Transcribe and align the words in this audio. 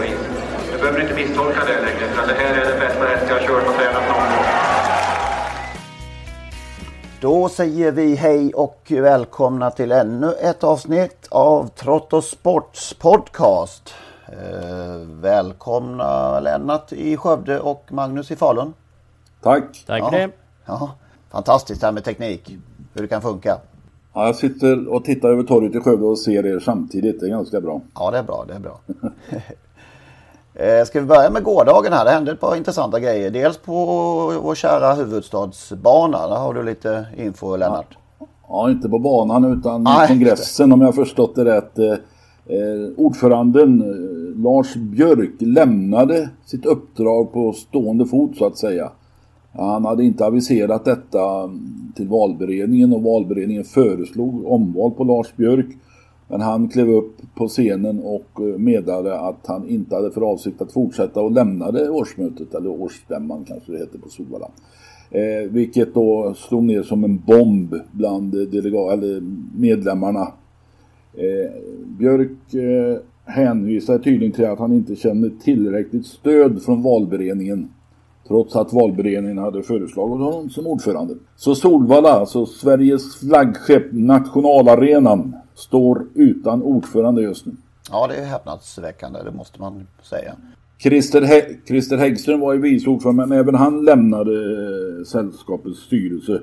vis. 0.00 0.18
Jag 0.70 0.80
behöver 0.80 1.00
inte 1.02 1.14
misstolka 1.14 1.60
det 1.66 1.82
längre 1.82 2.08
för 2.14 2.22
att 2.22 2.28
det 2.28 2.34
här 2.34 2.54
är 2.54 2.68
den 2.70 2.80
bästa 2.80 3.04
häst 3.04 3.24
jag 3.28 3.34
har 3.40 3.46
kört 3.46 3.68
och 3.68 3.74
tränat 3.74 4.02
någon 4.08 4.16
gång. 4.36 4.44
Då 7.20 7.48
säger 7.48 7.92
vi 7.92 8.14
hej 8.14 8.54
och 8.54 8.82
välkomna 8.94 9.70
till 9.70 9.92
ännu 9.92 10.32
ett 10.32 10.64
avsnitt 10.64 11.28
av 11.30 11.68
Trott 11.68 12.12
och 12.12 12.24
Sports 12.24 12.94
podcast. 12.94 13.94
Eh, 14.26 14.96
välkomna 15.20 16.40
Lennart 16.40 16.92
i 16.92 17.16
Skövde 17.16 17.60
och 17.60 17.84
Magnus 17.90 18.30
i 18.30 18.36
Falun. 18.36 18.72
Tack. 19.42 19.84
Tack 19.86 20.00
Ja. 20.02 20.10
det. 20.10 20.30
Ja, 20.66 20.90
fantastiskt 21.30 21.80
det 21.80 21.86
här 21.86 21.92
med 21.92 22.04
teknik. 22.04 22.56
Hur 22.94 23.02
det 23.02 23.08
kan 23.08 23.22
funka. 23.22 23.56
Ja, 24.14 24.26
jag 24.26 24.36
sitter 24.36 24.88
och 24.88 25.04
tittar 25.04 25.28
över 25.28 25.42
torget 25.42 25.74
i 25.74 25.80
Skövde 25.80 26.04
och 26.04 26.18
ser 26.18 26.46
er 26.46 26.60
samtidigt. 26.60 27.20
Det 27.20 27.26
är 27.26 27.30
ganska 27.30 27.60
bra. 27.60 27.80
Ja, 27.94 28.10
det 28.10 28.18
är 28.18 28.22
bra. 28.22 28.44
Det 28.48 28.54
är 28.54 28.58
bra. 28.58 28.80
Eh, 30.54 30.84
Ska 30.86 31.00
vi 31.00 31.06
börja 31.06 31.30
med 31.30 31.42
gårdagen 31.42 31.92
här? 31.92 32.04
Det 32.04 32.10
hände 32.10 32.32
ett 32.32 32.40
par 32.40 32.56
intressanta 32.56 33.00
grejer. 33.00 33.30
Dels 33.30 33.58
på 33.58 33.74
vår 34.42 34.54
kära 34.54 34.94
huvudstadsbana. 34.94 36.28
Där 36.28 36.36
har 36.36 36.54
du 36.54 36.62
lite 36.62 37.06
info 37.16 37.56
Lennart. 37.56 37.96
Ja, 38.48 38.70
inte 38.70 38.88
på 38.88 38.98
banan 38.98 39.58
utan 39.58 39.82
Nej, 39.82 40.04
i 40.04 40.08
kongressen 40.08 40.72
om 40.72 40.80
jag 40.80 40.88
har 40.88 40.92
förstått 40.92 41.34
det 41.34 41.44
rätt. 41.44 41.78
Eh, 41.78 41.86
eh, 42.46 42.92
ordföranden 42.96 43.78
Lars 44.36 44.74
Björk 44.74 45.34
lämnade 45.38 46.28
sitt 46.46 46.66
uppdrag 46.66 47.32
på 47.32 47.52
stående 47.52 48.06
fot 48.06 48.36
så 48.36 48.46
att 48.46 48.58
säga. 48.58 48.90
Han 49.52 49.84
hade 49.84 50.04
inte 50.04 50.26
aviserat 50.26 50.84
detta 50.84 51.50
till 51.96 52.08
valberedningen 52.08 52.92
och 52.92 53.02
valberedningen 53.02 53.64
föreslog 53.64 54.46
omval 54.46 54.90
på 54.90 55.04
Lars 55.04 55.36
Björk. 55.36 55.66
Men 56.28 56.40
han 56.40 56.68
klev 56.68 56.90
upp 56.90 57.16
på 57.34 57.48
scenen 57.48 58.00
och 58.00 58.40
eh, 58.40 58.58
meddelade 58.58 59.20
att 59.20 59.46
han 59.46 59.68
inte 59.68 59.94
hade 59.94 60.10
för 60.10 60.20
avsikt 60.20 60.62
att 60.62 60.72
fortsätta 60.72 61.20
och 61.20 61.32
lämnade 61.32 61.90
årsmötet, 61.90 62.54
eller 62.54 62.70
årsstämman 62.70 63.44
kanske 63.44 63.72
det 63.72 63.78
heter 63.78 63.98
på 63.98 64.08
Solvalla. 64.08 64.48
Eh, 65.10 65.50
vilket 65.50 65.94
då 65.94 66.34
slog 66.36 66.64
ner 66.64 66.82
som 66.82 67.04
en 67.04 67.22
bomb 67.26 67.74
bland 67.92 68.34
delega- 68.34 68.92
eller 68.92 69.22
medlemmarna. 69.56 70.32
Eh, 71.14 71.52
Björk 71.98 72.54
eh, 72.54 72.98
hänvisar 73.24 73.98
tydligen 73.98 74.32
till 74.32 74.46
att 74.46 74.58
han 74.58 74.72
inte 74.72 74.96
känner 74.96 75.30
tillräckligt 75.44 76.06
stöd 76.06 76.62
från 76.62 76.82
valberedningen. 76.82 77.68
Trots 78.28 78.56
att 78.56 78.72
valberedningen 78.72 79.38
hade 79.38 79.62
föreslagit 79.62 80.18
honom 80.18 80.50
som 80.50 80.66
ordförande. 80.66 81.14
Så 81.36 81.54
Solvalla, 81.54 82.08
alltså 82.08 82.46
Sveriges 82.46 83.16
flaggskepp, 83.16 83.84
nationalarenan, 83.92 85.36
står 85.54 86.06
utan 86.14 86.62
ordförande 86.62 87.22
just 87.22 87.46
nu. 87.46 87.52
Ja, 87.90 88.06
det 88.06 88.14
är 88.16 88.24
häpnadsväckande. 88.24 89.18
Det 89.24 89.32
måste 89.32 89.60
man 89.60 89.86
säga. 90.02 90.34
Christer, 90.78 91.22
Hä- 91.22 91.56
Christer 91.66 91.96
Häggström 91.96 92.40
var 92.40 92.52
ju 92.54 92.60
vice 92.60 92.90
ordförande 92.90 93.26
men 93.26 93.38
även 93.38 93.54
han 93.54 93.84
lämnade 93.84 94.32
eh, 94.34 95.04
sällskapets 95.04 95.78
styrelse. 95.80 96.42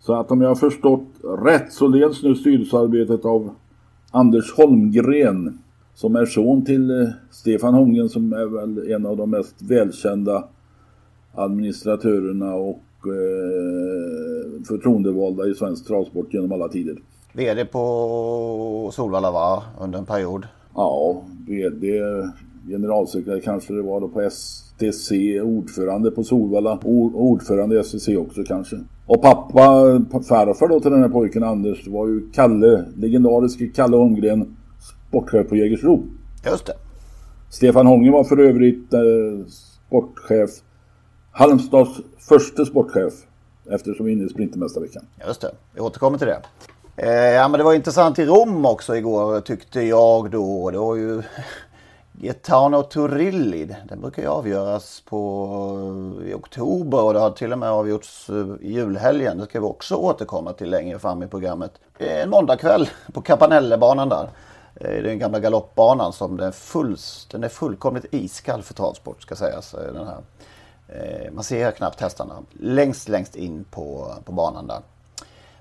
Så 0.00 0.14
att 0.14 0.30
om 0.30 0.40
jag 0.40 0.48
har 0.48 0.54
förstått 0.54 1.04
rätt 1.44 1.72
så 1.72 1.88
leds 1.88 2.22
nu 2.22 2.34
styrelsearbetet 2.34 3.24
av 3.24 3.50
Anders 4.10 4.52
Holmgren 4.56 5.58
som 5.94 6.16
är 6.16 6.26
son 6.26 6.64
till 6.64 6.90
eh, 7.02 7.08
Stefan 7.30 7.74
Holmgren 7.74 8.08
som 8.08 8.32
är 8.32 8.46
väl 8.46 8.90
en 8.92 9.06
av 9.06 9.16
de 9.16 9.30
mest 9.30 9.62
välkända 9.62 10.44
administratörerna 11.34 12.54
och 12.54 12.82
eh, 13.06 14.62
förtroendevalda 14.68 15.46
i 15.46 15.54
svensk 15.54 15.86
travsport 15.86 16.34
genom 16.34 16.52
alla 16.52 16.68
tider. 16.68 16.96
VD 17.38 17.64
på 17.64 18.90
Solvalla 18.92 19.30
va? 19.30 19.62
Under 19.80 19.98
en 19.98 20.04
period. 20.06 20.46
Ja, 20.74 21.22
VD, 21.46 21.86
generalsekreterare 22.68 23.40
kanske 23.40 23.72
det 23.72 23.82
var 23.82 24.00
då 24.00 24.08
på 24.08 24.30
STC, 24.30 25.40
ordförande 25.40 26.10
på 26.10 26.24
Solvalla, 26.24 26.78
or- 26.84 27.14
ordförande 27.14 27.80
i 27.80 27.84
STC 27.84 28.16
också 28.16 28.42
kanske. 28.46 28.76
Och 29.06 29.22
pappa, 29.22 29.62
farfar 30.28 30.68
då 30.68 30.80
till 30.80 30.90
den 30.90 31.02
här 31.02 31.08
pojken 31.08 31.44
Anders 31.44 31.86
var 31.88 32.06
ju 32.08 32.30
Kalle, 32.30 32.84
legendariske 32.96 33.66
Kalle 33.66 33.96
Holmgren, 33.96 34.56
sportchef 35.08 35.48
på 35.48 35.56
Jägersro. 35.56 36.02
Just 36.46 36.66
det. 36.66 36.72
Stefan 37.50 37.86
Holmgren 37.86 38.12
var 38.12 38.24
för 38.24 38.40
övrigt 38.40 38.92
eh, 38.94 39.00
sportchef, 39.86 40.50
Halmstads 41.30 41.90
första 42.28 42.64
sportchef 42.64 43.12
eftersom 43.70 44.06
vi 44.06 44.12
är 44.12 44.16
inne 44.16 44.24
i 44.24 44.28
Sprintermästarveckan. 44.28 45.02
Just 45.26 45.40
det, 45.40 45.50
vi 45.74 45.80
återkommer 45.80 46.18
till 46.18 46.26
det. 46.26 46.40
Eh, 47.00 47.10
ja, 47.10 47.48
men 47.48 47.58
det 47.58 47.64
var 47.64 47.74
intressant 47.74 48.18
i 48.18 48.26
Rom 48.26 48.66
också 48.66 48.96
igår 48.96 49.40
tyckte 49.40 49.80
jag 49.80 50.30
då. 50.30 50.70
Det 50.70 50.78
var 50.78 50.94
ju 50.96 51.22
Gaetano 52.12 52.82
Turilli. 52.82 53.76
Den 53.88 54.00
brukar 54.00 54.22
ju 54.22 54.28
avgöras 54.28 55.02
på, 55.08 56.20
eh, 56.20 56.28
i 56.30 56.34
oktober 56.34 57.04
och 57.04 57.14
det 57.14 57.20
har 57.20 57.30
till 57.30 57.52
och 57.52 57.58
med 57.58 57.70
avgjorts 57.70 58.30
i 58.60 58.72
julhelgen. 58.72 59.38
Det 59.38 59.44
ska 59.44 59.60
vi 59.60 59.66
också 59.66 59.94
återkomma 59.94 60.52
till 60.52 60.70
längre 60.70 60.98
fram 60.98 61.22
i 61.22 61.26
programmet. 61.26 61.72
En 61.98 62.30
måndagkväll 62.30 62.88
på 63.12 63.20
Campanellebanan 63.20 64.08
där. 64.08 64.28
Eh, 64.74 64.90
det 64.90 64.98
är 64.98 65.02
den 65.02 65.18
gamla 65.18 65.40
galoppbanan 65.40 66.12
som 66.12 66.36
den 66.36 66.46
är, 66.46 66.52
fulls, 66.52 67.26
den 67.30 67.44
är 67.44 67.48
fullkomligt 67.48 68.06
iskall 68.10 68.62
för 68.62 68.74
travsport 68.74 69.22
ska 69.22 69.36
sägas. 69.36 69.70
Den 69.70 70.06
här. 70.06 70.20
Man 71.32 71.44
ser 71.44 71.70
knappt 71.70 72.00
hästarna 72.00 72.34
längst, 72.60 73.08
längst 73.08 73.36
in 73.36 73.64
på, 73.70 74.14
på 74.24 74.32
banan 74.32 74.66
där. 74.66 74.80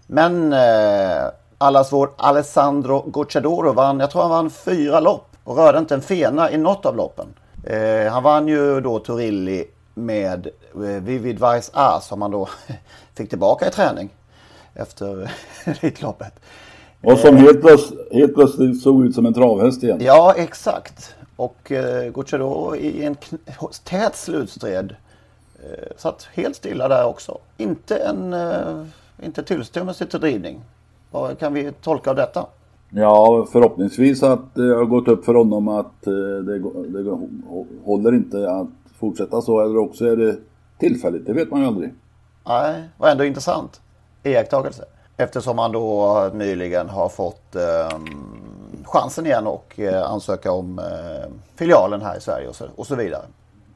Men 0.08 0.54
eh, 0.54 1.26
allas 1.58 1.94
vår 1.94 2.10
Alessandro 2.18 3.04
Gocciadoro 3.08 3.74
vann, 3.74 4.00
jag 4.00 4.12
tror 4.12 4.22
han 4.22 4.32
vann 4.32 4.50
fyra 4.50 5.00
lopp 5.00 5.28
och 5.44 5.58
rörde 5.58 5.80
inte 5.80 5.94
en 5.96 6.02
fena 6.02 6.52
i 6.52 6.58
något 6.58 6.86
av 6.86 6.96
loppen. 6.96 7.26
Eh, 7.64 8.12
han 8.12 8.24
vann 8.24 8.48
ju 8.48 8.82
då 8.82 9.00
Turilli 9.00 9.66
med 9.94 10.48
eh, 10.76 10.80
Vivid 10.82 11.40
Vice 11.40 11.72
A 11.74 12.00
som 12.02 12.22
han 12.22 12.32
då 12.32 12.50
fick 13.18 13.30
tillbaka 13.30 13.68
i 13.68 13.72
träning 13.72 14.10
efter 14.74 15.32
Elitloppet. 15.66 16.34
Och 17.04 17.18
som 17.20 17.38
helt, 17.38 17.62
plöts- 17.62 17.94
helt 18.12 18.34
plötsligt 18.36 18.82
såg 18.82 19.06
ut 19.06 19.16
som 19.16 19.26
en 19.26 19.34
travhäst 19.34 19.84
igen. 19.84 19.98
Ja, 20.02 20.34
exakt. 20.38 21.16
Och 21.36 21.72
eh, 21.72 22.12
Gocciadoro 22.12 22.76
i 22.76 23.06
en 23.06 23.16
tät 23.84 24.16
slutstrid 24.16 24.96
eh, 25.64 25.88
satt 25.98 26.28
helt 26.34 26.56
stilla 26.56 26.88
där 26.88 27.06
också. 27.06 27.38
Inte 27.58 27.98
en 27.98 28.34
eh, 28.34 28.84
inte 29.24 29.44
tillstymmelse 29.44 30.06
till 30.06 30.20
drivning. 30.20 30.62
Vad 31.12 31.40
kan 31.40 31.54
vi 31.54 31.72
tolka 31.72 32.10
av 32.10 32.16
detta? 32.16 32.46
Ja, 32.90 33.48
förhoppningsvis 33.52 34.24
att 34.24 34.56
det 34.56 34.76
har 34.76 34.86
gått 34.86 35.08
upp 35.08 35.26
för 35.26 35.34
honom 35.34 35.68
att 35.68 36.08
eh, 36.08 36.14
det, 36.14 36.60
det 36.88 37.18
håller 37.86 38.14
inte 38.14 38.52
att 38.52 38.68
fortsätta 39.00 39.42
så 39.42 39.62
eller 39.62 39.78
också 39.78 40.06
är 40.06 40.18
det 40.18 40.36
tillfälligt. 40.78 41.26
Det 41.26 41.34
vet 41.34 41.52
man 41.52 41.62
ju 41.62 41.68
aldrig. 41.68 41.94
Nej, 42.48 42.84
var 42.98 43.10
ändå 43.10 43.26
intressant 43.26 43.82
iakttagelse. 44.24 44.84
Eftersom 45.18 45.58
han 45.58 45.72
då 45.72 46.30
nyligen 46.34 46.90
har 46.90 47.10
fått 47.10 47.56
eh, 47.56 48.00
chansen 48.84 49.26
igen 49.26 49.48
och 49.48 49.80
eh, 49.80 50.12
ansöka 50.12 50.52
om 50.52 50.80
eh, 50.80 51.32
filialen 51.56 52.02
här 52.02 52.18
i 52.18 52.22
Sverige 52.22 52.48
och 52.48 52.56
så, 52.56 52.66
och 52.76 52.88
så 52.88 52.96
vidare. 52.96 53.26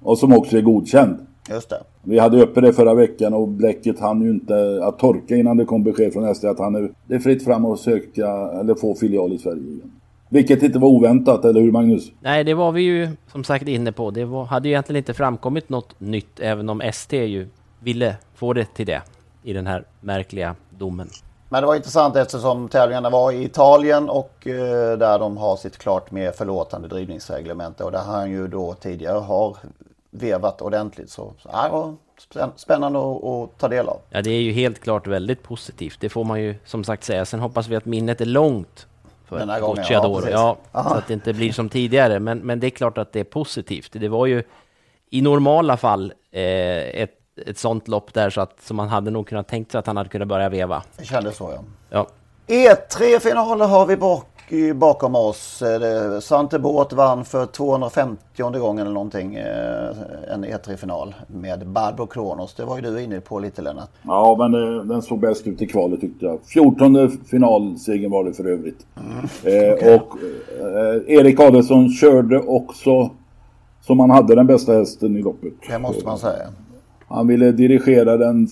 Och 0.01 0.17
som 0.17 0.33
också 0.33 0.57
är 0.57 0.61
godkänd. 0.61 1.27
Just 1.49 1.69
det. 1.69 1.83
Vi 2.03 2.19
hade 2.19 2.41
uppe 2.43 2.61
det 2.61 2.73
förra 2.73 2.93
veckan 2.93 3.33
och 3.33 3.47
bläcket 3.47 3.99
hann 3.99 4.21
ju 4.21 4.29
inte 4.29 4.79
att 4.83 4.99
torka 4.99 5.35
innan 5.35 5.57
det 5.57 5.65
kom 5.65 5.83
besked 5.83 6.13
från 6.13 6.25
ST 6.25 6.47
att 6.47 6.59
han 6.59 6.75
är, 6.75 6.91
det 7.05 7.15
är 7.15 7.19
fritt 7.19 7.43
fram 7.43 7.65
att 7.65 7.79
söka 7.79 8.27
eller 8.59 8.75
få 8.75 8.95
filial 8.95 9.33
i 9.33 9.37
Sverige 9.37 9.61
igen. 9.61 9.91
Vilket 10.29 10.63
inte 10.63 10.79
var 10.79 10.89
oväntat, 10.89 11.45
eller 11.45 11.61
hur 11.61 11.71
Magnus? 11.71 12.11
Nej, 12.19 12.43
det 12.43 12.53
var 12.53 12.71
vi 12.71 12.81
ju 12.81 13.09
som 13.31 13.43
sagt 13.43 13.67
inne 13.67 13.91
på. 13.91 14.11
Det 14.11 14.25
var, 14.25 14.45
hade 14.45 14.67
ju 14.67 14.73
egentligen 14.73 14.97
inte 14.97 15.13
framkommit 15.13 15.69
något 15.69 15.99
nytt, 15.99 16.39
även 16.39 16.69
om 16.69 16.81
ST 16.81 17.25
ju 17.25 17.47
ville 17.79 18.15
få 18.35 18.53
det 18.53 18.65
till 18.65 18.85
det 18.85 19.01
i 19.43 19.53
den 19.53 19.67
här 19.67 19.83
märkliga 19.99 20.55
domen. 20.69 21.09
Men 21.49 21.61
det 21.61 21.67
var 21.67 21.75
intressant 21.75 22.15
eftersom 22.15 22.67
tävlingarna 22.67 23.09
var 23.09 23.31
i 23.31 23.43
Italien 23.43 24.09
och 24.09 24.47
eh, 24.47 24.97
där 24.97 25.19
de 25.19 25.37
har 25.37 25.55
sitt 25.55 25.77
klart 25.77 26.11
mer 26.11 26.31
förlåtande 26.31 26.87
drivningsreglemente 26.87 27.83
och 27.83 27.91
där 27.91 28.03
han 28.03 28.31
ju 28.31 28.47
då 28.47 28.73
tidigare 28.73 29.17
har 29.17 29.57
vevat 30.11 30.61
ordentligt. 30.61 31.09
Så, 31.09 31.33
så 31.39 31.49
det 32.33 32.39
var 32.39 32.51
spännande 32.55 32.99
att, 32.99 33.23
att, 33.23 33.57
ta 33.57 33.67
del 33.67 33.87
av. 33.87 33.99
Ja, 34.09 34.21
det 34.21 34.31
är 34.31 34.41
ju 34.41 34.51
helt 34.51 34.79
klart 34.79 35.07
väldigt 35.07 35.43
positivt. 35.43 35.97
Det 35.99 36.09
får 36.09 36.23
man 36.23 36.41
ju 36.41 36.55
som 36.65 36.83
sagt 36.83 37.03
säga. 37.03 37.25
Sen 37.25 37.39
hoppas 37.39 37.67
vi 37.67 37.75
att 37.75 37.85
minnet 37.85 38.21
är 38.21 38.25
långt 38.25 38.87
för 39.25 39.39
Den 39.39 39.49
här 39.49 39.61
gången, 39.61 39.85
ja, 39.89 40.57
ja, 40.71 40.83
så 40.83 40.93
att 40.93 41.07
det 41.07 41.13
inte 41.13 41.33
blir 41.33 41.51
som 41.51 41.69
tidigare. 41.69 42.19
Men, 42.19 42.39
men 42.39 42.59
det 42.59 42.67
är 42.67 42.71
klart 42.71 42.97
att 42.97 43.13
det 43.13 43.19
är 43.19 43.23
positivt. 43.23 43.89
Det 43.91 44.07
var 44.07 44.25
ju 44.25 44.43
i 45.09 45.21
normala 45.21 45.77
fall 45.77 46.13
eh, 46.31 47.01
ett 47.01 47.17
ett 47.47 47.57
sånt 47.57 47.87
lopp 47.87 48.13
där 48.13 48.29
så 48.29 48.41
att 48.41 48.61
så 48.61 48.73
man 48.73 48.89
hade 48.89 49.11
nog 49.11 49.27
kunnat 49.27 49.47
tänkt 49.47 49.71
sig 49.71 49.79
att 49.79 49.87
han 49.87 49.97
hade 49.97 50.09
kunnat 50.09 50.27
börja 50.27 50.49
veva. 50.49 50.83
Det 50.97 51.05
kändes 51.05 51.35
så 51.35 51.51
ja. 51.51 51.63
ja. 51.89 52.07
E3-finaler 52.47 53.65
har 53.65 53.85
vi 53.85 53.97
bak, 53.97 54.27
bakom 54.75 55.15
oss. 55.15 55.63
Svante 56.21 56.59
Båth 56.59 56.95
vann 56.95 57.25
för 57.25 57.45
250 57.45 58.59
gången 58.59 58.79
eller 58.79 58.93
någonting 58.93 59.35
eh, 59.35 59.89
en 60.33 60.45
E3-final 60.45 61.15
med 61.27 61.67
Barbro 61.67 62.05
Kronos. 62.07 62.53
Det 62.55 62.65
var 62.65 62.75
ju 62.75 62.81
du 62.81 63.01
inne 63.01 63.21
på 63.21 63.39
lite 63.39 63.61
Lennart. 63.61 63.89
Ja, 64.03 64.35
men 64.39 64.77
eh, 64.77 64.83
den 64.83 65.01
såg 65.01 65.19
bäst 65.19 65.47
ut 65.47 65.61
i 65.61 65.67
kvalet 65.67 66.01
tyckte 66.01 66.25
jag. 66.25 66.39
14 66.45 67.11
finalsegern 67.25 68.11
var 68.11 68.23
det 68.23 68.33
för 68.33 68.45
övrigt. 68.45 68.85
Mm. 68.95 69.17
Eh, 69.43 69.73
okay. 69.73 69.95
Och 69.95 70.17
eh, 70.59 71.17
Erik 71.17 71.39
Adelsson 71.39 71.89
körde 71.89 72.39
också 72.39 73.09
som 73.81 73.99
han 73.99 74.09
hade 74.09 74.35
den 74.35 74.47
bästa 74.47 74.73
hästen 74.73 75.17
i 75.17 75.21
loppet. 75.21 75.53
Det 75.69 75.79
måste 75.79 76.05
man 76.05 76.17
säga. 76.17 76.47
Han 77.07 77.27
ville 77.27 77.51
dirigera 77.51 78.17
den 78.17 78.47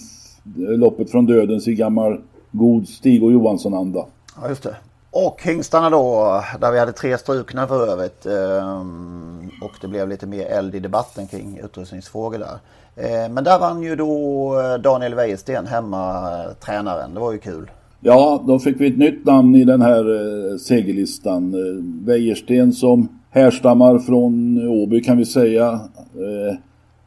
loppet 0.55 1.11
från 1.11 1.25
dödens 1.25 1.67
i 1.67 1.75
gammal 1.75 2.21
god 2.51 2.87
Stig 2.87 3.23
och 3.23 3.31
Johansson-anda. 3.31 4.05
Ja, 4.41 4.49
just 4.49 4.63
det. 4.63 4.75
Och 5.11 5.41
hingstarna 5.43 5.89
då, 5.89 6.41
där 6.61 6.71
vi 6.71 6.79
hade 6.79 6.91
tre 6.91 7.17
strukna 7.17 7.67
för 7.67 7.87
övrigt. 7.87 8.25
Ehm, 8.25 9.49
och 9.61 9.71
det 9.81 9.87
blev 9.87 10.09
lite 10.09 10.27
mer 10.27 10.45
eld 10.45 10.75
i 10.75 10.79
debatten 10.79 11.27
kring 11.27 11.59
utrustningsfrågor 11.63 12.37
där. 12.39 12.57
Ehm, 12.95 13.33
men 13.33 13.43
där 13.43 13.59
vann 13.59 13.83
ju 13.83 13.95
då 13.95 14.53
eh, 14.59 14.81
Daniel 14.81 15.15
Wäjersten, 15.15 15.67
hemmatränaren. 15.67 17.13
Det 17.13 17.19
var 17.19 17.31
ju 17.31 17.37
kul. 17.37 17.71
Ja, 18.01 18.43
då 18.47 18.59
fick 18.59 18.81
vi 18.81 18.87
ett 18.87 18.97
nytt 18.97 19.25
namn 19.25 19.55
i 19.55 19.63
den 19.63 19.81
här 19.81 19.99
eh, 19.99 20.57
segerlistan. 20.57 21.53
Eh, 21.53 22.05
Wäjersten 22.07 22.73
som 22.73 23.07
härstammar 23.29 23.99
från 23.99 24.67
Åby 24.67 25.01
kan 25.01 25.17
vi 25.17 25.25
säga. 25.25 25.79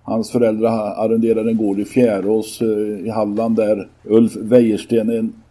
Hans 0.03 0.31
föräldrar 0.31 1.05
arrenderade 1.05 1.51
en 1.51 1.57
gård 1.57 1.81
i 1.81 1.85
Fjärås 1.85 2.63
i 3.05 3.11
Halland 3.11 3.57
där 3.57 3.89
Ulf 4.05 4.37
Wäjersten 4.37 5.11
en 5.11 5.42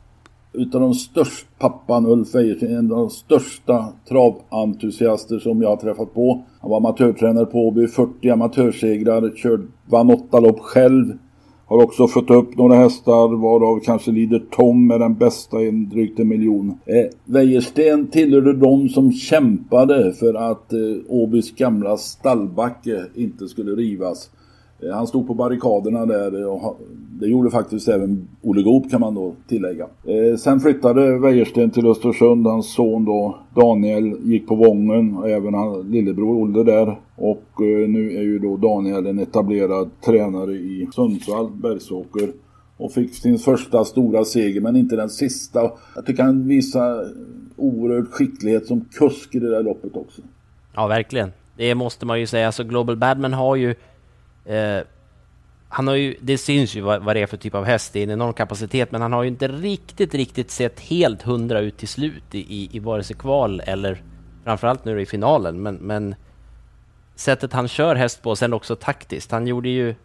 utav 0.53 0.81
de 0.81 0.93
största, 0.93 1.47
pappan 1.59 2.05
Ulf 2.05 2.35
Wäjersten, 2.35 2.77
en 2.77 2.91
av 2.91 2.97
de 2.97 3.09
största 3.09 3.85
traventusiaster 4.09 5.39
som 5.39 5.61
jag 5.61 5.69
har 5.69 5.77
träffat 5.77 6.13
på. 6.13 6.43
Han 6.61 6.69
var 6.69 6.77
amatörtränare 6.77 7.45
på 7.45 7.67
Åby, 7.67 7.87
40 7.87 8.29
amatörsegrar, 8.29 9.35
körde, 9.35 9.63
vann 9.89 10.09
åtta 10.09 10.39
lopp 10.39 10.59
själv. 10.59 11.17
Har 11.65 11.83
också 11.83 12.07
fått 12.07 12.29
upp 12.29 12.57
några 12.57 12.75
hästar 12.75 13.41
varav 13.41 13.79
kanske 13.79 14.11
lider 14.11 14.43
Tom 14.51 14.91
är 14.91 14.99
den 14.99 15.15
bästa 15.15 15.61
i 15.61 15.71
drygt 15.71 16.19
en 16.19 16.27
miljon. 16.27 16.77
Eh, 16.85 17.05
Wäjersten 17.25 18.07
tillhörde 18.07 18.53
de 18.53 18.89
som 18.89 19.11
kämpade 19.11 20.13
för 20.13 20.33
att 20.33 20.73
eh, 20.73 20.79
Åbys 21.07 21.55
gamla 21.55 21.97
stallbacke 21.97 23.05
inte 23.15 23.47
skulle 23.47 23.71
rivas. 23.71 24.29
Eh, 24.83 24.95
han 24.95 25.07
stod 25.07 25.27
på 25.27 25.33
barrikaderna 25.33 26.05
där 26.05 26.47
och 26.47 26.79
det 27.21 27.27
gjorde 27.27 27.49
faktiskt 27.49 27.87
även 27.87 28.27
Olle 28.41 28.61
Goop 28.61 28.91
kan 28.91 29.01
man 29.01 29.15
då 29.15 29.35
tillägga. 29.47 29.83
Eh, 29.83 30.37
sen 30.37 30.59
flyttade 30.59 31.19
Wäjersten 31.19 31.69
till 31.71 31.87
Östersund. 31.87 32.47
Hans 32.47 32.73
son 32.73 33.05
då 33.05 33.37
Daniel 33.55 34.15
gick 34.23 34.47
på 34.47 34.55
Vången 34.55 35.17
och 35.17 35.29
även 35.29 35.53
hans 35.53 35.85
lillebror 35.85 36.43
Olle 36.43 36.63
där. 36.63 36.99
Och 37.15 37.61
eh, 37.61 37.89
nu 37.89 38.17
är 38.17 38.21
ju 38.21 38.39
då 38.39 38.57
Daniel 38.57 39.05
en 39.07 39.19
etablerad 39.19 39.89
tränare 40.05 40.51
i 40.51 40.87
Sundsvall, 40.95 41.51
Bergsåker. 41.51 42.31
Och 42.77 42.91
fick 42.91 43.15
sin 43.15 43.37
första 43.37 43.85
stora 43.85 44.25
seger 44.25 44.61
men 44.61 44.75
inte 44.75 44.95
den 44.95 45.09
sista. 45.09 45.71
Jag 45.95 46.05
tycker 46.05 46.23
han 46.23 46.47
visar 46.47 47.05
oerhörd 47.55 48.07
skicklighet 48.11 48.65
som 48.65 48.85
kusk 48.91 49.35
i 49.35 49.39
det 49.39 49.49
där 49.49 49.63
loppet 49.63 49.95
också. 49.95 50.21
Ja, 50.75 50.87
verkligen. 50.87 51.31
Det 51.57 51.75
måste 51.75 52.05
man 52.05 52.19
ju 52.19 52.27
säga. 52.27 52.45
Alltså 52.45 52.63
Global 52.63 52.97
Badman 52.97 53.33
har 53.33 53.55
ju 53.55 53.75
Eh, 54.45 54.79
han 55.69 55.87
har 55.87 55.95
ju, 55.95 56.15
det 56.21 56.37
syns 56.37 56.75
ju 56.75 56.81
vad, 56.81 57.03
vad, 57.03 57.15
det 57.15 57.21
är 57.21 57.25
för 57.27 57.37
typ 57.37 57.55
av 57.55 57.65
häst, 57.65 57.93
det 57.93 57.99
är 57.99 58.03
en 58.03 58.09
enorm 58.09 58.33
kapacitet, 58.33 58.91
men 58.91 59.01
han 59.01 59.13
har 59.13 59.23
ju 59.23 59.29
inte 59.29 59.47
riktigt, 59.47 60.13
riktigt 60.13 60.51
sett 60.51 60.79
helt 60.79 61.21
hundra 61.21 61.59
ut 61.59 61.77
till 61.77 61.87
slut 61.87 62.23
i, 62.31 62.39
i, 62.39 62.69
i 62.71 62.79
vare 62.79 63.03
sig 63.03 63.15
kval 63.15 63.61
eller 63.65 64.01
framförallt 64.43 64.85
nu 64.85 65.01
i 65.01 65.05
finalen. 65.05 65.61
Men, 65.61 65.75
men 65.75 66.15
sättet 67.15 67.53
han 67.53 67.67
kör 67.67 67.95
häst 67.95 68.21
på, 68.21 68.35
sen 68.35 68.53
också 68.53 68.75
taktiskt, 68.75 69.31
han 69.31 69.47
gjorde 69.47 69.69
ju, 69.69 69.95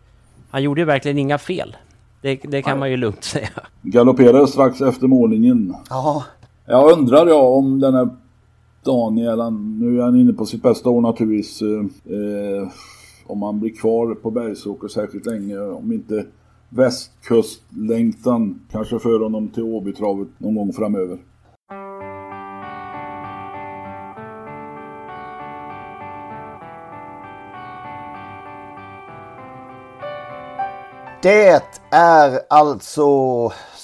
han 0.50 0.62
gjorde 0.62 0.80
ju 0.80 0.84
verkligen 0.84 1.18
inga 1.18 1.38
fel. 1.38 1.76
Det, 2.22 2.40
det 2.42 2.62
kan 2.62 2.78
man 2.78 2.90
ju 2.90 2.96
lugnt 2.96 3.24
säga. 3.34 3.48
Galopperade 3.82 4.46
strax 4.46 4.80
efter 4.80 5.06
målningen. 5.06 5.74
Ja. 5.90 6.24
Jag 6.66 6.92
undrar 6.92 7.26
jag 7.26 7.52
om 7.52 7.80
den 7.80 7.94
här 7.94 8.08
Daniel, 8.84 9.40
han, 9.40 9.78
nu 9.80 9.98
är 9.98 10.02
han 10.02 10.20
inne 10.20 10.32
på 10.32 10.46
sitt 10.46 10.62
bästa 10.62 10.90
år 10.90 11.00
naturligtvis. 11.00 11.62
Eh, 11.62 11.78
eh 12.14 12.68
om 13.26 13.42
han 13.42 13.60
blir 13.60 13.70
kvar 13.70 14.14
på 14.14 14.30
Bergsåker 14.30 14.88
särskilt 14.88 15.26
länge. 15.26 15.58
Om 15.58 15.92
inte 15.92 16.26
västkustlängtan 16.68 18.60
kanske 18.70 18.98
för 18.98 19.20
honom 19.20 19.48
till 19.48 19.62
Åbytravet 19.62 20.28
någon 20.38 20.54
gång 20.54 20.72
framöver. 20.72 21.18
Det 31.22 31.62
är 31.90 32.40
alltså 32.48 33.06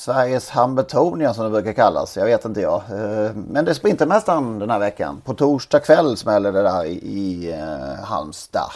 Sveriges 0.04 0.50
Hambertonia 0.50 1.34
som 1.34 1.44
det 1.44 1.50
brukar 1.50 1.72
kallas. 1.72 2.16
Jag 2.16 2.24
vet 2.24 2.44
inte 2.44 2.60
jag. 2.60 2.74
Eh, 2.74 3.30
men 3.34 3.64
det 3.64 3.70
är 3.70 3.74
Sprintermästaren 3.74 4.58
den 4.58 4.70
här 4.70 4.78
veckan. 4.78 5.20
På 5.24 5.34
torsdag 5.34 5.80
kväll 5.80 6.16
smäller 6.16 6.52
det 6.52 6.62
där 6.62 6.84
i 6.86 7.52
eh, 7.52 8.04
Halmstad. 8.04 8.70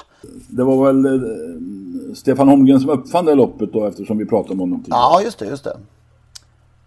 Det 0.49 0.65
var 0.65 0.87
väl 0.87 1.07
eh, 1.07 2.15
Stefan 2.15 2.49
Holmgren 2.49 2.81
som 2.81 2.91
uppfann 2.91 3.25
det 3.25 3.35
loppet 3.35 3.73
då 3.73 3.87
eftersom 3.87 4.19
vi 4.19 4.27
pratade 4.27 4.53
om 4.53 4.61
honom 4.61 4.83
tidigare. 4.83 5.01
Ja, 5.01 5.23
just 5.25 5.39
det, 5.39 5.47
just 5.47 5.65
det. 5.65 5.77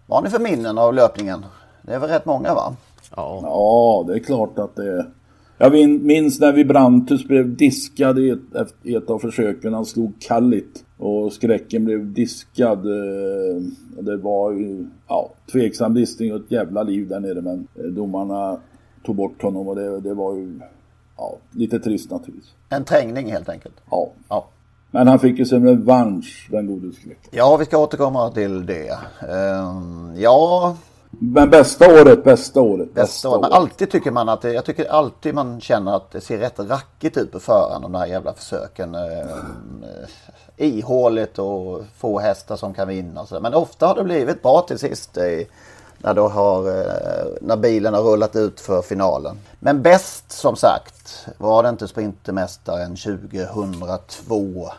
Vad 0.06 0.18
har 0.18 0.24
ni 0.24 0.30
för 0.30 0.38
minnen 0.38 0.78
av 0.78 0.94
löpningen? 0.94 1.44
Det 1.82 1.94
är 1.94 1.98
väl 1.98 2.10
rätt 2.10 2.26
många 2.26 2.54
va? 2.54 2.76
Ja, 3.16 3.40
ja 3.42 4.04
det 4.06 4.14
är 4.14 4.24
klart 4.24 4.58
att 4.58 4.76
det 4.76 4.92
är. 4.92 5.10
Jag 5.58 5.72
minns 6.02 6.40
när 6.40 6.52
vi 6.52 6.64
Brantus 6.64 7.24
blev 7.24 7.56
diskad 7.56 8.18
i 8.18 8.30
ett, 8.30 8.74
i 8.82 8.94
ett 8.94 9.10
av 9.10 9.18
försöken. 9.18 9.74
Han 9.74 9.86
slog 9.86 10.12
Kallit 10.20 10.84
och 11.00 11.32
skräcken 11.32 11.84
blev 11.84 12.12
diskad. 12.12 12.86
Eh, 12.86 13.62
det 13.98 14.16
var 14.16 14.52
ju 14.52 14.86
ja, 15.08 15.30
tveksam 15.52 15.94
listning 15.94 16.32
och 16.34 16.40
ett 16.40 16.50
jävla 16.50 16.82
liv 16.82 17.08
där 17.08 17.20
nere 17.20 17.40
men 17.40 17.68
eh, 17.74 17.84
domarna 17.84 18.56
tog 19.04 19.16
bort 19.16 19.42
honom 19.42 19.68
och 19.68 19.76
det, 19.76 20.00
det 20.00 20.14
var 20.14 20.34
ju 20.34 20.60
ja, 21.16 21.36
lite 21.50 21.78
trist 21.78 22.10
naturligtvis. 22.10 22.54
En 22.68 22.84
trängning 22.84 23.32
helt 23.32 23.48
enkelt? 23.48 23.74
Ja. 23.90 24.10
ja. 24.28 24.48
Men 24.90 25.08
han 25.08 25.18
fick 25.18 25.38
ju 25.38 25.44
sin 25.44 25.66
revansch, 25.66 26.48
den 26.50 26.66
gode 26.66 26.92
skräcken. 26.92 27.30
Ja, 27.30 27.56
vi 27.56 27.64
ska 27.64 27.78
återkomma 27.78 28.30
till 28.30 28.66
det. 28.66 28.90
Um, 29.28 30.14
ja, 30.16 30.76
men 31.10 31.50
bästa 31.50 32.02
året, 32.02 32.24
bästa 32.24 32.60
året. 32.60 32.94
Bästa, 32.94 33.02
bästa 33.02 33.28
året. 33.28 33.40
Men 33.40 33.52
alltid 33.52 33.90
tycker 33.90 34.10
man 34.10 34.28
att 34.28 34.42
det, 34.42 34.52
jag 34.52 34.64
tycker 34.64 34.90
alltid 34.90 35.34
man 35.34 35.60
känner 35.60 35.96
att 35.96 36.10
det 36.10 36.20
ser 36.20 36.38
rätt 36.38 36.58
rackigt 36.58 37.16
ut 37.16 37.32
på 37.32 37.40
förhand 37.40 37.84
de 37.84 37.92
där 37.92 38.06
jävla 38.06 38.32
försöken. 38.32 38.96
Ihåligt 40.60 41.38
och 41.38 41.82
få 41.96 42.18
hästar 42.18 42.56
som 42.56 42.74
kan 42.74 42.88
vinna 42.88 43.26
så. 43.26 43.40
Men 43.40 43.54
ofta 43.54 43.86
har 43.86 43.94
det 43.94 44.04
blivit 44.04 44.42
bra 44.42 44.62
till 44.62 44.78
sist. 44.78 45.16
I, 45.16 45.46
när, 45.98 46.14
då 46.14 46.28
har, 46.28 46.68
eh, 46.68 47.26
när 47.40 47.56
bilen 47.56 47.94
har 47.94 48.02
rullat 48.02 48.36
ut 48.36 48.60
för 48.60 48.82
finalen. 48.82 49.38
Men 49.58 49.82
bäst 49.82 50.32
som 50.32 50.56
sagt 50.56 51.26
var 51.38 51.62
det 51.62 51.68
inte 51.68 51.88
Sprintermästaren 51.88 52.96
2002. 52.96 54.70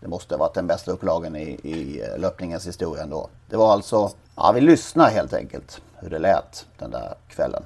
Det 0.00 0.08
måste 0.08 0.34
ha 0.34 0.38
varit 0.38 0.54
den 0.54 0.66
bästa 0.66 0.92
upplagan 0.92 1.36
i, 1.36 1.60
i 1.62 2.02
eh, 2.02 2.18
löpningens 2.18 2.66
historia 2.66 3.02
ändå. 3.02 3.28
Det 3.46 3.56
var 3.56 3.72
alltså, 3.72 4.10
ja 4.36 4.52
vi 4.54 4.60
lyssnar 4.60 5.10
helt 5.10 5.32
enkelt 5.32 5.80
hur 5.96 6.10
det 6.10 6.18
lät 6.18 6.66
den 6.78 6.90
där 6.90 7.14
kvällen. 7.28 7.62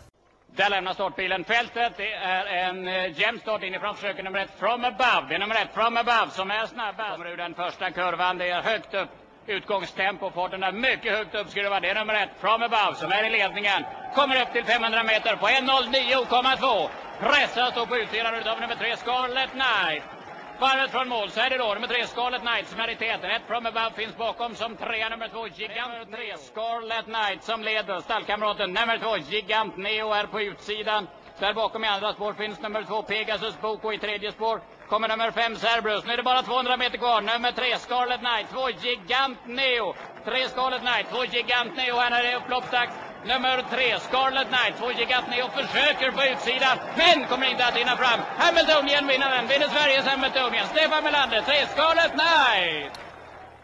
Där 0.56 0.70
lämnar 0.70 0.94
startbilen 0.94 1.44
fältet. 1.44 1.92
Det 1.96 2.12
är 2.12 2.46
en 2.46 2.88
eh, 2.88 3.20
jämn 3.20 3.40
start 3.40 3.62
inifrån. 3.62 3.94
Försöker 3.94 4.22
nummer 4.22 4.38
ett 4.38 4.58
from 4.58 4.84
above. 4.84 5.26
Det 5.28 5.34
är 5.34 5.38
nummer 5.38 5.54
ett 5.54 5.74
from 5.74 5.96
above 5.96 6.30
som 6.30 6.50
är 6.50 6.66
snabbast. 6.66 7.16
Kommer 7.16 7.30
ur 7.30 7.36
den 7.36 7.54
första 7.54 7.90
kurvan. 7.90 8.38
Det 8.38 8.50
är 8.50 8.62
högt 8.62 8.94
upp 8.94 9.08
Utgångstempo, 9.46 10.30
farten 10.30 10.62
är 10.62 10.72
mycket 10.72 11.12
högt 11.12 11.34
uppskruvad. 11.34 11.82
Det 11.82 11.88
är 11.88 11.94
nummer 11.94 12.14
ett, 12.14 12.30
From 12.40 12.62
Above, 12.62 12.94
som 12.96 13.12
är 13.12 13.24
i 13.24 13.30
ledningen. 13.30 13.84
Kommer 14.12 14.42
upp 14.42 14.52
till 14.52 14.64
500 14.64 15.02
meter 15.02 15.36
på 15.36 15.46
1.09,2. 15.46 16.90
Pressas 17.18 17.74
då 17.74 17.86
på 17.86 17.96
utsidan 17.96 18.48
av 18.48 18.60
nummer 18.60 18.74
tre, 18.74 18.96
Scarlet 18.96 19.50
Knight. 19.50 20.13
Varvet 20.60 20.90
från 20.90 21.08
mål 21.08 21.30
så 21.30 21.40
är 21.40 21.50
det 21.50 21.58
då 21.58 21.74
nummer 21.74 21.86
tre 21.86 22.06
Scarlet 22.06 22.40
Knight 22.40 22.68
som 22.68 22.80
är 22.80 22.90
i 22.90 22.96
täten. 22.96 23.30
Ett 23.30 23.42
from 23.46 23.66
above 23.66 23.90
finns 23.96 24.16
bakom 24.16 24.54
som 24.54 24.76
trea 24.76 25.08
nummer 25.08 25.28
två 25.28 25.48
Gigant 25.48 26.12
tre 26.12 26.36
Scarlet 26.38 27.04
Knight 27.04 27.44
som 27.44 27.62
leder. 27.62 28.00
Stallkamraten 28.00 28.72
nummer 28.72 28.98
två 28.98 29.16
Gigant 29.16 29.76
Neo 29.76 30.12
är 30.12 30.26
på 30.26 30.40
utsidan. 30.40 31.08
Där 31.38 31.54
bakom 31.54 31.84
i 31.84 31.88
andra 31.88 32.12
spår 32.12 32.32
finns 32.32 32.60
nummer 32.60 32.82
två 32.82 33.02
Pegasus 33.02 33.60
Boko 33.60 33.92
i 33.92 33.98
tredje 33.98 34.32
spår. 34.32 34.60
Kommer 34.88 35.08
nummer 35.08 35.30
fem 35.30 35.56
Cerberus. 35.56 36.04
Nu 36.06 36.12
är 36.12 36.16
det 36.16 36.22
bara 36.22 36.42
200 36.42 36.76
meter 36.76 36.98
kvar. 36.98 37.20
Nummer 37.20 37.52
tre 37.52 37.78
Scarlet 37.78 38.20
Knight. 38.20 38.46
Två 38.52 38.70
Gigant 38.70 39.38
Neo. 39.46 39.94
Tre 40.24 40.48
Scarlet 40.48 40.80
Knight. 40.80 41.06
Två 41.10 41.24
Gigant 41.24 41.76
Neo. 41.76 41.96
Här 41.96 42.24
är 42.24 42.30
det 42.30 42.36
upploppsdags. 42.36 43.03
Nummer 43.32 43.56
tre, 43.74 43.88
Scarlet 44.08 44.48
Knight, 44.52 44.74
två 44.78 44.88
Gigantni 44.98 45.38
och 45.46 45.52
försöker 45.60 46.08
på 46.16 46.22
utsidan, 46.32 46.76
men 47.00 47.16
kommer 47.30 47.46
inte 47.52 47.64
att 47.68 47.76
hinna 47.80 47.96
fram. 48.02 48.20
Hamiltonian 48.44 49.04
vinner 49.12 49.30
den, 49.36 49.44
vinner 49.52 49.68
Sveriges 49.74 50.06
Hamiltonian. 50.12 50.66
Stefan 50.72 51.02
Melander, 51.06 51.40
tre, 51.48 51.58
Scarlet 51.74 52.12
Knight! 52.18 52.92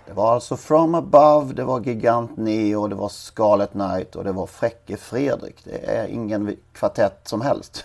Det 0.06 0.12
var 0.20 0.34
alltså 0.34 0.56
From 0.56 0.94
Above, 0.94 1.54
det 1.54 1.64
var 1.64 1.80
Gigant 1.80 2.36
Neo, 2.36 2.86
det 2.88 2.94
var 2.94 3.08
Scarlet 3.08 3.72
Knight 3.72 4.16
och 4.16 4.24
det 4.24 4.32
var 4.32 4.46
Fräcke 4.46 4.96
Fredrik. 4.96 5.56
Det 5.64 5.78
är 5.96 6.06
ingen 6.08 6.56
kvartett 6.72 7.20
som 7.24 7.40
helst. 7.40 7.84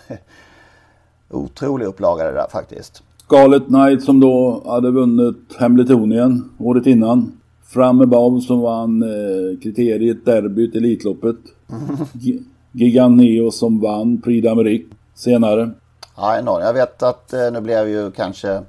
Otrolig 1.30 1.86
upplaga 1.86 2.24
det 2.24 2.32
där 2.32 2.48
faktiskt. 2.52 3.02
Scarlet 3.26 3.66
Knight 3.66 4.02
som 4.02 4.20
då 4.20 4.62
hade 4.66 4.90
vunnit 4.90 5.56
Hamiltonien 5.58 6.50
året 6.58 6.86
innan. 6.86 7.40
From 7.66 8.00
Above 8.00 8.40
som 8.40 8.60
vann 8.60 9.02
eh, 9.02 9.60
kriteriet 9.62 10.24
derbyt 10.24 10.74
Elitloppet. 10.74 11.36
Gigant 12.72 13.16
Neo 13.16 13.50
som 13.50 13.80
vann 13.80 14.20
Prix 14.20 14.46
d'Amérique 14.46 14.90
senare. 15.14 15.70
Ja, 16.16 16.38
enormt. 16.38 16.64
Jag 16.64 16.72
vet 16.72 17.02
att 17.02 17.32
eh, 17.32 17.50
nu 17.52 17.60
blev 17.60 17.88
ju 17.88 18.10
kanske 18.10 18.62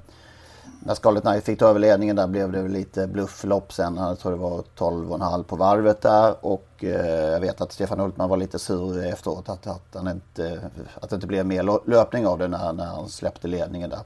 när 0.80 0.94
Scarlet 0.94 1.22
Knight 1.22 1.44
fick 1.44 1.58
ta 1.58 1.66
över 1.66 1.80
ledningen 1.80 2.16
där 2.16 2.26
blev 2.26 2.52
det 2.52 2.68
lite 2.68 3.06
blufflopp 3.06 3.72
sen. 3.72 3.96
Jag 3.96 4.18
tror 4.18 4.32
det 4.32 4.38
var 4.38 4.62
12,5 4.78 5.42
på 5.42 5.56
varvet 5.56 6.00
där. 6.00 6.34
Och 6.40 6.68
eh, 6.80 7.30
jag 7.30 7.40
vet 7.40 7.60
att 7.60 7.72
Stefan 7.72 8.00
Hultman 8.00 8.28
var 8.28 8.36
lite 8.36 8.58
sur 8.58 9.06
efteråt 9.06 9.48
att, 9.48 9.66
att, 9.66 9.94
han 9.94 10.08
inte, 10.08 10.60
att 11.00 11.10
det 11.10 11.14
inte 11.14 11.26
blev 11.26 11.46
mer 11.46 11.88
löpning 11.90 12.26
av 12.26 12.38
det 12.38 12.48
när, 12.48 12.72
när 12.72 12.84
han 12.84 13.08
släppte 13.08 13.48
ledningen 13.48 13.90
där. 13.90 14.00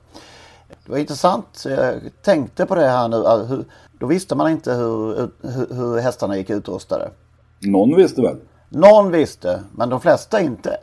Det 0.85 0.91
var 0.91 0.99
intressant. 0.99 1.65
Jag 1.65 2.01
tänkte 2.23 2.67
på 2.67 2.75
det 2.75 2.89
här 2.89 3.09
nu. 3.09 3.47
Hur, 3.47 3.65
då 3.99 4.07
visste 4.07 4.35
man 4.35 4.51
inte 4.51 4.75
hur, 4.75 5.15
hur, 5.43 5.75
hur 5.75 5.99
hästarna 5.99 6.37
gick 6.37 6.51
utrustade. 6.51 7.11
Någon 7.61 7.97
visste 7.97 8.23
väl? 8.23 8.37
Någon 8.75 9.11
visste, 9.11 9.61
men 9.73 9.89
de 9.89 10.01
flesta 10.01 10.41
inte. 10.41 10.77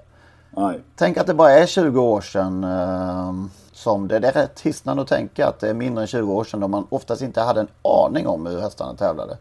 Nej. 0.57 0.79
Tänk 0.95 1.17
att 1.17 1.27
det 1.27 1.33
bara 1.33 1.51
är 1.51 1.65
20 1.65 2.01
år 2.01 2.21
sedan 2.21 2.63
eh, 2.63 3.33
som 3.71 4.07
det, 4.07 4.19
det 4.19 4.27
är 4.27 4.31
rätt 4.31 4.59
hisnande 4.59 5.01
att 5.01 5.07
tänka 5.07 5.47
att 5.47 5.59
det 5.59 5.69
är 5.69 5.73
mindre 5.73 6.01
än 6.01 6.07
20 6.07 6.33
år 6.33 6.43
sedan 6.43 6.59
då 6.59 6.67
man 6.67 6.85
oftast 6.89 7.21
inte 7.21 7.41
hade 7.41 7.59
en 7.59 7.67
aning 7.81 8.27
om 8.27 8.45
hur 8.45 8.59
hästarna 8.59 8.93
tävlade. 8.93 9.37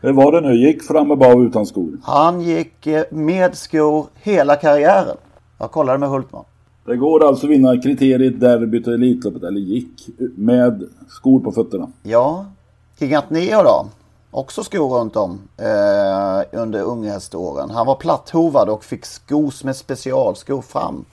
Hur 0.00 0.12
var 0.12 0.32
det 0.32 0.40
nu? 0.48 0.54
Gick 0.66 0.82
fram 0.82 1.10
och 1.10 1.18
bav 1.18 1.42
utan 1.42 1.66
skor? 1.66 1.98
Han 2.02 2.40
gick 2.40 2.86
eh, 2.86 3.04
med 3.10 3.54
skor 3.54 4.06
hela 4.14 4.56
karriären. 4.56 5.16
Jag 5.58 5.70
kollade 5.70 5.98
med 5.98 6.08
Hultman. 6.08 6.44
Det 6.84 6.96
går 6.96 7.28
alltså 7.28 7.46
att 7.46 7.52
vinna 7.52 7.82
kriteriet 7.82 8.40
derbyt 8.40 8.86
och 8.86 8.94
Elitloppet, 8.94 9.42
eller 9.42 9.60
gick, 9.60 10.08
med 10.36 10.88
skor 11.08 11.40
på 11.40 11.52
fötterna. 11.52 11.88
Ja. 12.02 12.46
Gigant 12.98 13.30
Neo 13.30 13.62
då? 13.62 13.86
Också 14.30 14.64
skor 14.64 14.98
runt 14.98 15.16
om 15.16 15.48
eh, 15.56 16.60
under 16.60 16.82
unghäståren. 16.82 17.70
Han 17.70 17.86
var 17.86 17.94
platthovad 17.94 18.68
och 18.68 18.84
fick 18.84 19.04
skos 19.04 19.64
med 19.64 19.76
specialskor 19.76 20.62
fram 20.62 21.04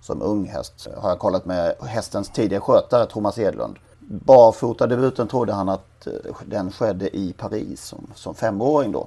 som 0.00 0.22
unghäst. 0.22 0.88
Har 0.96 1.08
jag 1.08 1.18
kollat 1.18 1.44
med 1.44 1.74
hästens 1.80 2.28
tidigare 2.28 2.60
skötare 2.60 3.06
Thomas 3.06 3.38
Edlund. 3.38 3.76
Barfotadebuten 4.00 5.28
trodde 5.28 5.52
han 5.52 5.68
att 5.68 6.06
eh, 6.06 6.12
den 6.44 6.72
skedde 6.72 7.16
i 7.16 7.32
Paris 7.32 7.84
som, 7.84 8.06
som 8.14 8.34
femåring 8.34 8.92
då. 8.92 9.06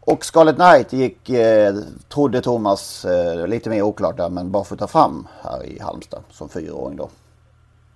Och 0.00 0.24
Scarlet 0.24 0.56
Knight 0.56 0.92
gick, 0.92 1.30
eh, 1.30 1.74
trodde 2.08 2.40
Thomas, 2.40 3.04
eh, 3.04 3.46
lite 3.46 3.70
mer 3.70 3.82
oklart 3.82 4.16
där, 4.16 4.28
men 4.28 4.50
barfota 4.50 4.86
fram 4.86 5.28
här 5.42 5.64
i 5.64 5.80
Halmstad 5.80 6.22
som 6.30 6.48
fyraåring 6.48 6.96
då. 6.96 7.08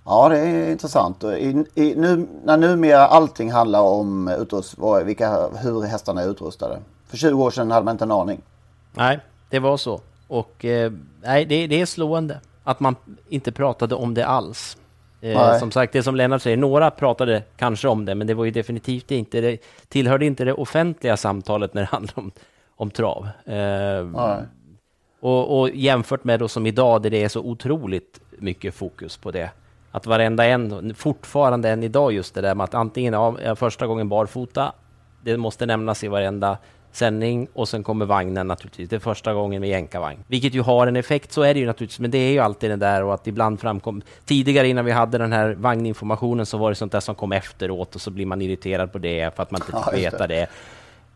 Ja, 0.05 0.29
det 0.29 0.39
är 0.39 0.71
intressant. 0.71 1.25
I, 1.25 1.65
i, 1.75 1.95
nu, 1.97 2.29
när 2.45 2.57
numera 2.57 3.07
allting 3.07 3.53
handlar 3.53 3.81
om 3.81 4.29
utrust, 4.29 4.75
vilka, 5.05 5.49
hur 5.49 5.83
hästarna 5.83 6.23
är 6.23 6.31
utrustade. 6.31 6.79
För 7.07 7.17
20 7.17 7.43
år 7.43 7.51
sedan 7.51 7.71
hade 7.71 7.85
man 7.85 7.95
inte 7.95 8.05
en 8.05 8.11
aning. 8.11 8.41
Nej, 8.93 9.21
det 9.51 9.59
var 9.59 9.77
så. 9.77 10.01
Och 10.29 10.65
eh, 10.65 10.93
nej, 11.23 11.45
det, 11.45 11.67
det, 11.67 11.81
är 11.81 11.87
slående 11.87 12.41
att 12.65 12.81
man 12.81 12.97
inte 13.29 13.53
pratade 13.53 13.95
om 13.95 14.15
det 14.15 14.27
alls. 14.27 14.77
Eh, 15.21 15.59
som 15.59 15.71
sagt, 15.71 15.93
det 15.93 16.03
som 16.03 16.17
Lennart 16.17 16.43
säger, 16.43 16.57
några 16.57 16.91
pratade 16.91 17.43
kanske 17.57 17.89
om 17.89 18.05
det, 18.05 18.15
men 18.15 18.27
det 18.27 18.35
var 18.35 18.45
ju 18.45 18.51
definitivt 18.51 19.11
inte, 19.11 19.41
det 19.41 19.59
tillhörde 19.89 20.27
inte 20.27 20.45
det 20.45 20.53
offentliga 20.53 21.17
samtalet 21.17 21.75
när 21.75 21.83
det 21.83 21.89
handlade 21.91 22.21
om, 22.21 22.33
om 22.77 22.91
trav. 22.91 23.29
Eh, 23.45 24.41
och, 25.21 25.61
och, 25.61 25.71
jämfört 25.71 26.25
med 26.25 26.41
då 26.41 26.49
som 26.49 26.67
idag, 26.67 27.03
där 27.03 27.11
det 27.11 27.25
är 27.25 27.29
så 27.29 27.41
otroligt 27.41 28.21
mycket 28.39 28.75
fokus 28.75 29.17
på 29.17 29.31
det. 29.31 29.51
Att 29.95 30.07
varenda 30.07 30.45
en, 30.45 30.95
fortfarande 30.95 31.69
än 31.69 31.83
idag, 31.83 32.13
just 32.13 32.35
det 32.35 32.41
där 32.41 32.55
med 32.55 32.65
att 32.65 32.75
antingen 32.75 33.15
ja, 33.15 33.57
första 33.57 33.87
gången 33.87 34.09
barfota, 34.09 34.73
det 35.23 35.37
måste 35.37 35.67
nämnas 35.67 36.05
i 36.05 36.09
varenda 36.09 36.59
sändning 36.93 37.49
och 37.53 37.69
sen 37.69 37.83
kommer 37.83 38.07
vagnen 38.07 38.47
naturligtvis. 38.49 38.89
Det 38.89 38.97
är 38.97 39.01
första 39.01 39.35
gången 39.35 39.61
med 39.61 39.71
jänkarvagn. 39.71 40.19
Vilket 40.27 40.55
ju 40.55 40.61
har 40.61 40.87
en 40.87 40.97
effekt, 40.97 41.33
så 41.33 41.43
är 41.43 41.55
det 41.55 41.61
ju 41.61 41.67
naturligtvis. 41.67 42.01
Men 42.01 42.11
det 42.11 42.19
är 42.19 42.33
ju 42.33 42.39
alltid 42.39 42.71
det 42.71 42.77
där 42.77 43.05
och 43.05 43.15
att 43.15 43.27
ibland 43.27 43.61
framkom... 43.61 44.03
Tidigare 44.25 44.69
innan 44.69 44.85
vi 44.85 44.93
hade 44.93 45.19
den 45.19 45.33
här 45.33 45.55
vagninformationen 45.55 46.47
så 46.47 46.59
var 46.59 46.71
det 46.71 46.75
sånt 46.75 46.93
där 46.93 47.01
som 47.01 47.15
kom 47.15 47.33
efteråt 47.33 47.95
och 47.95 48.01
så 48.01 48.11
blir 48.11 48.27
man 48.27 48.43
irriterad 48.43 48.93
på 48.93 48.99
det 48.99 49.37
för 49.37 49.43
att 49.43 49.51
man 49.51 49.61
inte 49.61 49.73
fick 49.73 50.05
ja, 50.05 50.11
veta 50.11 50.27
det. 50.27 50.43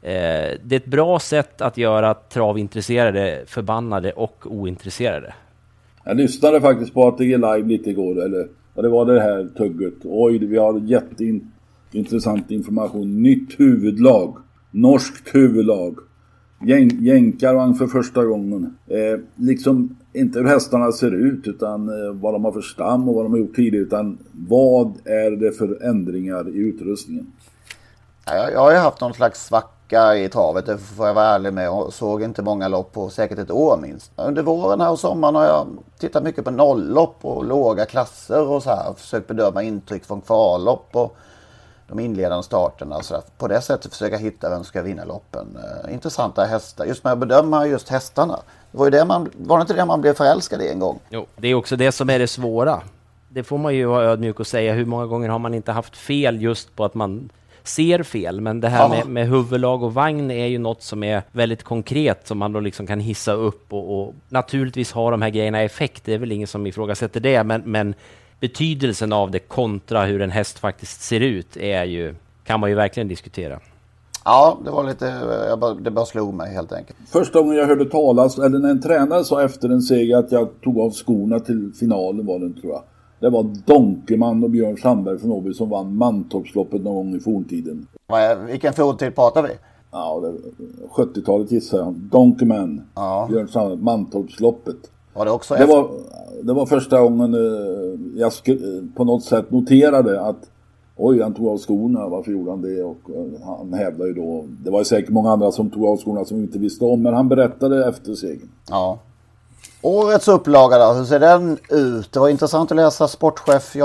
Eh, 0.03 0.59
det 0.63 0.75
är 0.75 0.77
ett 0.77 0.87
bra 0.87 1.19
sätt 1.19 1.61
att 1.61 1.77
göra 1.77 2.15
travintresserade 2.15 3.45
förbannade 3.47 4.13
och 4.13 4.47
ointresserade. 4.47 5.35
Jag 6.05 6.17
lyssnade 6.17 6.61
faktiskt 6.61 6.95
på 6.95 7.07
ATG 7.07 7.37
Live 7.37 7.63
lite 7.63 7.91
igår, 7.91 8.25
eller 8.25 8.49
och 8.79 8.85
det 8.85 8.89
var 8.89 9.07
det 9.07 9.21
här 9.21 9.49
tugget. 9.57 9.95
Oj, 10.05 10.39
vi 10.39 10.59
har 10.59 10.81
jätteintressant 10.81 12.51
information. 12.51 13.23
Nytt 13.23 13.61
huvudlag. 13.61 14.37
Norskt 14.71 15.35
huvudlag. 15.35 15.99
Jän 16.67 17.05
jänkarvagn 17.05 17.75
för 17.75 17.87
första 17.87 18.25
gången. 18.25 18.77
Eh, 18.87 19.21
liksom 19.37 19.97
inte 20.13 20.39
hur 20.39 20.47
hästarna 20.47 20.93
ser 20.93 21.15
ut 21.15 21.49
utan 21.49 21.89
eh, 21.89 22.13
vad 22.13 22.35
de 22.35 22.45
har 22.45 22.53
för 22.53 22.61
stam 22.61 23.09
och 23.09 23.15
vad 23.15 23.25
de 23.25 23.33
har 23.33 23.39
gjort 23.39 23.57
tidigare. 23.57 23.85
Utan 23.85 24.19
vad 24.49 24.93
är 25.05 25.31
det 25.31 25.53
för 25.53 25.83
ändringar 25.83 26.49
i 26.49 26.59
utrustningen? 26.59 27.27
Jag, 28.27 28.53
jag 28.53 28.61
har 28.61 28.73
ju 28.73 28.79
haft 28.79 29.01
någon 29.01 29.15
slags 29.15 29.51
svacka 29.89 30.17
i 30.17 30.29
travet, 30.29 30.67
det 30.67 30.79
får 30.79 31.07
jag 31.07 31.15
vara 31.15 31.27
ärlig 31.27 31.53
med. 31.53 31.71
Och 31.71 31.95
såg 31.95 32.23
inte 32.23 32.43
många 32.43 32.69
lopp 32.69 32.93
på 32.93 33.11
säkert 33.11 33.39
ett 33.39 33.51
år 33.51 33.77
minst. 33.77 34.13
Under 34.17 34.43
våren 34.43 34.81
här 34.81 34.91
och 34.91 34.99
sommaren 34.99 35.35
har 35.35 35.45
jag 35.45 35.67
tittat 35.99 36.23
mycket 36.23 36.45
på 36.45 36.51
nolllopp 36.51 37.17
och 37.23 37.45
låga 37.45 37.87
klasser 37.87 38.49
och 38.49 38.63
så 38.63 38.71
här. 38.71 38.95
Försökt 38.97 39.29
bedöma 39.29 39.63
intryck 39.63 40.05
från 40.05 40.21
kvallopp 40.21 40.89
och 40.93 41.17
de 41.89 42.01
inledande 42.01 42.43
starterna. 42.43 43.03
Så 43.03 43.23
på 43.39 43.49
det 43.49 43.61
sättet 43.61 43.93
försöka 43.93 44.17
hitta 44.17 44.51
vem 44.51 44.59
som 44.59 44.65
ska 44.65 44.83
vinna 44.83 45.05
loppen. 45.05 45.59
Eh, 45.85 45.93
intressanta 45.95 46.45
hästar. 46.45 46.85
Just 46.85 47.05
med 47.05 47.13
att 47.13 47.19
bedöma 47.19 47.67
just 47.67 47.89
hästarna. 47.89 48.41
Det 48.71 48.79
var, 48.79 48.87
ju 48.87 48.91
det 48.91 49.05
man, 49.05 49.31
var 49.37 49.59
det 49.59 49.63
inte 49.63 49.75
det 49.75 49.85
man 49.85 50.01
blev 50.01 50.15
förälskad 50.15 50.63
i 50.63 50.69
en 50.69 50.79
gång? 50.79 50.99
Jo, 51.11 51.27
det 51.37 51.49
är 51.49 51.55
också 51.55 51.77
det 51.77 51.93
som 51.93 52.11
är 52.11 52.19
det 52.19 52.29
svåra. 52.29 52.83
Det 53.29 53.45
får 53.45 53.59
man 53.59 53.75
ju 53.75 53.87
vara 53.87 54.05
ödmjuk 54.05 54.41
och 54.41 54.47
säga. 54.47 54.73
Hur 54.73 54.85
många 54.85 55.07
gånger 55.07 55.29
har 55.29 55.39
man 55.39 55.55
inte 55.55 55.73
haft 55.73 55.97
fel 55.97 56.43
just 56.43 56.77
på 56.77 56.85
att 56.85 56.95
man 56.95 57.31
ser 57.69 58.03
fel, 58.03 58.41
men 58.41 58.61
det 58.61 58.69
här 58.69 58.83
ja. 58.83 58.89
med, 58.89 59.07
med 59.07 59.29
huvudlag 59.29 59.83
och 59.83 59.95
vagn 59.95 60.31
är 60.31 60.47
ju 60.47 60.59
något 60.59 60.83
som 60.83 61.03
är 61.03 61.23
väldigt 61.33 61.63
konkret 61.63 62.27
som 62.27 62.39
man 62.39 62.53
då 62.53 62.61
liksom 62.61 62.87
kan 62.87 63.01
hissa 63.01 63.33
upp 63.33 63.73
och, 63.73 64.01
och 64.01 64.15
naturligtvis 64.29 64.93
har 64.93 65.11
de 65.11 65.23
här 65.23 65.31
grejerna 65.31 65.63
effekt. 65.63 66.03
Det 66.05 66.15
är 66.15 66.19
väl 66.19 66.33
ingen 66.33 66.49
som 66.49 66.67
ifrågasätter 66.67 67.21
det, 67.21 67.45
men, 67.45 67.63
men 67.65 67.95
betydelsen 68.41 69.13
av 69.13 69.31
det 69.31 69.39
kontra 69.39 70.05
hur 70.05 70.21
en 70.21 70.31
häst 70.31 70.59
faktiskt 70.59 71.03
ser 71.03 71.21
ut 71.21 71.57
är 71.57 71.85
ju, 71.85 72.15
kan 72.45 72.61
man 72.61 72.71
ju 72.71 72.77
verkligen 72.77 73.09
diskutera. 73.09 73.61
Ja, 74.25 74.59
det 74.65 74.71
var 74.71 74.85
lite, 74.85 75.07
jag 75.49 75.59
bara, 75.59 75.75
det 75.75 75.91
bara 75.91 76.07
slog 76.07 76.35
mig 76.35 76.55
helt 76.55 76.73
enkelt. 76.73 76.99
Första 77.09 77.39
gången 77.39 77.57
jag 77.57 77.67
hörde 77.67 77.85
talas, 77.85 78.39
eller 78.39 78.59
när 78.59 78.71
en 78.71 78.83
tränare 78.83 79.25
sa 79.25 79.43
efter 79.43 79.69
en 79.69 79.83
seger 79.83 80.17
att 80.17 80.33
jag 80.33 80.49
tog 80.65 80.79
av 80.79 80.91
skorna 80.91 81.41
till 81.41 81.73
finalen 81.81 82.27
var 82.27 82.39
det 82.39 82.61
tror 82.61 82.73
jag. 82.73 82.83
Det 83.21 83.31
var 83.31 83.47
Donkeman 83.67 84.45
och 84.45 84.51
Björn 84.51 84.77
Sandberg 84.77 85.19
från 85.19 85.33
Åby 85.33 85.55
som 85.55 85.71
vann 85.71 85.97
Mantorpsloppet 85.97 86.83
någon 86.83 86.95
gång 86.95 87.17
i 87.17 87.21
forntiden. 87.21 87.87
Vilken 88.47 88.73
forntid 88.73 89.15
pratar 89.15 89.43
vi? 89.43 89.49
Ja, 89.91 90.23
70-talet 90.97 91.53
gissar 91.53 91.79
jag. 91.79 91.95
Donkeman, 91.95 92.83
ja. 92.95 93.27
Björn 93.31 93.49
Sandberg, 93.49 93.79
Mantorpsloppet. 93.83 94.77
Var 95.15 95.25
det 95.25 95.31
också 95.31 95.55
det 95.55 95.67
var, 95.67 95.91
det 96.43 96.53
var 96.53 96.67
första 96.67 97.01
gången 97.01 97.35
eh, 97.35 98.21
jag 98.21 98.33
på 98.95 99.05
något 99.05 99.25
sätt 99.25 99.51
noterade 99.51 100.21
att 100.21 100.51
Oj, 101.01 101.23
han 101.23 101.35
tog 101.35 101.49
av 101.49 101.59
skorna, 101.59 102.09
varför 102.09 102.33
gjorde 102.33 102.51
han 102.51 102.63
det? 102.63 102.83
Och 102.83 103.11
eh, 103.11 103.47
han 103.47 103.73
hävdar 103.73 104.07
ju 104.07 104.13
då, 104.13 104.45
det 104.65 104.71
var 104.71 104.79
ju 104.79 104.85
säkert 104.85 105.11
många 105.11 105.31
andra 105.31 105.53
som 105.53 105.71
tog 105.71 105.85
av 105.85 105.97
skorna 105.97 106.25
som 106.25 106.37
inte 106.37 106.59
visste 106.59 106.85
om, 106.85 107.03
men 107.03 107.15
han 107.15 107.29
berättade 107.29 107.89
efter 107.89 108.15
segern. 108.15 108.49
Ja. 108.71 108.99
Årets 109.83 110.29
upplaga 110.29 110.79
då, 110.79 110.93
hur 110.93 111.05
ser 111.05 111.21
den 111.21 111.59
ut? 111.69 112.13
Det 112.13 112.21
var 112.21 112.29
intressant 112.29 112.71
att 112.71 112.77
läsa 112.77 113.09
sportchef 113.09 113.77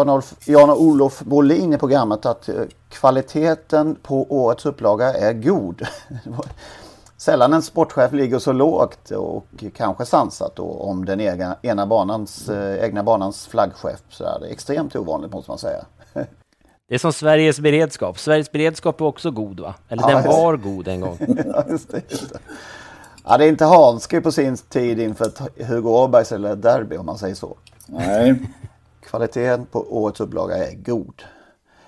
Jan-Olof 0.45 1.19
Bolin 1.19 1.73
i 1.73 1.77
programmet 1.77 2.25
att 2.25 2.49
eh, 2.49 2.55
kvaliteten 2.89 3.95
på 3.95 4.25
årets 4.29 4.65
upplaga 4.65 5.13
är 5.13 5.33
god. 5.33 5.81
Sällan 7.17 7.53
en 7.53 7.61
sportchef 7.61 8.11
ligger 8.11 8.39
så 8.39 8.51
lågt 8.51 9.11
och 9.11 9.45
kanske 9.75 10.05
sansat 10.05 10.55
då 10.55 10.63
om 10.63 11.05
den 11.05 11.21
egna, 11.21 11.57
ena 11.61 11.85
banans, 11.85 12.49
eh, 12.49 12.83
egna 12.83 13.03
banans 13.03 13.47
flaggskepp. 13.47 14.03
Så 14.09 14.23
det 14.23 14.47
är 14.47 14.51
extremt 14.51 14.95
ovanligt 14.95 15.31
måste 15.31 15.51
man 15.51 15.57
säga. 15.57 15.85
Det 16.87 16.95
är 16.95 16.99
som 16.99 17.13
Sveriges 17.13 17.59
beredskap. 17.59 18.19
Sveriges 18.19 18.51
beredskap 18.51 19.01
är 19.01 19.05
också 19.05 19.31
god 19.31 19.59
va? 19.59 19.75
Eller 19.89 20.09
ja, 20.09 20.09
den 20.09 20.23
var 20.23 20.57
god 20.57 20.87
en 20.87 21.01
gång. 21.01 21.17
ja, 21.45 21.63
just 21.69 21.91
det, 21.91 22.01
just 22.09 22.33
det. 22.33 22.39
Ja, 23.25 23.37
det 23.37 23.45
är 23.45 23.49
inte 23.49 23.65
Hanske 23.65 24.21
på 24.21 24.31
sin 24.31 24.57
tid 24.57 24.99
inför 24.99 25.25
ett 25.25 25.67
Hugo 25.67 25.89
Åbergs 25.89 26.31
eller 26.31 26.55
derby 26.55 26.97
om 26.97 27.05
man 27.05 27.17
säger 27.17 27.35
så. 27.35 27.57
Nej. 27.85 28.35
Kvaliteten 29.05 29.65
på 29.65 29.85
årets 29.89 30.19
upplaga 30.19 30.55
är 30.55 30.75
god. 30.75 31.23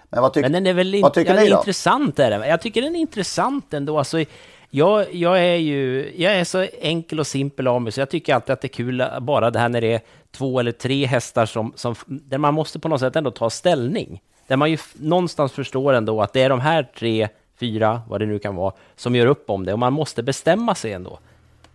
Men 0.10 0.22
vad, 0.22 0.34
tyck 0.34 0.42
Men 0.42 0.52
den 0.52 0.68
är 0.68 0.74
väl 0.74 1.02
vad 1.02 1.14
tycker 1.14 1.36
ja, 1.36 1.42
ni 1.42 1.50
då? 1.50 1.58
Intressant 1.58 2.20
är 2.20 2.30
den. 2.30 2.42
Jag 2.42 2.62
tycker 2.62 2.82
den 2.82 2.96
är 2.96 3.00
intressant 3.00 3.74
ändå. 3.74 3.98
Alltså, 3.98 4.24
jag, 4.70 5.14
jag 5.14 5.40
är 5.40 5.56
ju 5.56 6.14
jag 6.16 6.36
är 6.36 6.44
så 6.44 6.68
enkel 6.82 7.20
och 7.20 7.28
simpel 7.28 7.68
av 7.68 7.82
mig, 7.82 7.92
så 7.92 8.02
jag 8.02 8.10
tycker 8.10 8.36
alltid 8.36 8.54
att 8.54 8.62
det 8.62 8.68
är 8.68 8.70
kul 8.70 9.04
bara 9.22 9.52
det 9.52 9.60
här 9.60 9.70
när 9.70 9.82
det 9.82 9.94
är 9.94 10.02
två 10.32 10.60
eller 10.60 10.72
tre 10.72 11.06
hästar 11.06 11.46
som, 11.46 11.74
som, 11.76 11.96
där 12.06 12.38
man 12.38 12.54
måste 12.54 12.80
på 12.80 12.88
något 12.88 13.00
sätt 13.00 13.16
ändå 13.16 13.32
ta 13.32 13.50
ställning. 13.50 14.22
Där 14.48 14.58
man 14.58 14.72
ju 14.72 14.78
någonstans 14.94 15.52
förstår 15.52 15.94
ändå 15.94 16.22
att 16.22 16.34
det 16.34 16.42
är 16.42 16.50
de 16.50 16.60
här 16.60 16.84
tre, 17.00 17.30
fyra, 17.60 18.02
vad 18.08 18.22
det 18.22 18.26
nu 18.26 18.40
kan 18.40 18.56
vara, 18.56 18.74
som 18.96 19.16
gör 19.16 19.26
upp 19.26 19.50
om 19.50 19.66
det 19.66 19.74
och 19.74 19.80
man 19.80 19.94
måste 19.94 20.24
bestämma 20.24 20.76
sig 20.76 20.94
ändå. 20.94 21.20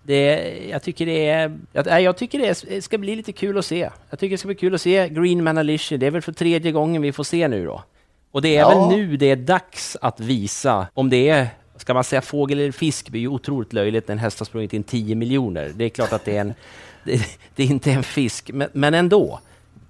Det, 0.03 0.55
jag 0.71 0.83
tycker 0.83 1.07
det 1.07 1.29
är, 1.29 1.59
jag, 1.73 2.03
jag 2.03 2.17
tycker 2.17 2.39
det 2.39 2.85
ska 2.85 2.99
bli 2.99 3.17
lite 3.17 3.33
kul 3.33 3.59
att 3.59 3.67
se. 3.67 3.91
Jag 4.11 4.19
tycker 4.19 4.35
det 4.35 4.39
ska 4.39 4.47
bli 4.47 4.55
kul 4.55 4.75
att 4.75 4.81
se 4.81 5.09
Green 5.09 5.45
Manalishi. 5.45 5.97
Det 5.97 6.07
är 6.07 6.11
väl 6.11 6.23
för 6.23 6.33
tredje 6.33 6.73
gången 6.73 7.03
vi 7.03 7.13
får 7.13 7.25
se 7.25 7.49
nu 7.49 7.67
då. 7.67 7.83
Och 8.31 8.43
det 8.43 8.57
är 8.57 8.61
ja. 8.61 8.69
väl 8.69 8.99
nu 8.99 9.17
det 9.17 9.31
är 9.31 9.37
dags 9.37 9.97
att 10.01 10.21
visa 10.21 10.87
om 10.95 11.11
det 11.11 11.29
är 11.29 11.49
ska 11.77 11.95
man 11.95 12.05
säga 12.05 12.23
fågel 12.23 12.59
eller 12.59 12.73
fisk 12.73 13.05
det 13.05 13.11
blir 13.11 13.21
ju 13.21 13.29
otroligt 13.29 13.73
löjligt 13.73 14.09
när 14.09 14.13
en 14.13 14.19
häst 14.19 14.39
har 14.39 14.47
sprungit 14.47 14.73
in 14.73 14.83
10 14.83 15.15
miljoner. 15.15 15.73
Det 15.75 15.85
är 15.85 15.89
klart 15.89 16.13
att 16.13 16.25
det 16.25 16.37
är 16.37 16.41
en, 16.41 16.55
det, 17.05 17.21
det 17.57 17.63
är 17.63 17.67
inte 17.67 17.91
en 17.91 18.03
fisk, 18.03 18.51
men, 18.53 18.69
men 18.73 18.95
ändå. 18.95 19.41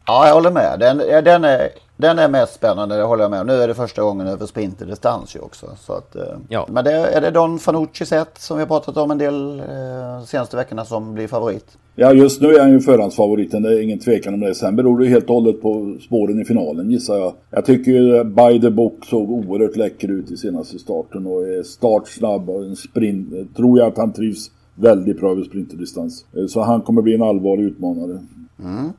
Ja, 0.06 0.26
jag 0.26 0.34
håller 0.34 0.50
med. 0.50 0.80
Den, 0.80 0.98
den, 1.24 1.44
är, 1.44 1.68
den 2.00 2.18
är 2.18 2.28
mest 2.28 2.54
spännande, 2.54 2.96
det 2.96 3.02
håller 3.02 3.24
jag 3.24 3.30
med 3.30 3.40
om. 3.40 3.46
Nu 3.46 3.52
är 3.52 3.68
det 3.68 3.74
första 3.74 4.02
gången 4.02 4.26
över 4.26 4.46
sprinterdistans 4.46 5.36
ju 5.36 5.40
också. 5.40 5.66
Så 5.80 5.92
att, 5.92 6.16
eh, 6.16 6.22
ja. 6.48 6.66
Men 6.70 6.84
det, 6.84 6.92
är 6.92 7.20
det 7.20 7.30
Don 7.30 7.58
Fanucci 7.58 8.06
sett 8.06 8.38
som 8.38 8.56
vi 8.56 8.62
har 8.62 8.68
pratat 8.68 8.96
om 8.96 9.10
en 9.10 9.18
del 9.18 9.60
eh, 9.60 10.24
senaste 10.26 10.56
veckorna 10.56 10.84
som 10.84 11.14
blir 11.14 11.28
favorit? 11.28 11.78
Ja, 11.94 12.12
just 12.12 12.40
nu 12.40 12.48
är 12.48 12.60
han 12.60 12.72
ju 12.72 12.80
förhandsfavoriten. 12.80 13.62
Det 13.62 13.78
är 13.78 13.82
ingen 13.82 13.98
tvekan 13.98 14.34
om 14.34 14.40
det. 14.40 14.54
Sen 14.54 14.76
beror 14.76 14.98
det 14.98 15.06
helt 15.06 15.28
och 15.28 15.34
hållet 15.34 15.62
på 15.62 15.96
spåren 16.00 16.40
i 16.40 16.44
finalen 16.44 16.90
gissar 16.90 17.16
jag. 17.16 17.32
Jag 17.50 17.64
tycker 17.64 17.92
ju 17.92 18.24
By 18.24 18.60
the 18.60 18.70
Book 18.70 19.04
såg 19.04 19.30
oerhört 19.30 19.76
läcker 19.76 20.08
ut 20.08 20.30
i 20.30 20.36
senaste 20.36 20.78
starten 20.78 21.26
och 21.26 21.48
är 21.48 21.62
startsnabb 21.62 22.50
och 22.50 22.64
en 22.64 22.76
sprint. 22.76 23.56
Tror 23.56 23.78
jag 23.78 23.88
att 23.88 23.98
han 23.98 24.12
trivs 24.12 24.50
väldigt 24.74 25.20
bra 25.20 25.30
över 25.30 25.42
sprinterdistans. 25.42 26.24
Eh, 26.36 26.46
så 26.46 26.62
han 26.62 26.80
kommer 26.80 27.02
bli 27.02 27.14
en 27.14 27.22
allvarlig 27.22 27.64
utmanare. 27.64 28.18
Mm 28.62 28.92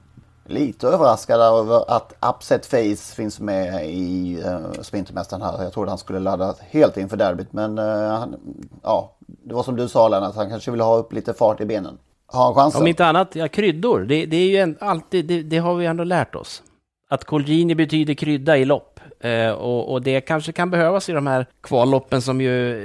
lite 0.51 0.88
överraskad 0.88 1.41
över 1.41 1.96
att 1.96 2.13
Upset 2.36 2.65
Face 2.65 3.15
finns 3.15 3.39
med 3.39 3.89
i 3.89 4.38
uh, 4.46 4.81
Sprintermästaren 4.81 5.41
här. 5.41 5.63
Jag 5.63 5.74
trodde 5.74 5.91
han 5.91 5.98
skulle 5.98 6.20
ladda 6.20 6.55
helt 6.70 6.98
inför 6.98 7.17
derbyt. 7.17 7.53
Men 7.53 7.79
uh, 7.79 8.08
han, 8.08 8.36
ja, 8.84 9.17
det 9.27 9.53
var 9.53 9.63
som 9.63 9.75
du 9.75 9.88
sa 9.88 10.08
Lennart, 10.08 10.36
han 10.36 10.50
kanske 10.50 10.72
vill 10.72 10.81
ha 10.81 10.98
upp 10.98 11.13
lite 11.13 11.34
fart 11.34 11.62
i 11.62 11.65
benen. 11.65 11.98
Har 12.25 12.43
han 12.43 12.53
chansen? 12.53 12.81
Om 12.81 12.88
inte 12.88 13.05
annat, 13.05 13.36
ja 13.36 13.48
kryddor. 13.48 14.00
Det, 14.00 14.25
det 14.25 14.38
är 14.38 14.48
ju 14.48 14.58
en, 14.58 14.77
alltid, 14.79 15.25
det, 15.25 15.43
det, 15.43 15.58
har 15.58 15.75
vi 15.75 15.86
ändå 15.86 16.03
lärt 16.03 16.36
oss. 16.36 16.63
Att 17.10 17.25
Colgini 17.25 17.75
betyder 17.75 18.13
krydda 18.13 18.58
i 18.58 18.65
lopp. 18.65 19.00
Uh, 19.25 19.51
och, 19.51 19.92
och, 19.92 20.01
det 20.01 20.22
kanske 20.22 20.51
kan 20.51 20.70
behövas 20.70 21.09
i 21.09 21.11
de 21.11 21.27
här 21.27 21.46
kvalloppen 21.61 22.22
som 22.22 22.42
ju, 22.42 22.75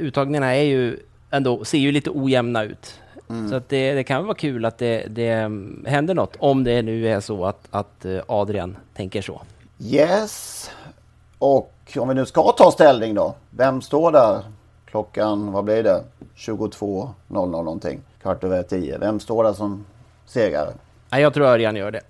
uttagningarna 0.00 0.54
är 0.54 0.62
ju 0.62 0.98
ändå, 1.30 1.64
ser 1.64 1.78
ju 1.78 1.92
lite 1.92 2.10
ojämna 2.10 2.64
ut. 2.64 3.00
Mm. 3.28 3.50
Så 3.50 3.54
att 3.56 3.68
det, 3.68 3.92
det, 3.92 4.04
kan 4.04 4.24
vara 4.24 4.34
kul 4.34 4.64
att 4.64 4.78
det, 4.78 5.06
det 5.10 5.50
händer 5.86 6.14
något, 6.14 6.36
om 6.38 6.64
det 6.64 6.82
nu 6.82 7.08
är 7.08 7.20
så 7.20 7.44
att, 7.44 7.68
att 7.70 8.04
eh, 8.04 8.20
Adrian 8.26 8.76
tänker 8.94 9.22
så. 9.22 9.42
Yes, 9.78 10.70
och 11.38 11.72
om 11.96 12.08
vi 12.08 12.14
nu 12.14 12.26
ska 12.26 12.52
ta 12.52 12.70
ställning 12.70 13.14
då. 13.14 13.34
Vem 13.50 13.82
står 13.82 14.12
där 14.12 14.42
klockan, 14.86 15.52
vad 15.52 15.64
blir 15.64 15.82
det, 15.82 16.04
22.00 16.36 17.46
någonting, 17.50 18.00
kvart 18.22 18.44
över 18.44 18.62
10. 18.62 18.98
Vem 18.98 19.20
står 19.20 19.44
där 19.44 19.52
som 19.52 19.84
segrare? 20.26 20.72
Jag 21.10 21.34
tror 21.34 21.46
Örjan 21.46 21.76
gör 21.76 21.90
det. 21.90 22.00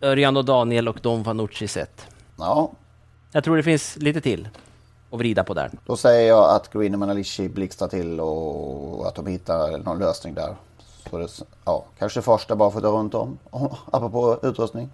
Örjan 0.00 0.36
och 0.36 0.44
Daniel 0.44 0.88
och 0.88 0.98
Don 1.02 1.24
Fanucci 1.24 1.68
sett. 1.68 2.06
Ja. 2.38 2.70
Jag 3.32 3.44
tror 3.44 3.56
det 3.56 3.62
finns 3.62 3.96
lite 3.96 4.20
till 4.20 4.48
att 5.12 5.18
vrida 5.18 5.44
på 5.44 5.54
där. 5.54 5.70
Då 5.86 5.96
säger 5.96 6.28
jag 6.28 6.54
att 6.54 6.72
Green 6.72 6.94
och 6.94 7.00
Manalishi 7.00 7.48
blixtrar 7.48 7.88
till 7.88 8.20
och 8.20 9.06
att 9.06 9.14
de 9.14 9.26
hittar 9.26 9.78
någon 9.78 9.98
lösning 9.98 10.34
där. 10.34 10.54
Så 11.10 11.18
det, 11.18 11.28
ja, 11.64 11.84
kanske 11.98 12.22
första 12.22 12.56
bara 12.56 12.70
för 12.70 12.78
att 12.78 12.84
runt 12.84 13.14
om, 13.14 13.38
apropå 13.90 14.38
utrustning. 14.42 14.90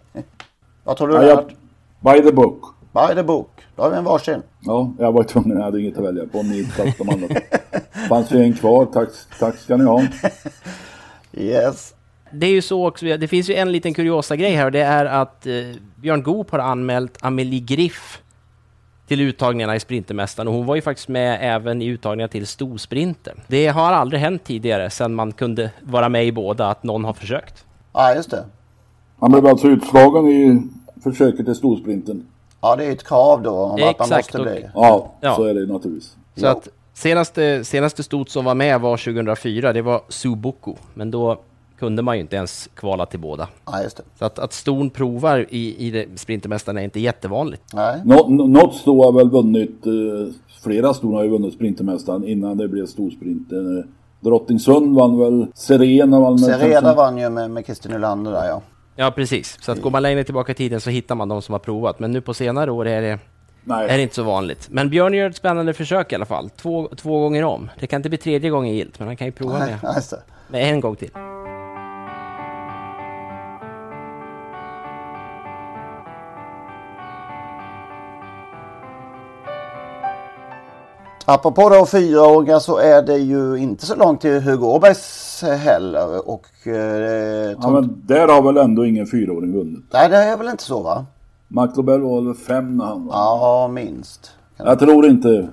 Vad 0.84 0.96
tror 0.96 1.08
du? 1.08 1.14
Ja, 1.14 1.22
jag, 1.22 1.46
by 2.00 2.22
the 2.22 2.32
book. 2.32 2.62
By 2.92 3.14
the 3.14 3.22
book. 3.22 3.50
Då 3.76 3.82
har 3.82 3.90
vi 3.90 3.96
en 3.96 4.04
varsin. 4.04 4.42
Ja, 4.60 4.92
jag 4.98 5.12
var 5.12 5.22
tvungen. 5.22 5.56
Jag 5.56 5.64
hade 5.64 5.80
inget 5.80 5.98
att 5.98 6.04
välja 6.04 6.26
på. 6.26 6.42
Ni 6.42 6.64
tack 6.76 6.98
de 6.98 7.08
andra. 7.08 7.28
fanns 8.08 8.32
ju 8.32 8.42
en 8.42 8.52
kvar. 8.52 8.86
Tack, 8.86 9.08
tack 9.38 9.56
ska 9.56 9.76
ni 9.76 9.84
ha. 9.84 10.02
yes. 11.32 11.94
Det 12.30 12.46
är 12.46 12.50
ju 12.50 12.62
så 12.62 12.88
också, 12.88 13.06
det 13.06 13.28
finns 13.28 13.50
ju 13.50 13.54
en 13.54 13.72
liten 13.72 13.94
kuriosa 13.94 14.36
grej 14.36 14.52
här 14.52 14.64
och 14.64 14.72
det 14.72 14.80
är 14.80 15.04
att 15.04 15.46
eh, 15.46 15.52
Björn 15.96 16.22
Goop 16.22 16.50
har 16.50 16.58
anmält 16.58 17.18
Amelie 17.20 17.60
Griff 17.60 18.22
till 19.08 19.20
uttagningarna 19.20 19.76
i 19.76 19.80
Sprintermästaren 19.80 20.48
och 20.48 20.54
hon 20.54 20.66
var 20.66 20.74
ju 20.74 20.82
faktiskt 20.82 21.08
med 21.08 21.38
även 21.40 21.82
i 21.82 21.86
uttagningarna 21.86 22.28
till 22.28 22.46
storsprinten. 22.46 23.40
Det 23.46 23.66
har 23.66 23.92
aldrig 23.92 24.20
hänt 24.20 24.44
tidigare 24.44 24.90
sedan 24.90 25.14
man 25.14 25.32
kunde 25.32 25.70
vara 25.82 26.08
med 26.08 26.26
i 26.26 26.32
båda 26.32 26.70
att 26.70 26.82
någon 26.82 27.04
har 27.04 27.12
försökt. 27.12 27.64
Ja, 27.92 28.14
just 28.14 28.30
det. 28.30 28.44
Han 29.18 29.30
blev 29.30 29.46
alltså 29.46 29.68
utslagen 29.68 30.26
i 30.26 30.62
försöket 31.02 31.46
till 31.46 31.54
storsprinten. 31.54 32.26
Ja, 32.60 32.76
det 32.76 32.84
är 32.84 32.92
ett 32.92 33.08
krav 33.08 33.42
då 33.42 33.50
om 33.50 33.78
Exakt, 33.78 34.00
att 34.00 34.10
man 34.10 34.18
måste 34.18 34.38
bli. 34.38 34.66
Ja, 34.74 35.12
ja, 35.20 35.36
så 35.36 35.44
är 35.44 35.54
det 35.54 35.72
naturligtvis. 35.72 36.16
Så 36.36 36.46
ja. 36.46 36.50
att 36.50 36.68
senaste, 36.94 37.64
senaste 37.64 38.02
stot 38.02 38.30
som 38.30 38.44
var 38.44 38.54
med 38.54 38.80
var 38.80 38.96
2004, 38.96 39.72
det 39.72 39.82
var 39.82 40.00
Subuku. 40.08 40.74
Men 40.94 41.10
då 41.10 41.40
kunde 41.78 42.02
man 42.02 42.16
ju 42.16 42.20
inte 42.20 42.36
ens 42.36 42.68
kvala 42.74 43.06
till 43.06 43.20
båda. 43.20 43.48
Ja, 43.66 43.82
just 43.82 43.96
det. 43.96 44.02
Så 44.18 44.24
att, 44.24 44.38
att 44.38 44.52
ston 44.52 44.90
provar 44.90 45.46
i, 45.50 45.88
i 45.88 46.08
Sprintermästaren 46.16 46.78
är 46.78 46.82
inte 46.82 47.00
jättevanligt. 47.00 47.62
Nej. 47.74 48.00
Nå, 48.04 48.28
något 48.28 48.74
sto 48.74 49.04
har 49.04 49.12
väl 49.12 49.30
vunnit, 49.30 49.86
eh, 49.86 49.92
flera 50.62 50.94
ston 50.94 51.14
har 51.14 51.22
ju 51.22 51.30
vunnit 51.30 51.54
Sprintermästaren 51.54 52.24
innan 52.24 52.56
det 52.56 52.68
blev 52.68 52.86
storsprinten. 52.86 53.78
Eh, 53.78 53.84
Drottningsund 54.20 54.96
vann 54.96 55.18
väl, 55.18 55.46
Serena 55.54 56.20
vann 56.20 56.32
med... 56.32 56.40
Serena 56.40 56.94
vann 56.94 57.18
ju 57.18 57.30
med, 57.30 57.50
med 57.50 57.66
Kristin 57.66 57.92
Nylander 57.92 58.32
där 58.32 58.48
ja. 58.48 58.62
Ja 58.96 59.10
precis, 59.10 59.58
så 59.60 59.72
att 59.72 59.82
går 59.82 59.90
man 59.90 60.02
längre 60.02 60.24
tillbaka 60.24 60.52
i 60.52 60.54
tiden 60.54 60.80
så 60.80 60.90
hittar 60.90 61.14
man 61.14 61.28
de 61.28 61.42
som 61.42 61.52
har 61.52 61.58
provat. 61.58 61.98
Men 61.98 62.12
nu 62.12 62.20
på 62.20 62.34
senare 62.34 62.70
år 62.70 62.88
är 62.88 63.02
det, 63.02 63.18
Nej. 63.64 63.88
är 63.88 63.96
det 63.96 64.02
inte 64.02 64.14
så 64.14 64.22
vanligt. 64.22 64.68
Men 64.70 64.90
Björn 64.90 65.14
gör 65.14 65.30
ett 65.30 65.36
spännande 65.36 65.72
försök 65.72 66.12
i 66.12 66.14
alla 66.14 66.24
fall. 66.24 66.50
Två, 66.50 66.88
två 66.96 67.20
gånger 67.20 67.44
om. 67.44 67.70
Det 67.80 67.86
kan 67.86 67.96
inte 67.96 68.08
bli 68.08 68.18
tredje 68.18 68.50
gången 68.50 68.74
gilt, 68.74 68.98
men 68.98 69.08
han 69.08 69.16
kan 69.16 69.26
ju 69.26 69.32
prova 69.32 69.58
Nej, 69.58 69.76
med, 69.82 70.02
med 70.48 70.72
en 70.72 70.80
gång 70.80 70.96
till. 70.96 71.10
Apropå 81.30 81.68
då 81.68 81.86
fyraåringar 81.86 82.58
så 82.58 82.78
är 82.78 83.02
det 83.02 83.18
ju 83.18 83.56
inte 83.56 83.86
så 83.86 83.96
långt 83.96 84.20
till 84.20 84.40
Hugo 84.40 84.66
Åbergs 84.66 85.42
heller. 85.42 86.28
Och, 86.28 86.66
eh, 86.66 87.56
ja, 87.62 87.70
men 87.70 88.02
där 88.06 88.28
har 88.28 88.42
väl 88.42 88.56
ändå 88.56 88.86
ingen 88.86 89.06
fyraåring 89.06 89.52
vunnit? 89.52 89.84
Nej, 89.92 90.08
det 90.08 90.16
är 90.16 90.36
väl 90.36 90.48
inte 90.48 90.62
så 90.62 90.82
va? 90.82 91.06
McLobel 91.48 92.00
var 92.00 92.20
väl 92.20 92.34
fem 92.34 92.76
när 92.76 92.84
han 92.84 93.06
var? 93.06 93.14
Ja, 93.14 93.68
minst. 93.68 94.30
Kan 94.56 94.66
jag 94.66 94.78
det... 94.78 94.84
tror 94.84 95.06
inte 95.06 95.48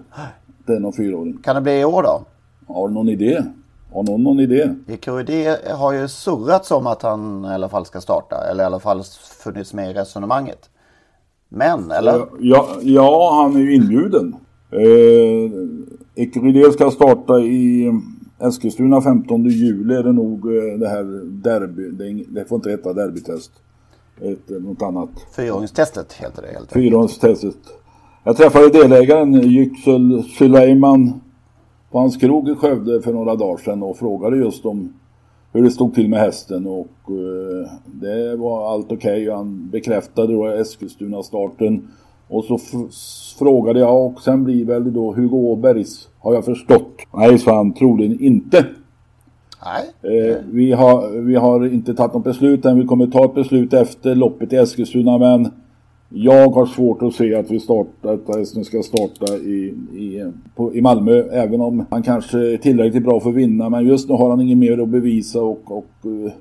det 0.65 0.73
är 0.73 0.79
någon 0.79 0.93
fyraåring. 0.93 1.37
Kan 1.43 1.55
det 1.55 1.61
bli 1.61 1.79
i 1.79 1.85
år 1.85 2.03
då? 2.03 2.21
Har 2.73 2.87
du 2.87 2.93
någon 2.93 3.09
idé? 3.09 3.43
Har 3.93 4.03
någon 4.03 4.23
någon 4.23 4.39
idé? 4.39 4.69
Ikuridi 4.87 5.55
har 5.71 5.93
ju 5.93 6.07
surrats 6.07 6.71
om 6.71 6.87
att 6.87 7.01
han 7.01 7.45
i 7.45 7.53
alla 7.53 7.69
fall 7.69 7.85
ska 7.85 8.01
starta. 8.01 8.35
Eller 8.51 8.63
i 8.63 8.65
alla 8.65 8.79
fall 8.79 9.03
funnits 9.43 9.73
med 9.73 9.91
i 9.91 9.93
resonemanget. 9.93 10.69
Men, 11.49 11.91
eller? 11.91 12.25
Ja, 12.39 12.67
ja 12.81 13.41
han 13.41 13.55
är 13.55 13.59
ju 13.59 13.75
inbjuden. 13.75 14.35
Eh, 14.75 15.51
Ekerydé 16.15 16.71
ska 16.71 16.91
starta 16.91 17.39
i 17.39 17.91
Eskilstuna 18.39 19.01
15 19.01 19.45
juli 19.45 19.95
är 19.95 20.03
det 20.03 20.11
nog 20.11 20.55
eh, 20.55 20.79
det 20.79 20.87
här 20.87 21.03
derby. 21.25 21.89
Det, 21.89 22.23
det 22.41 22.45
får 22.45 22.55
inte 22.55 22.69
heta 22.69 22.93
derbytest. 22.93 23.51
Ett, 24.21 24.63
något 24.63 24.81
annat. 24.81 25.09
Fyraåringstestet 25.35 26.13
heter 26.13 26.41
det 26.41 26.47
helt 26.47 26.57
enkelt. 26.57 26.73
Fyraåringstestet. 26.73 27.57
Jag 28.23 28.37
träffade 28.37 28.69
delägaren 28.69 29.35
Yüksel 29.35 30.23
Süleyman 30.23 31.13
på 31.91 31.99
hans 31.99 32.17
krog 32.17 32.49
i 32.49 32.55
Skövde 32.55 33.01
för 33.01 33.13
några 33.13 33.35
dagar 33.35 33.57
sedan 33.57 33.83
och 33.83 33.97
frågade 33.97 34.37
just 34.37 34.65
om 34.65 34.93
hur 35.53 35.63
det 35.63 35.71
stod 35.71 35.95
till 35.95 36.09
med 36.09 36.19
hästen 36.19 36.67
och 36.67 36.97
eh, 37.07 37.71
det 37.85 38.35
var 38.35 38.73
allt 38.73 38.91
okej. 38.91 39.21
Okay. 39.23 39.35
Han 39.35 39.69
bekräftade 39.69 40.33
då 40.33 40.45
Eskilstuna-starten 40.45 41.87
och 42.27 42.43
så 42.43 42.59
frågade 43.39 43.79
jag 43.79 44.05
och 44.05 44.21
sen 44.21 44.43
blir 44.43 44.65
väl 44.65 44.93
då 44.93 45.13
Hugo 45.13 45.37
Åbergs 45.37 46.07
har 46.19 46.33
jag 46.33 46.45
förstått. 46.45 46.91
Nej, 47.13 47.37
sa 47.37 47.55
han 47.55 47.73
troligen 47.73 48.19
inte. 48.19 48.65
Nej. 49.65 50.19
Eh, 50.19 50.37
vi, 50.51 50.71
har, 50.71 51.09
vi 51.09 51.35
har 51.35 51.73
inte 51.73 51.93
tagit 51.93 52.13
något 52.13 52.23
beslut 52.23 52.65
än. 52.65 52.79
Vi 52.79 52.85
kommer 52.85 53.07
ta 53.07 53.25
ett 53.25 53.35
beslut 53.35 53.73
efter 53.73 54.15
loppet 54.15 54.53
i 54.53 54.55
Eskilstuna 54.55 55.17
men 55.17 55.51
jag 56.09 56.49
har 56.49 56.65
svårt 56.65 57.01
att 57.01 57.13
se 57.13 57.35
att 57.35 57.51
vi 57.51 57.59
startar, 57.59 58.13
att 58.13 58.35
hästen 58.35 58.65
ska 58.65 58.83
starta 58.83 59.35
i, 59.35 59.73
i, 59.93 60.31
på, 60.55 60.75
i 60.75 60.81
Malmö. 60.81 61.23
Även 61.31 61.61
om 61.61 61.85
han 61.89 62.03
kanske 62.03 62.53
är 62.53 62.57
tillräckligt 62.57 63.03
bra 63.03 63.19
för 63.19 63.29
att 63.29 63.35
vinna. 63.35 63.69
Men 63.69 63.87
just 63.87 64.09
nu 64.09 64.15
har 64.15 64.29
han 64.29 64.41
inget 64.41 64.57
mer 64.57 64.81
att 64.81 64.89
bevisa 64.89 65.41
och, 65.41 65.77
och 65.77 66.05
uh, 66.05 66.31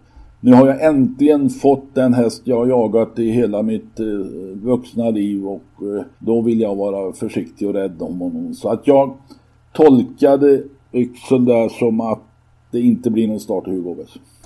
nu 0.45 0.55
har 0.55 0.67
jag 0.67 0.85
äntligen 0.85 1.51
fått 1.51 1.95
den 1.95 2.15
häst 2.15 2.43
jag 2.45 2.57
har 2.57 2.67
jagat 2.67 3.19
i 3.19 3.31
hela 3.31 3.63
mitt 3.63 4.01
uh, 4.01 4.27
vuxna 4.55 5.11
liv 5.11 5.47
och 5.47 5.63
uh, 5.83 6.03
då 6.19 6.41
vill 6.41 6.61
jag 6.61 6.75
vara 6.75 7.13
försiktig 7.13 7.69
och 7.69 7.75
rädd 7.75 8.03
om 8.03 8.21
honom. 8.21 8.55
Så 8.55 8.69
att 8.69 8.87
jag 8.87 9.17
tolkade 9.73 10.63
Yxel 10.93 11.45
där 11.45 11.69
som 11.69 12.01
att 12.01 12.23
det 12.71 12.81
inte 12.81 13.11
blir 13.11 13.29
någon 13.29 13.41
start 13.41 13.69
i 13.69 13.71
Hugo 13.71 13.97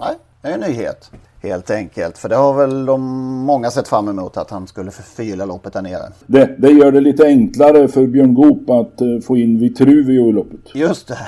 Nej, 0.01 0.15
det 0.43 0.49
är 0.49 0.55
en 0.55 0.61
nyhet. 0.61 1.11
Helt 1.43 1.71
enkelt. 1.71 2.19
För 2.19 2.29
det 2.29 2.37
har 2.37 2.55
väl 2.55 2.87
de 2.87 3.01
många 3.45 3.71
sett 3.71 3.89
fram 3.89 4.09
emot 4.09 4.37
att 4.37 4.51
han 4.51 4.67
skulle 4.67 4.91
förfylla 4.91 5.45
loppet 5.45 5.73
där 5.73 5.83
nere. 5.83 6.13
Det, 6.27 6.57
det 6.59 6.71
gör 6.71 6.93
det 6.93 7.01
lite 7.01 7.27
enklare 7.27 7.89
för 7.89 8.07
Björn 8.07 8.35
Goop 8.35 8.71
att 8.71 9.03
uh, 9.03 9.21
få 9.21 9.37
in 9.37 9.59
Vitruvio 9.59 10.29
i 10.29 10.33
loppet. 10.33 10.75
Just 10.75 11.09
det. 11.09 11.19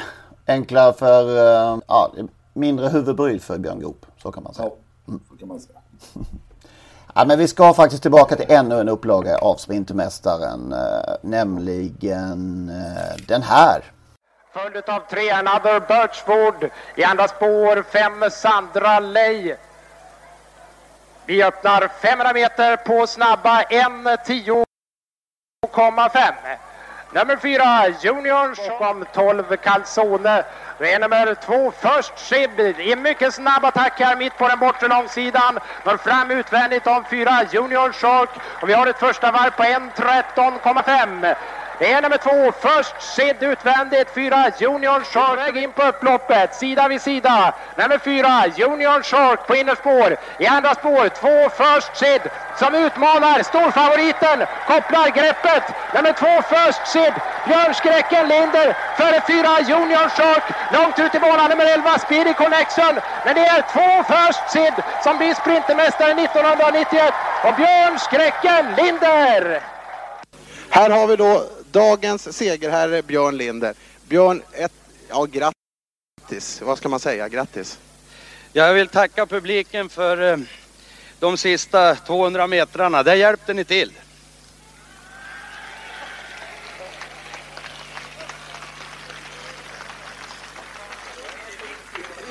Enklare 0.46 0.92
för, 0.92 1.24
uh, 1.24 1.80
ja, 1.86 2.12
mindre 2.54 2.88
huvudbry 2.88 3.38
för 3.38 3.58
Björn 3.58 3.80
Goop. 3.80 4.06
Så 4.22 4.32
kan 4.32 4.42
man 4.42 4.54
säga. 4.54 4.70
Ja, 5.06 5.14
så 5.30 5.36
kan 5.36 5.48
man 5.48 5.60
säga. 5.60 5.78
Ja, 7.14 7.24
men 7.24 7.38
vi 7.38 7.48
ska 7.48 7.74
faktiskt 7.74 8.02
tillbaka 8.02 8.36
till 8.36 8.46
ännu 8.48 8.80
en 8.80 8.88
upplaga 8.88 9.38
av 9.38 9.56
Sprintermästaren. 9.56 10.72
Uh, 10.72 10.78
nämligen 11.22 12.66
den 13.28 13.42
här. 13.42 13.84
Följd 14.52 14.88
av 14.88 15.00
tre 15.10 15.30
Another 15.30 15.80
Birchwood. 15.80 16.70
I 16.96 17.04
andra 17.04 17.28
spår 17.28 17.82
fem 17.82 18.30
Sandra 18.30 19.00
Ley. 19.00 19.56
Vi 21.26 21.44
öppnar 21.44 21.88
500 21.88 22.32
meter 22.32 22.76
på 22.76 23.06
snabba 23.06 23.62
1.10,5. 23.62 26.32
Nummer 27.12 27.36
4 27.36 27.88
Junior 28.02 28.54
om 28.78 29.04
12 29.12 29.56
Calzone. 29.56 30.44
Det 30.78 30.92
är 30.92 30.98
nummer 30.98 31.34
2 31.34 31.72
Först 31.80 32.18
Shib 32.18 32.60
i 32.60 32.96
mycket 32.96 33.34
snabb 33.34 33.64
attack 33.64 34.00
här 34.00 34.16
mitt 34.16 34.38
på 34.38 34.48
den 34.48 34.58
bortre 34.58 34.88
långsidan. 34.88 35.58
Når 35.84 35.96
fram 35.96 36.30
utvändigt 36.30 36.86
om 36.86 37.04
4 37.04 37.30
Junior 37.52 37.92
Shark 37.92 38.30
och 38.60 38.68
vi 38.68 38.72
har 38.72 38.86
ett 38.86 38.98
första 38.98 39.30
varv 39.30 39.50
på 39.50 39.62
1.13,5. 39.62 41.34
Det 41.80 41.92
är 41.92 42.02
nummer 42.02 42.16
två, 42.16 42.52
först 42.60 42.94
Sid 43.02 43.36
utvändigt, 43.40 44.08
fyra. 44.14 44.50
Junior 44.58 45.00
Shark 45.04 45.38
väg 45.38 45.56
in 45.56 45.72
på 45.72 45.82
upploppet, 45.82 46.54
sida 46.54 46.88
vid 46.88 47.02
sida. 47.02 47.54
Nummer 47.76 47.98
fyra. 47.98 48.44
Junior 48.56 49.02
Shark 49.02 49.46
på 49.46 49.54
innerspår. 49.56 50.16
I 50.38 50.46
andra 50.46 50.74
spår, 50.74 51.08
två. 51.08 51.36
Först 51.62 51.96
Sid 51.96 52.22
som 52.54 52.74
utmanar 52.74 53.42
storfavoriten, 53.42 54.38
kopplar 54.66 55.08
greppet. 55.08 55.64
Nummer 55.94 56.12
två. 56.12 56.32
Först 56.54 56.86
Sid, 56.92 57.14
Björnskräcken 57.44 58.28
Linder 58.28 58.74
före 58.94 59.20
fyra. 59.30 59.52
Junior 59.70 60.08
Shark. 60.16 60.44
Långt 60.76 60.98
ut 60.98 61.14
i 61.14 61.20
banan. 61.20 61.50
Nummer 61.50 61.66
11 61.66 61.98
Speedy 61.98 62.34
Connection. 62.34 62.94
Men 63.24 63.34
det 63.34 63.46
är 63.56 63.62
två. 63.74 63.88
Först 64.14 64.50
Sid 64.50 64.76
som 65.04 65.18
blir 65.18 65.34
sprintermästare 65.34 66.10
1991 66.10 67.14
och 67.44 67.54
Björnskräcken 67.54 68.64
Linder. 68.74 69.60
Här 70.70 70.90
har 70.90 71.06
vi 71.06 71.16
då 71.16 71.42
dagens 71.72 72.36
segerherre 72.36 73.02
Björn 73.02 73.36
Linder. 73.36 73.74
Björn, 74.08 74.42
ett, 74.52 74.72
ja 75.08 75.24
grattis. 75.24 76.62
Vad 76.62 76.78
ska 76.78 76.88
man 76.88 77.00
säga? 77.00 77.28
Grattis. 77.28 77.78
Jag 78.52 78.74
vill 78.74 78.88
tacka 78.88 79.26
publiken 79.26 79.88
för 79.88 80.32
eh, 80.32 80.38
de 81.18 81.36
sista 81.36 81.94
200 81.94 82.46
metrarna. 82.46 83.02
Där 83.02 83.14
hjälpte 83.14 83.54
ni 83.54 83.64
till. 83.64 83.92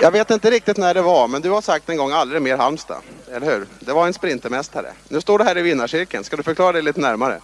Jag 0.01 0.11
vet 0.11 0.31
inte 0.31 0.51
riktigt 0.51 0.77
när 0.77 0.93
det 0.93 1.01
var, 1.01 1.27
men 1.27 1.41
du 1.41 1.49
har 1.49 1.61
sagt 1.61 1.89
en 1.89 1.97
gång 1.97 2.11
aldrig 2.11 2.41
mer 2.41 2.57
Halmstad. 2.57 3.01
Eller 3.31 3.51
hur? 3.51 3.67
Det 3.79 3.93
var 3.93 4.07
en 4.07 4.13
sprintermästare. 4.13 4.93
Nu 5.07 5.21
står 5.21 5.39
du 5.39 5.43
här 5.43 5.57
i 5.57 5.61
vinnarcirkeln. 5.61 6.23
Ska 6.23 6.37
du 6.37 6.43
förklara 6.43 6.71
det 6.71 6.81
lite 6.81 6.99
närmare? 6.99 7.39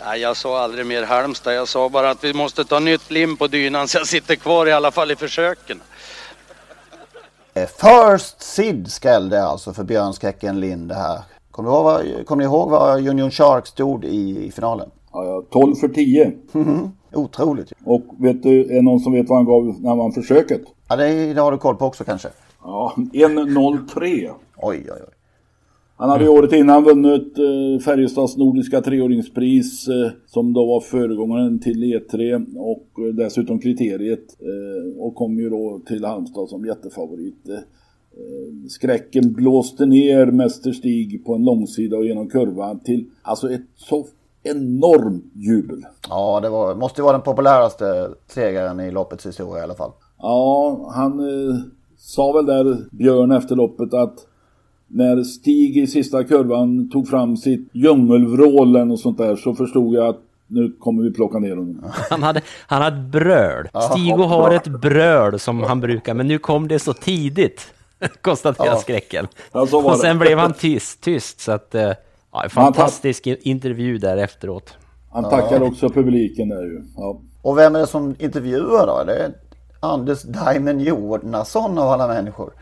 Nej, 0.00 0.20
jag 0.20 0.36
sa 0.36 0.58
aldrig 0.58 0.86
mer 0.86 1.02
Halmstad. 1.02 1.54
Jag 1.54 1.68
sa 1.68 1.88
bara 1.88 2.10
att 2.10 2.24
vi 2.24 2.34
måste 2.34 2.64
ta 2.64 2.78
nytt 2.78 3.10
lim 3.10 3.36
på 3.36 3.46
dynan 3.46 3.88
så 3.88 3.98
jag 3.98 4.06
sitter 4.06 4.34
kvar 4.36 4.66
i 4.66 4.72
alla 4.72 4.90
fall 4.90 5.10
i 5.10 5.16
försöken. 5.16 5.80
Eh, 7.54 7.66
First 7.66 8.42
Sid 8.42 8.92
skrällde 8.92 9.44
alltså 9.44 9.72
för 9.72 9.84
Björnskräcken 9.84 10.60
Lind 10.60 10.88
det 10.88 10.94
här. 10.94 11.20
Kommer 11.50 11.70
ni, 11.70 11.76
ihåg 11.76 11.84
vad, 11.84 12.26
kommer 12.26 12.42
ni 12.42 12.44
ihåg 12.44 12.70
vad 12.70 13.08
Union 13.08 13.30
Shark 13.30 13.66
stod 13.66 14.04
i, 14.04 14.44
i 14.46 14.52
finalen? 14.52 14.90
Ja, 15.12 15.44
12 15.50 15.74
för 15.74 15.88
10. 15.88 16.32
Otroligt. 17.12 17.72
Och 17.84 18.04
vet 18.18 18.42
du, 18.42 18.60
är 18.60 18.74
det 18.74 18.82
någon 18.82 19.00
som 19.00 19.12
vet 19.12 19.28
vad 19.28 19.38
han 19.38 19.46
gav 19.46 19.80
när 19.80 19.88
han 19.88 19.98
vann 19.98 20.12
försöket? 20.12 20.62
Ja, 20.88 20.96
det, 20.96 21.34
det 21.34 21.40
har 21.40 21.52
du 21.52 21.58
koll 21.58 21.76
på 21.76 21.86
också 21.86 22.04
kanske. 22.04 22.28
Ja, 22.62 22.94
1.03. 22.96 24.30
Oj, 24.56 24.86
oj, 24.90 24.90
oj. 24.90 25.14
Han 25.96 26.10
hade 26.10 26.24
ju 26.24 26.30
året 26.30 26.52
innan 26.52 26.84
vunnit 26.84 27.38
eh, 27.38 27.84
Färjestads 27.84 28.36
Nordiska 28.36 28.80
treåringspris 28.80 29.88
eh, 29.88 30.10
som 30.26 30.52
då 30.52 30.66
var 30.66 30.80
föregångaren 30.80 31.58
till 31.58 31.84
E3 31.84 32.46
och 32.56 32.88
eh, 32.98 33.14
dessutom 33.14 33.58
kriteriet 33.58 34.36
eh, 34.40 35.02
och 35.02 35.14
kom 35.14 35.38
ju 35.38 35.50
då 35.50 35.80
till 35.86 36.04
Halmstad 36.04 36.48
som 36.48 36.66
jättefavorit. 36.66 37.48
Skräcken 38.68 39.32
blåste 39.32 39.86
ner 39.86 40.26
Mäster 40.26 40.72
Stig 40.72 41.24
på 41.24 41.34
en 41.34 41.44
långsida 41.44 41.96
och 41.96 42.06
genom 42.06 42.28
kurvan 42.28 42.80
till 42.80 43.06
alltså 43.22 43.52
ett 43.52 43.66
så 43.76 44.06
enormt 44.42 45.24
jubel. 45.34 45.82
Ja, 46.08 46.40
det 46.40 46.48
var, 46.48 46.74
måste 46.74 47.02
vara 47.02 47.12
den 47.12 47.22
populäraste 47.22 48.08
segern 48.26 48.80
i 48.80 48.90
loppets 48.90 49.26
historia 49.26 49.60
i 49.60 49.64
alla 49.64 49.74
fall. 49.74 49.90
Ja, 50.18 50.90
han 50.94 51.20
sa 51.98 52.32
väl 52.32 52.46
där 52.46 52.96
Björn 52.96 53.32
efter 53.32 53.56
loppet 53.56 53.94
att 53.94 54.26
när 54.94 55.22
Stig 55.22 55.76
i 55.76 55.86
sista 55.86 56.24
kurvan 56.24 56.90
tog 56.90 57.08
fram 57.08 57.36
sitt 57.36 57.68
djungelvrål 57.72 58.90
och 58.90 59.00
sånt 59.00 59.18
där 59.18 59.36
så 59.36 59.54
förstod 59.54 59.94
jag 59.94 60.06
att 60.06 60.20
nu 60.46 60.76
kommer 60.80 61.02
vi 61.02 61.12
plocka 61.12 61.38
ner 61.38 61.56
honom. 61.56 61.84
Han 62.10 62.22
hade, 62.22 62.42
han 62.66 62.82
hade 62.82 62.96
ett 62.96 63.12
bröl. 63.12 63.68
Stigo 63.90 64.22
har 64.22 64.50
ett 64.50 64.66
bröl 64.66 65.38
som 65.38 65.62
han 65.62 65.80
brukar, 65.80 66.14
men 66.14 66.28
nu 66.28 66.38
kom 66.38 66.68
det 66.68 66.78
så 66.78 66.92
tidigt, 66.92 67.74
konstaterar 68.20 68.66
ja. 68.66 68.76
skräcken. 68.76 69.26
Ja, 69.52 69.60
och 69.72 69.96
sen 69.96 70.18
blev 70.18 70.38
han 70.38 70.52
tyst, 70.52 71.00
tyst 71.00 71.40
så 71.40 71.52
att, 71.52 71.74
eh, 71.74 71.92
ja, 72.32 72.44
fantastisk 72.48 73.26
intervju 73.26 73.98
där 73.98 74.16
efteråt. 74.16 74.76
Han 75.12 75.24
tackar 75.24 75.60
ja. 75.60 75.66
också 75.66 75.88
publiken 75.88 76.48
där 76.48 76.62
ju. 76.62 76.82
Ja. 76.96 77.20
Och 77.42 77.58
vem 77.58 77.74
är 77.76 77.80
det 77.80 77.86
som 77.86 78.14
intervjuar 78.18 78.86
då? 78.86 79.04
Det 79.06 79.16
är 79.16 79.32
Anders 79.80 80.22
Diamond 80.22 80.80
Jonason 80.80 81.78
av 81.78 81.88
alla 81.88 82.08
människor. 82.08 82.52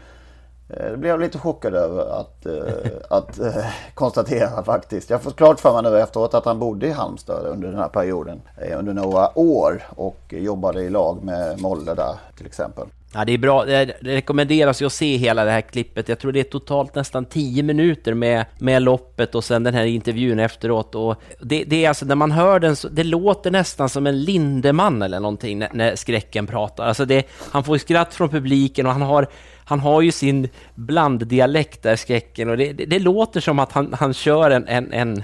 Eh, 0.72 0.90
det 0.90 0.96
blev 0.96 1.10
jag 1.10 1.20
lite 1.20 1.38
chockad 1.38 1.74
över 1.74 2.20
att, 2.20 2.46
eh, 2.46 2.62
att 3.10 3.38
eh, 3.40 3.64
konstatera 3.94 4.64
faktiskt. 4.64 5.10
Jag 5.10 5.18
har 5.18 5.22
fått 5.22 5.36
klart 5.36 5.60
för 5.60 5.82
mig 5.82 5.92
nu 5.92 6.00
efteråt 6.00 6.34
att 6.34 6.44
han 6.44 6.58
bodde 6.58 6.86
i 6.86 6.90
Halmstad 6.90 7.46
under 7.46 7.68
den 7.68 7.78
här 7.78 7.88
perioden. 7.88 8.42
Under 8.78 8.94
några 8.94 9.38
år 9.38 9.82
och 9.96 10.18
jobbade 10.28 10.82
i 10.82 10.90
lag 10.90 11.22
med 11.22 11.60
Molle 11.60 11.94
där 11.94 12.14
till 12.36 12.46
exempel. 12.46 12.86
Ja, 13.14 13.24
det 13.24 13.32
är 13.32 13.38
bra. 13.38 13.64
Det 13.64 13.84
rekommenderas 14.00 14.82
ju 14.82 14.86
att 14.86 14.92
se 14.92 15.16
hela 15.16 15.44
det 15.44 15.50
här 15.50 15.60
klippet. 15.60 16.08
Jag 16.08 16.18
tror 16.18 16.32
det 16.32 16.40
är 16.40 16.44
totalt 16.44 16.94
nästan 16.94 17.24
10 17.24 17.62
minuter 17.62 18.14
med, 18.14 18.44
med 18.58 18.82
loppet 18.82 19.34
och 19.34 19.44
sen 19.44 19.62
den 19.62 19.74
här 19.74 19.84
intervjun 19.84 20.38
efteråt. 20.38 20.94
Och 20.94 21.22
det, 21.40 21.64
det 21.64 21.84
är 21.84 21.88
alltså, 21.88 22.06
när 22.06 22.14
man 22.14 22.32
hör 22.32 22.60
den, 22.60 22.76
så, 22.76 22.88
det 22.88 23.04
låter 23.04 23.50
nästan 23.50 23.88
som 23.88 24.06
en 24.06 24.22
Lindeman 24.22 25.02
eller 25.02 25.20
någonting 25.20 25.58
när, 25.58 25.68
när 25.72 25.96
skräcken 25.96 26.46
pratar. 26.46 26.86
Alltså 26.86 27.04
det, 27.04 27.26
han 27.50 27.64
får 27.64 27.78
skratt 27.78 28.14
från 28.14 28.28
publiken 28.28 28.86
och 28.86 28.92
han 28.92 29.02
har 29.02 29.26
han 29.64 29.80
har 29.80 30.00
ju 30.00 30.12
sin 30.12 30.48
blanddialekt 30.74 31.82
där, 31.82 31.96
skräcken, 31.96 32.48
och 32.48 32.56
det, 32.56 32.72
det, 32.72 32.84
det, 32.84 32.98
låter 32.98 33.40
som 33.40 33.58
att 33.58 33.72
han, 33.72 33.94
han 33.98 34.14
kör 34.14 34.50
en, 34.50 34.68
en, 34.68 34.92
en, 34.92 35.22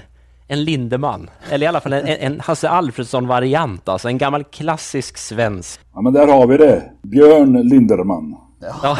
en 0.51 0.63
Lindeman, 0.63 1.29
eller 1.49 1.65
i 1.65 1.67
alla 1.67 1.79
fall 1.79 1.93
en, 1.93 2.07
en 2.07 2.39
Hasse 2.39 2.69
Alfredsson-variant, 2.69 3.89
alltså 3.89 4.07
en 4.07 4.17
gammal 4.17 4.43
klassisk 4.43 5.17
svensk. 5.17 5.79
Ja, 5.93 6.01
men 6.01 6.13
där 6.13 6.27
har 6.27 6.47
vi 6.47 6.57
det. 6.57 6.83
Björn 7.01 7.69
Linderman. 7.69 8.35
Ja, 8.83 8.97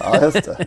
ja 0.00 0.22
just 0.22 0.44
det. 0.44 0.66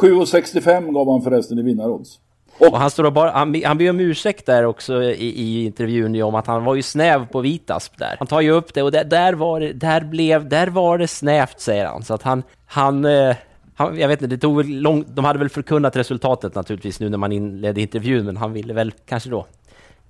7,65 0.00 0.92
gav 0.92 1.10
han 1.10 1.22
förresten 1.22 1.58
i 1.58 1.62
vinnarodds. 1.62 2.18
Och 2.58 2.78
han, 2.78 2.90
står 2.90 3.04
och 3.04 3.12
bara, 3.12 3.30
han, 3.30 3.62
han 3.64 3.78
ber 3.78 3.90
om 3.90 4.00
ursäkt 4.00 4.46
där 4.46 4.64
också 4.64 5.02
i, 5.02 5.42
i 5.42 5.64
intervjun 5.64 6.22
om 6.22 6.34
att 6.34 6.46
han 6.46 6.64
var 6.64 6.74
ju 6.74 6.82
snäv 6.82 7.26
på 7.26 7.40
Vitasp 7.40 7.98
där. 7.98 8.16
Han 8.18 8.26
tar 8.26 8.40
ju 8.40 8.50
upp 8.50 8.74
det 8.74 8.82
och 8.82 8.92
där, 8.92 9.04
där, 9.04 9.32
var, 9.32 9.60
det, 9.60 9.72
där, 9.72 10.00
blev, 10.00 10.48
där 10.48 10.66
var 10.66 10.98
det 10.98 11.08
snävt 11.08 11.60
säger 11.60 11.86
han. 11.86 12.02
Så 12.02 12.14
att 12.14 12.22
han, 12.22 12.42
han, 12.66 13.04
eh, 13.04 13.36
han 13.80 13.98
jag 13.98 14.08
vet 14.08 14.22
inte, 14.22 14.36
det 14.36 14.40
tog 14.40 14.64
lång, 14.68 15.04
de 15.14 15.24
hade 15.24 15.38
väl 15.38 15.48
förkunnat 15.48 15.96
resultatet 15.96 16.54
naturligtvis 16.54 17.00
nu 17.00 17.08
när 17.08 17.18
man 17.18 17.32
inledde 17.32 17.80
intervjun, 17.80 18.26
men 18.26 18.36
han 18.36 18.52
ville 18.52 18.72
väl 18.74 18.92
kanske 19.06 19.30
då 19.30 19.46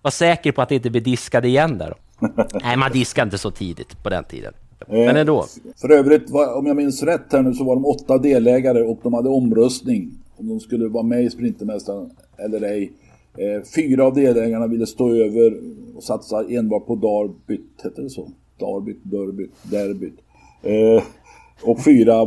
vara 0.02 0.12
säker 0.12 0.52
på 0.52 0.62
att 0.62 0.68
det 0.68 0.74
inte 0.74 0.90
blir 0.90 1.00
diskad 1.00 1.44
igen 1.44 1.78
där. 1.78 1.94
Nej, 2.62 2.76
man 2.76 2.92
diskade 2.92 3.24
inte 3.24 3.38
så 3.38 3.50
tidigt 3.50 4.02
på 4.02 4.10
den 4.10 4.24
tiden. 4.24 4.52
Men 4.88 5.16
ändå. 5.16 5.38
Eh, 5.38 5.44
för 5.80 5.90
övrigt, 5.90 6.30
om 6.56 6.66
jag 6.66 6.76
minns 6.76 7.02
rätt 7.02 7.32
här 7.32 7.42
nu 7.42 7.54
så 7.54 7.64
var 7.64 7.74
de 7.74 7.86
åtta 7.86 8.18
delägare 8.18 8.82
och 8.82 8.98
de 9.02 9.14
hade 9.14 9.28
omröstning 9.28 10.10
om 10.36 10.48
de 10.48 10.60
skulle 10.60 10.88
vara 10.88 11.02
med 11.02 11.24
i 11.24 11.30
Sprintermästaren 11.30 12.10
eller 12.36 12.62
ej. 12.62 12.92
Eh, 13.36 13.62
fyra 13.74 14.04
av 14.06 14.14
delägarna 14.14 14.66
ville 14.66 14.86
stå 14.86 15.14
över 15.14 15.60
och 15.96 16.02
satsa 16.02 16.44
enbart 16.48 16.86
på 16.86 16.94
Darbyt, 16.94 17.84
heter 17.84 18.02
det 18.02 18.10
så? 18.10 18.30
Darbyt, 18.58 19.00
Derbyt, 19.02 19.50
Derbyt. 19.62 20.14
Eh, 20.62 21.02
och 21.62 21.84
fyra, 21.84 22.26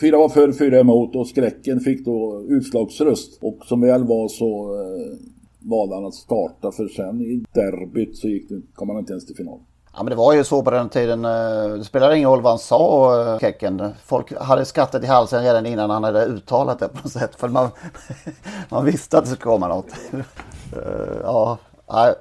fyra 0.00 0.18
var 0.18 0.28
för, 0.28 0.52
fyra 0.52 0.80
emot 0.80 1.16
och 1.16 1.26
skräcken 1.28 1.80
fick 1.80 2.04
då 2.04 2.44
utslagsröst. 2.48 3.38
Och 3.42 3.58
som 3.66 3.80
väl 3.80 4.04
var 4.04 4.28
så 4.28 4.74
eh, 4.74 5.18
valde 5.58 5.94
han 5.94 6.04
att 6.04 6.14
starta 6.14 6.72
för 6.72 6.88
sen 6.88 7.20
i 7.20 7.44
derbyt 7.52 8.16
så 8.16 8.28
gick 8.28 8.48
det, 8.48 8.62
kom 8.74 8.88
han 8.88 8.98
inte 8.98 9.12
ens 9.12 9.26
till 9.26 9.36
final. 9.36 9.58
Ja 9.92 10.02
men 10.02 10.10
det 10.10 10.16
var 10.16 10.34
ju 10.34 10.44
så 10.44 10.62
på 10.62 10.70
den 10.70 10.88
tiden. 10.88 11.24
Eh, 11.24 11.68
det 11.78 11.84
spelade 11.84 12.16
ingen 12.16 12.30
roll 12.30 12.42
vad 12.42 12.52
han 12.52 12.58
sa, 12.58 13.20
eh, 13.22 13.38
Kecken. 13.38 13.82
Folk 14.04 14.32
hade 14.40 14.64
skrattat 14.64 15.04
i 15.04 15.06
halsen 15.06 15.42
redan 15.42 15.66
innan 15.66 15.90
han 15.90 16.04
hade 16.04 16.24
uttalat 16.24 16.78
det 16.78 16.88
på 16.88 16.98
något 17.02 17.12
sätt. 17.12 17.34
För 17.36 17.48
man, 17.48 17.68
man 18.70 18.84
visste 18.84 19.18
att 19.18 19.24
det 19.24 19.30
skulle 19.30 19.52
komma 19.52 19.68
något. 19.68 19.86
Ja, 21.22 21.58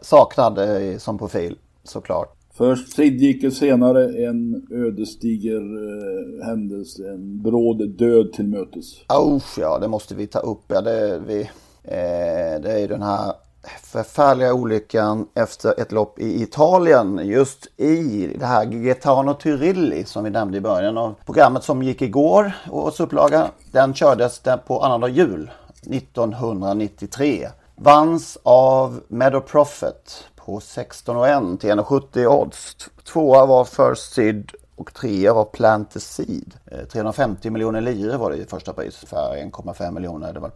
saknad 0.01 0.59
som 0.97 1.17
profil 1.17 1.57
såklart. 1.83 2.37
Först 2.58 2.93
Fridrike, 2.93 3.52
senare 3.52 4.28
en 4.28 4.67
ödesdiger 4.72 5.62
eh, 5.62 6.46
händelse, 6.46 7.10
en 7.10 7.41
bråd 7.41 7.89
död 7.89 8.34
till 8.34 8.48
mötes. 8.48 8.93
Usch, 9.36 9.60
ja, 9.60 9.80
det 9.80 9.88
måste 9.88 10.15
vi 10.15 10.28
ta 10.28 10.39
upp. 10.39 10.63
Ja, 10.67 10.82
det, 10.82 11.22
vi, 11.28 11.41
eh, 11.84 12.62
det 12.62 12.72
är 12.72 12.78
ju 12.78 12.88
den 12.88 13.02
här 13.02 13.34
förfärliga 13.84 14.54
olyckan 14.54 15.28
efter 15.34 15.80
ett 15.80 15.91
lopp 15.91 16.20
i 16.20 16.41
Italien 16.41 17.22
just 17.24 17.80
i 17.80 18.30
det 18.39 18.46
här 18.46 18.65
Gaetano 18.65 19.34
Turilli 19.34 20.04
som 20.04 20.24
vi 20.24 20.30
nämnde 20.30 20.58
i 20.58 20.62
början 20.62 20.98
av 20.98 21.15
programmet 21.26 21.63
som 21.63 21.84
gick 21.84 22.02
igår, 22.02 22.52
årets 22.72 23.00
upplaga. 23.00 23.48
Den 23.72 23.93
kördes 23.93 24.41
på 24.67 24.80
annandag 24.80 25.10
jul 25.10 25.52
1993. 25.82 27.48
Vanns 27.76 28.38
av 28.43 29.02
Meadow 29.08 29.39
Prophet 29.39 30.24
på 30.47 30.60
16,1 30.60 31.57
till 31.57 31.69
1,70 31.69 32.25
odds. 32.25 32.75
Tvåa 33.03 33.45
var 33.45 33.65
First 33.65 34.13
Seed 34.13 34.51
och 34.75 34.93
trea 34.93 35.33
var 35.33 35.45
Plant 35.45 35.91
the 35.91 35.99
Seed. 35.99 36.53
350 36.91 37.49
miljoner 37.49 37.81
lire 37.81 38.17
var 38.17 38.31
det 38.31 38.38
i 38.38 38.45
första 38.45 38.73
pris, 38.73 38.95
för 38.95 39.36
1,5 39.36 39.91
miljoner. 39.91 40.33
Det 40.33 40.39
var 40.39 40.51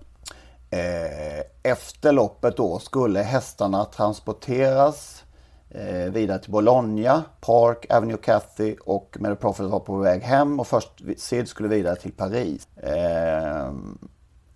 eh, 0.70 1.72
efter 1.72 2.12
loppet 2.12 2.58
då 2.58 2.80
skulle 2.80 3.20
hästarna 3.20 3.86
transporteras 3.86 5.24
eh, 5.70 6.12
vidare 6.12 6.40
till 6.40 6.52
Bologna, 6.52 7.24
Park, 7.42 7.86
Avenue 7.90 8.18
Cathy 8.18 8.76
och 8.86 9.18
Mary 9.20 9.36
Profit 9.36 9.66
var 9.66 9.80
på 9.80 9.96
väg 9.96 10.22
hem 10.22 10.60
och 10.60 10.68
först 10.68 11.02
Sid 11.18 11.48
skulle 11.48 11.70
vidare 11.70 11.96
till 11.96 12.12
Paris. 12.12 12.68
Eh, 12.78 13.72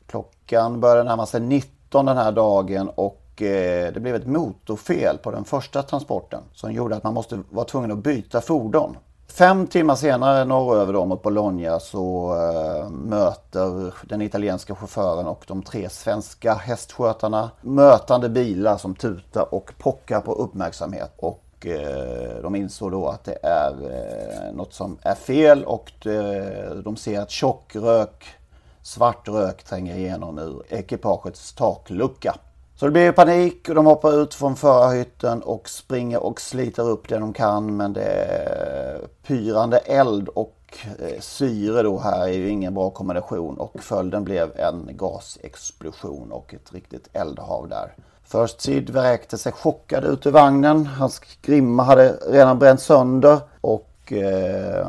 klockan 0.07 0.79
började 0.79 1.03
närma 1.03 1.25
sig 1.25 1.41
19 1.41 2.05
den 2.05 2.17
här 2.17 2.31
dagen 2.31 2.89
och 2.89 3.21
Eh, 3.41 3.93
det 3.93 3.99
blev 3.99 4.15
ett 4.15 4.27
motorfel 4.27 5.17
på 5.17 5.31
den 5.31 5.43
första 5.43 5.83
transporten 5.83 6.43
som 6.53 6.71
gjorde 6.73 6.95
att 6.95 7.03
man 7.03 7.13
måste 7.13 7.39
vara 7.49 7.65
tvungen 7.65 7.91
att 7.91 8.03
byta 8.03 8.41
fordon. 8.41 8.97
Fem 9.27 9.67
timmar 9.67 9.95
senare 9.95 10.45
norröver 10.45 10.93
då 10.93 11.05
mot 11.05 11.23
Bologna 11.23 11.79
så 11.79 12.33
uh, 12.33 12.89
möter 12.89 13.93
den 14.07 14.21
italienska 14.21 14.75
chauffören 14.75 15.27
och 15.27 15.43
de 15.47 15.63
tre 15.63 15.89
svenska 15.89 16.53
hästskötarna 16.53 17.51
mötande 17.61 18.29
bilar 18.29 18.77
som 18.77 18.95
tutar 18.95 19.53
och 19.53 19.71
pockar 19.77 20.21
på 20.21 20.33
uppmärksamhet. 20.33 21.11
Och 21.17 21.65
uh, 21.65 22.41
de 22.41 22.55
insåg 22.55 22.91
då 22.91 23.07
att 23.07 23.23
det 23.23 23.37
är 23.43 23.71
uh, 23.71 24.55
något 24.55 24.73
som 24.73 24.97
är 25.01 25.15
fel 25.15 25.63
och 25.63 25.91
de 26.83 26.95
ser 26.97 27.21
att 27.21 27.29
tjock 27.29 27.75
rök, 27.75 28.25
svart 28.81 29.27
rök 29.27 29.63
tränger 29.63 29.95
igenom 29.95 30.39
ur 30.39 30.63
ekipagets 30.69 31.53
taklucka. 31.53 32.35
Så 32.79 32.85
det 32.85 32.91
blir 32.91 33.11
panik 33.11 33.69
och 33.69 33.75
de 33.75 33.85
hoppar 33.85 34.21
ut 34.21 34.33
från 34.33 34.55
förarhytten 34.55 35.41
och 35.41 35.69
springer 35.69 36.23
och 36.23 36.41
sliter 36.41 36.89
upp 36.89 37.09
det 37.09 37.17
de 37.17 37.33
kan. 37.33 37.77
Men 37.77 37.93
det 37.93 38.03
är 38.03 39.01
pyrande 39.27 39.77
eld 39.77 40.27
och 40.27 40.77
eh, 40.99 41.19
syre 41.19 41.83
då 41.83 41.99
här 41.99 42.27
är 42.27 42.33
ju 42.33 42.49
ingen 42.49 42.73
bra 42.73 42.89
kombination 42.89 43.57
och 43.57 43.75
följden 43.79 44.23
blev 44.23 44.51
en 44.55 44.89
gasexplosion 44.91 46.31
och 46.31 46.53
ett 46.53 46.73
riktigt 46.73 47.09
eldhav 47.13 47.67
där. 47.69 47.93
First 48.23 48.61
Seed 48.61 48.89
vräkte 48.89 49.37
sig 49.37 49.51
chockad 49.51 50.03
ut 50.03 50.25
ur 50.25 50.31
vagnen. 50.31 50.85
Hans 50.85 51.21
grimma 51.41 51.83
hade 51.83 52.11
redan 52.11 52.59
bränt 52.59 52.81
sönder 52.81 53.39
och 53.61 54.13
eh, 54.13 54.87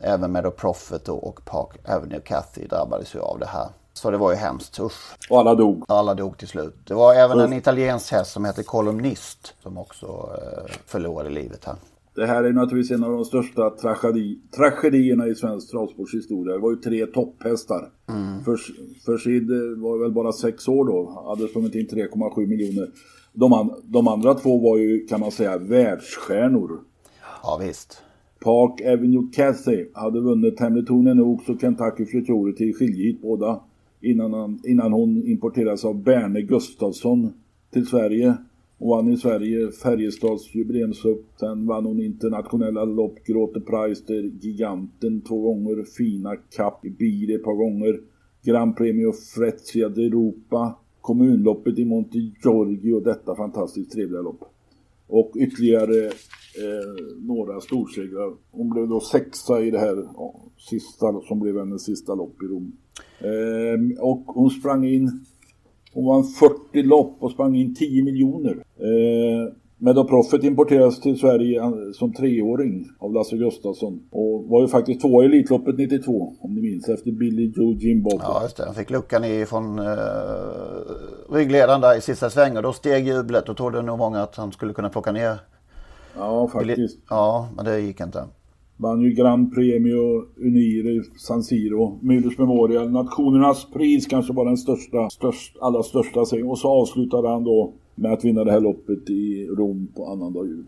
även 0.00 0.32
Meadow 0.32 0.50
Profit 0.50 1.08
och 1.08 1.44
Park 1.44 1.88
Avenue 1.88 2.20
Cathy 2.20 2.66
drabbades 2.66 3.14
ju 3.14 3.20
av 3.20 3.38
det 3.38 3.46
här. 3.46 3.68
Så 3.96 4.10
det 4.10 4.16
var 4.16 4.30
ju 4.30 4.36
hemskt. 4.36 4.80
Usch. 4.80 5.16
Och 5.30 5.40
alla 5.40 5.54
dog. 5.54 5.84
Alla 5.88 6.14
dog 6.14 6.38
till 6.38 6.48
slut. 6.48 6.74
Det 6.84 6.94
var 6.94 7.14
även 7.14 7.40
en 7.40 7.52
italiensk 7.52 8.12
häst 8.12 8.32
som 8.32 8.44
hette 8.44 8.62
Kolumnist 8.62 9.54
som 9.62 9.78
också 9.78 10.06
eh, 10.06 10.72
förlorade 10.86 11.30
livet 11.30 11.64
här. 11.64 11.76
Det 12.14 12.26
här 12.26 12.44
är 12.44 12.52
naturligtvis 12.52 12.98
en 12.98 13.04
av 13.04 13.12
de 13.12 13.24
största 13.24 13.70
tragedi 13.70 14.38
tragedierna 14.56 15.26
i 15.26 15.34
svensk 15.34 15.70
travsportshistoria. 15.70 16.54
Det 16.54 16.60
var 16.60 16.70
ju 16.70 16.76
tre 16.76 17.06
topphästar. 17.06 17.88
Mm. 18.08 18.44
För, 18.44 18.56
för 19.04 19.18
Sid 19.18 19.50
var 19.80 19.98
väl 19.98 20.12
bara 20.12 20.32
sex 20.32 20.68
år 20.68 20.84
då. 20.84 21.24
Hade 21.28 21.48
sprungit 21.48 21.74
in 21.74 21.86
3,7 21.86 22.46
miljoner. 22.46 22.90
De, 23.32 23.52
an, 23.52 23.70
de 23.84 24.08
andra 24.08 24.34
två 24.34 24.58
var 24.58 24.78
ju 24.78 25.06
kan 25.06 25.20
man 25.20 25.30
säga 25.30 25.58
världsstjärnor. 25.58 26.80
Ja 27.42 27.60
visst. 27.62 28.02
Park 28.40 28.80
Avenue 28.80 29.28
Cathy 29.32 29.86
hade 29.94 30.20
vunnit 30.20 30.60
Hamilton 30.60 31.20
Oaks 31.20 31.48
och 31.48 31.60
Kentucky 31.60 32.06
Futurity 32.06 32.64
i 32.64 32.72
skiljit 32.72 33.22
båda 33.22 33.60
innan, 34.06 34.32
han, 34.32 34.60
innan 34.64 34.92
hon 34.92 35.26
importerades 35.26 35.84
av 35.84 36.02
Berne 36.02 36.42
Gustafsson 36.42 37.32
till 37.72 37.86
Sverige 37.86 38.36
och 38.78 38.88
vann 38.88 39.08
i 39.08 39.16
Sverige 39.16 39.70
Färjestads 39.70 40.54
jubileumslopp. 40.54 41.24
Sen 41.40 41.66
vann 41.66 41.84
hon 41.84 42.00
internationella 42.00 42.84
lopp, 42.84 43.24
Gråte 43.24 43.60
Preister, 43.60 44.22
Giganten 44.40 45.20
två 45.20 45.40
gånger, 45.40 45.84
Fina 45.96 46.36
Cup 46.36 46.84
i 46.84 46.90
Bier 46.90 47.36
ett 47.36 47.44
par 47.44 47.54
gånger, 47.54 48.00
Grand 48.44 48.76
Premio 48.76 49.12
Frezia 49.12 49.88
d'Europa, 49.88 50.74
kommunloppet 51.00 51.78
i 51.78 51.84
Monte 51.84 52.18
Giorgio, 52.18 53.00
detta 53.00 53.36
fantastiskt 53.36 53.92
trevliga 53.92 54.22
lopp. 54.22 54.40
Och 55.06 55.32
ytterligare 55.36 56.06
eh, 56.06 57.04
några 57.18 57.60
storsegrar. 57.60 58.34
Hon 58.50 58.70
blev 58.70 58.88
då 58.88 59.00
sexa 59.00 59.62
i 59.62 59.70
det 59.70 59.78
här 59.78 59.96
ja, 60.14 60.40
sista 60.70 61.20
som 61.20 61.40
blev 61.40 61.58
hennes 61.58 61.84
sista 61.84 62.14
lopp 62.14 62.42
i 62.42 62.46
Rom. 62.46 62.72
Eh, 63.18 64.02
och 64.02 64.22
hon 64.26 64.50
sprang 64.50 64.84
in, 64.84 65.24
hon 65.92 66.06
vann 66.06 66.24
40 66.24 66.82
lopp 66.82 67.16
och 67.20 67.30
sprang 67.30 67.56
in 67.56 67.74
10 67.74 68.04
miljoner. 68.04 68.64
Eh, 68.78 69.52
Meadow 69.78 70.04
Profit 70.04 70.44
importerades 70.44 71.00
till 71.00 71.18
Sverige 71.18 71.62
som 71.94 72.12
treåring 72.12 72.88
av 72.98 73.12
Lasse 73.12 73.36
Gustafsson 73.36 74.00
och 74.10 74.44
var 74.48 74.62
ju 74.62 74.68
faktiskt 74.68 75.00
tvåa 75.00 75.22
i 75.22 75.26
Elitloppet 75.26 75.78
92 75.78 76.32
om 76.40 76.54
ni 76.54 76.60
minns 76.60 76.88
efter 76.88 77.12
Billy 77.12 77.52
Joe 77.56 77.72
Jimbo. 77.72 78.10
Ja 78.22 78.42
just 78.42 78.56
det, 78.56 78.64
han 78.64 78.74
fick 78.74 78.90
luckan 78.90 79.24
ifrån 79.24 79.78
uh, 79.78 79.86
ryggledaren 81.30 81.80
där 81.80 81.98
i 81.98 82.00
sista 82.00 82.30
svängen. 82.30 82.62
Då 82.62 82.72
steg 82.72 83.06
jublet 83.06 83.48
och 83.48 83.56
trodde 83.56 83.82
nog 83.82 83.98
många 83.98 84.22
att 84.22 84.36
han 84.36 84.52
skulle 84.52 84.72
kunna 84.72 84.88
plocka 84.88 85.12
ner. 85.12 85.38
Ja 86.16 86.48
faktiskt. 86.48 86.98
Ja 87.10 87.48
men 87.56 87.64
det 87.64 87.80
gick 87.80 88.00
inte. 88.00 88.24
Vann 88.76 89.00
ju 89.00 89.10
Grand 89.10 89.54
Premio 89.54 90.24
Unire 90.36 91.02
San 91.18 91.42
Siro, 91.42 91.98
Müllers 92.02 92.38
Memorial, 92.38 92.90
Nationernas 92.90 93.70
pris 93.72 94.06
kanske 94.06 94.32
var 94.32 94.44
den 94.44 94.56
största, 94.56 95.10
störst, 95.10 95.56
allra 95.60 95.82
största 95.82 96.24
segern. 96.24 96.48
Och 96.48 96.58
så 96.58 96.68
avslutade 96.68 97.28
han 97.28 97.44
då 97.44 97.72
med 97.94 98.12
att 98.12 98.24
vinna 98.24 98.44
det 98.44 98.52
här 98.52 98.60
loppet 98.60 99.10
i 99.10 99.46
Rom 99.46 99.88
på 99.96 100.06
annandag 100.06 100.46
jul. 100.46 100.64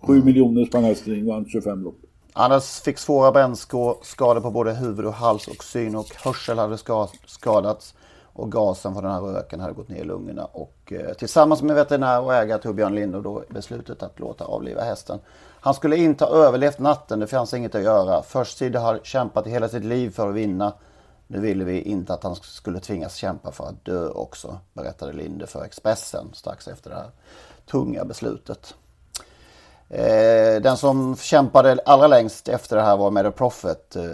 7 0.00 0.12
mm. 0.12 0.26
miljoner 0.26 0.64
sprang 0.64 0.84
hästen 0.84 1.26
vann 1.26 1.44
25 1.48 1.82
lopp. 1.82 1.98
Anders 2.32 2.80
fick 2.80 2.98
svåra 2.98 3.32
brännskador 3.32 4.40
på 4.40 4.50
både 4.50 4.74
huvud 4.74 5.06
och 5.06 5.12
hals 5.12 5.48
och 5.48 5.64
syn 5.64 5.96
och 5.96 6.06
hörsel 6.24 6.58
hade 6.58 6.78
skadats. 7.26 7.94
Och 8.38 8.52
gasen 8.52 8.92
från 8.94 9.04
den 9.04 9.12
här 9.12 9.20
röken 9.20 9.60
hade 9.60 9.72
gått 9.72 9.88
ner 9.88 10.00
i 10.00 10.04
lungorna. 10.04 10.44
Och 10.44 10.92
eh, 10.92 11.14
tillsammans 11.14 11.62
med 11.62 11.76
veterinär 11.76 12.20
och 12.20 12.34
ägare 12.34 12.62
Torbjörn 12.62 12.94
Lindor 12.94 13.22
då 13.22 13.44
beslutet 13.48 14.02
att 14.02 14.20
låta 14.20 14.44
avliva 14.44 14.82
hästen. 14.82 15.18
Han 15.60 15.74
skulle 15.74 15.96
inte 15.96 16.24
ha 16.24 16.32
överlevt 16.32 16.78
natten, 16.78 17.20
det 17.20 17.26
fanns 17.26 17.54
inget 17.54 17.74
att 17.74 17.82
göra. 17.82 18.22
Först 18.22 18.58
Sid 18.58 18.76
har 18.76 19.00
kämpat 19.02 19.46
i 19.46 19.50
hela 19.50 19.68
sitt 19.68 19.84
liv 19.84 20.10
för 20.10 20.28
att 20.28 20.34
vinna. 20.34 20.72
Nu 21.26 21.40
ville 21.40 21.64
vi 21.64 21.82
inte 21.82 22.14
att 22.14 22.22
han 22.22 22.34
skulle 22.36 22.80
tvingas 22.80 23.14
kämpa 23.14 23.52
för 23.52 23.64
att 23.64 23.84
dö 23.84 24.08
också, 24.08 24.58
berättade 24.72 25.12
Linde 25.12 25.46
för 25.46 25.64
Expressen 25.64 26.30
strax 26.32 26.68
efter 26.68 26.90
det 26.90 26.96
här 26.96 27.10
tunga 27.70 28.04
beslutet. 28.04 28.74
Eh, 29.90 30.60
den 30.62 30.76
som 30.76 31.16
kämpade 31.16 31.78
allra 31.84 32.06
längst 32.06 32.48
efter 32.48 32.76
det 32.76 32.82
här 32.82 32.96
var 32.96 33.10
Meadow 33.10 33.30
Prophet. 33.30 33.96
Eh, 33.96 34.04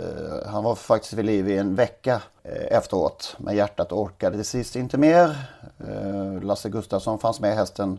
han 0.47 0.65
var 0.65 0.75
faktiskt 0.75 1.13
vid 1.13 1.25
liv 1.25 1.49
i 1.49 1.59
en 1.59 1.75
vecka 1.75 2.23
eh, 2.43 2.77
efteråt. 2.77 3.37
Men 3.39 3.57
hjärtat 3.57 3.93
orkade 3.93 4.37
till 4.37 4.45
sist 4.45 4.77
inte 4.77 4.99
mer. 4.99 5.37
Eh, 5.79 6.43
Lasse 6.43 6.69
Gustafsson 6.69 7.19
fanns 7.19 7.41
med 7.41 7.55
hästen 7.55 7.99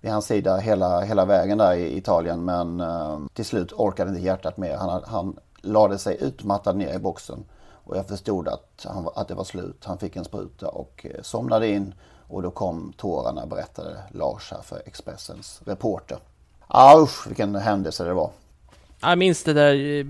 vid 0.00 0.12
hans 0.12 0.26
sida 0.26 0.56
hela, 0.56 1.00
hela 1.00 1.24
vägen 1.24 1.58
där 1.58 1.74
i 1.74 1.96
Italien. 1.96 2.44
Men 2.44 2.80
eh, 2.80 3.18
till 3.34 3.44
slut 3.44 3.72
orkade 3.72 4.10
inte 4.10 4.22
hjärtat 4.22 4.56
mer. 4.56 4.76
Han, 4.76 5.02
han 5.06 5.36
lade 5.56 5.98
sig 5.98 6.18
utmattad 6.20 6.76
ner 6.76 6.94
i 6.94 6.98
boxen. 6.98 7.44
Och 7.84 7.96
jag 7.96 8.06
förstod 8.06 8.48
att, 8.48 8.86
han, 8.88 9.08
att 9.14 9.28
det 9.28 9.34
var 9.34 9.44
slut. 9.44 9.84
Han 9.84 9.98
fick 9.98 10.16
en 10.16 10.24
spruta 10.24 10.68
och 10.68 11.06
eh, 11.10 11.22
somnade 11.22 11.68
in. 11.68 11.94
Och 12.28 12.42
då 12.42 12.50
kom 12.50 12.92
tårarna 12.96 13.46
berättade 13.46 13.96
Lars 14.10 14.52
här 14.52 14.62
för 14.62 14.82
Expressens 14.86 15.60
reporter. 15.64 16.18
Ja 16.68 17.00
usch 17.02 17.26
vilken 17.26 17.54
händelse 17.54 18.04
det 18.04 18.14
var. 18.14 18.30
Jag 19.00 19.18
minns 19.18 19.42
det 19.42 19.52
där 19.52 19.98
eh, 19.98 20.06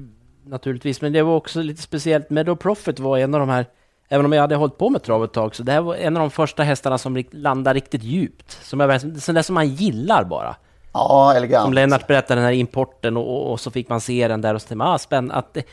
naturligtvis, 0.47 1.01
men 1.01 1.13
det 1.13 1.23
var 1.23 1.37
också 1.37 1.63
lite 1.63 1.83
speciellt. 1.83 2.31
Meadow 2.31 2.57
Profit 2.57 2.99
var 2.99 3.19
en 3.19 3.35
av 3.35 3.41
de 3.41 3.49
här, 3.49 3.67
även 4.09 4.27
om 4.27 4.33
jag 4.33 4.41
hade 4.41 4.57
hållit 4.57 4.79
på 4.79 4.91
med 4.91 5.03
trav 5.03 5.25
ett 5.25 5.33
tag, 5.33 5.55
så 5.57 5.63
det 5.63 5.73
här 5.73 5.81
var 5.81 5.95
en 5.95 6.17
av 6.17 6.21
de 6.21 6.31
första 6.31 6.63
hästarna 6.63 6.99
som 6.99 7.25
landade 7.31 7.77
riktigt 7.77 8.03
djupt. 8.03 8.59
Som 8.63 8.81
jag, 8.81 9.01
sån 9.01 9.35
där 9.35 9.43
som 9.43 9.55
man 9.55 9.69
gillar 9.69 10.25
bara. 10.25 10.57
Ja, 10.93 11.35
elegant. 11.37 11.65
Som 11.65 11.73
Lennart 11.73 12.07
berättade, 12.07 12.41
den 12.41 12.45
här 12.45 12.53
importen 12.53 13.17
och, 13.17 13.37
och, 13.37 13.53
och 13.53 13.61
så 13.61 13.71
fick 13.71 13.89
man 13.89 14.01
se 14.01 14.29
den 14.29 14.41
där 14.41 14.55
och 14.55 14.63
så 14.63 14.69
tänkte 14.69 14.77
man, 14.77 14.95
ah, 14.95 14.99
spännande. 14.99 15.35
Att 15.35 15.55
det, 15.55 15.65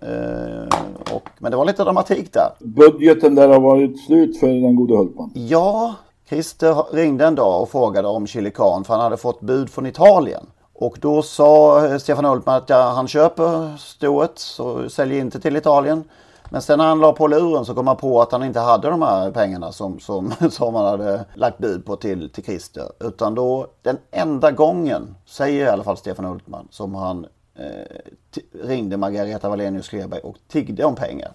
Och, 1.14 1.30
men 1.40 1.52
det 1.52 1.58
var 1.58 1.66
lite 1.66 1.84
dramatik 1.84 2.34
där. 2.34 2.50
Budgeten 2.60 3.36
där 3.36 3.48
har 3.48 3.60
varit 3.60 4.06
slut 4.06 4.40
för 4.40 4.48
den 4.48 4.76
gode 4.76 4.98
Hultman. 4.98 5.32
Ja, 5.34 5.96
Christer 6.30 6.94
ringde 6.94 7.26
en 7.26 7.36
dag 7.36 7.62
och 7.62 7.70
frågade 7.70 8.08
om 8.08 8.28
Chilikan 8.28 8.84
för 8.84 8.94
han 8.94 9.04
hade 9.04 9.18
fått 9.18 9.42
bud 9.42 9.70
från 9.70 9.86
Italien. 9.86 10.46
Och 10.78 10.98
då 11.02 11.22
sa 11.22 11.86
eh, 11.86 11.98
Stefan 11.98 12.26
Hultman 12.26 12.56
att 12.56 12.70
ja, 12.70 12.82
han 12.82 13.08
köper 13.08 13.78
stoet 13.78 14.42
och 14.60 14.92
säljer 14.92 15.20
inte 15.20 15.40
till 15.40 15.58
Italien. 15.58 16.04
Men 16.50 16.62
sen 16.62 16.78
när 16.78 16.88
han 16.88 17.00
la 17.00 17.14
på 17.14 17.28
luren 17.28 17.66
så 17.66 17.76
kom 17.76 17.88
han 17.88 17.98
på 17.98 18.22
att 18.22 18.32
han 18.32 18.44
inte 18.44 18.60
hade 18.60 18.90
de 18.90 19.02
här 19.02 19.32
pengarna 19.32 19.72
som, 19.72 20.00
som, 20.00 20.34
som 20.52 20.76
han 20.76 20.86
hade 20.86 21.26
lagt 21.34 21.58
bud 21.58 21.86
på 21.86 21.96
till, 21.96 22.30
till 22.30 22.44
Christer. 22.44 22.92
Utan 23.00 23.36
då 23.36 23.68
den 23.82 23.98
enda 24.12 24.52
gången, 24.52 25.16
säger 25.26 25.66
i 25.66 25.70
alla 25.70 25.84
fall 25.84 25.98
Stefan 25.98 26.26
Hultman, 26.26 26.68
som 26.72 26.96
han 26.96 27.26
eh, 27.56 28.42
ringde 28.64 28.98
Margareta 28.98 29.50
Wallenius 29.50 29.90
Kleberg 29.90 30.20
och 30.20 30.36
tiggde 30.48 30.86
om 30.86 30.96
pengar. 30.96 31.32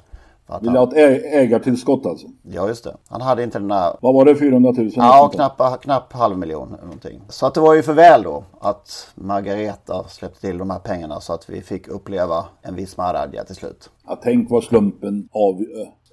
Vill 0.62 0.70
ha 0.70 0.84
ett 0.84 1.24
ägartillskott 1.34 2.06
alltså? 2.06 2.26
Ja, 2.42 2.68
just 2.68 2.84
det. 2.84 2.96
Han 3.08 3.20
hade 3.20 3.42
inte 3.42 3.58
den 3.58 3.68
där... 3.68 3.96
Vad 4.00 4.14
var 4.14 4.24
det, 4.24 4.36
400 4.36 4.72
000? 4.76 4.90
Ja, 4.96 5.30
knappt 5.34 5.82
knapp 5.82 6.12
halv 6.12 6.38
miljon 6.38 6.76
någonting. 6.82 7.20
Så 7.28 7.46
att 7.46 7.54
det 7.54 7.60
var 7.60 7.74
ju 7.74 7.82
för 7.82 7.92
väl 7.92 8.22
då 8.22 8.44
att 8.60 9.12
Margareta 9.14 10.04
släppte 10.08 10.40
till 10.40 10.58
de 10.58 10.70
här 10.70 10.78
pengarna 10.78 11.20
så 11.20 11.32
att 11.32 11.50
vi 11.50 11.62
fick 11.62 11.88
uppleva 11.88 12.44
en 12.62 12.74
viss 12.74 12.96
Maradja 12.96 13.44
till 13.44 13.54
slut. 13.54 13.90
Ja, 14.06 14.18
tänk 14.22 14.50
vad 14.50 14.64
slumpen 14.64 15.28
av... 15.32 15.64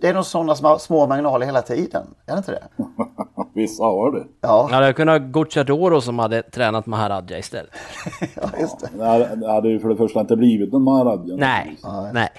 Det 0.01 0.07
är 0.07 0.13
nog 0.13 0.25
sådana 0.25 0.79
små 0.79 1.07
marginaler 1.07 1.45
hela 1.45 1.61
tiden, 1.61 2.07
är 2.25 2.31
det 2.31 2.37
inte 2.37 2.51
det? 2.51 2.63
Vissa 3.53 3.83
har 3.83 4.11
det. 4.11 4.23
Ja. 4.41 4.69
Ja, 4.71 4.79
det 4.79 4.93
kunde 4.93 5.13
ha 5.13 5.19
Gucciadoro 5.19 6.01
som 6.01 6.19
hade 6.19 6.41
tränat 6.41 6.85
Maharadja 6.85 7.37
istället. 7.37 7.71
ja, 8.35 8.49
just 8.59 8.79
det. 8.79 8.89
Det 9.35 9.51
hade 9.51 9.69
ju 9.69 9.79
för 9.79 9.89
det 9.89 9.95
första 9.95 10.19
inte 10.19 10.35
blivit 10.35 10.71
någon 10.71 10.83
Maharadja. 10.83 11.35
Nej, 11.35 11.77
nej. 11.83 12.11
Nej, 12.13 12.29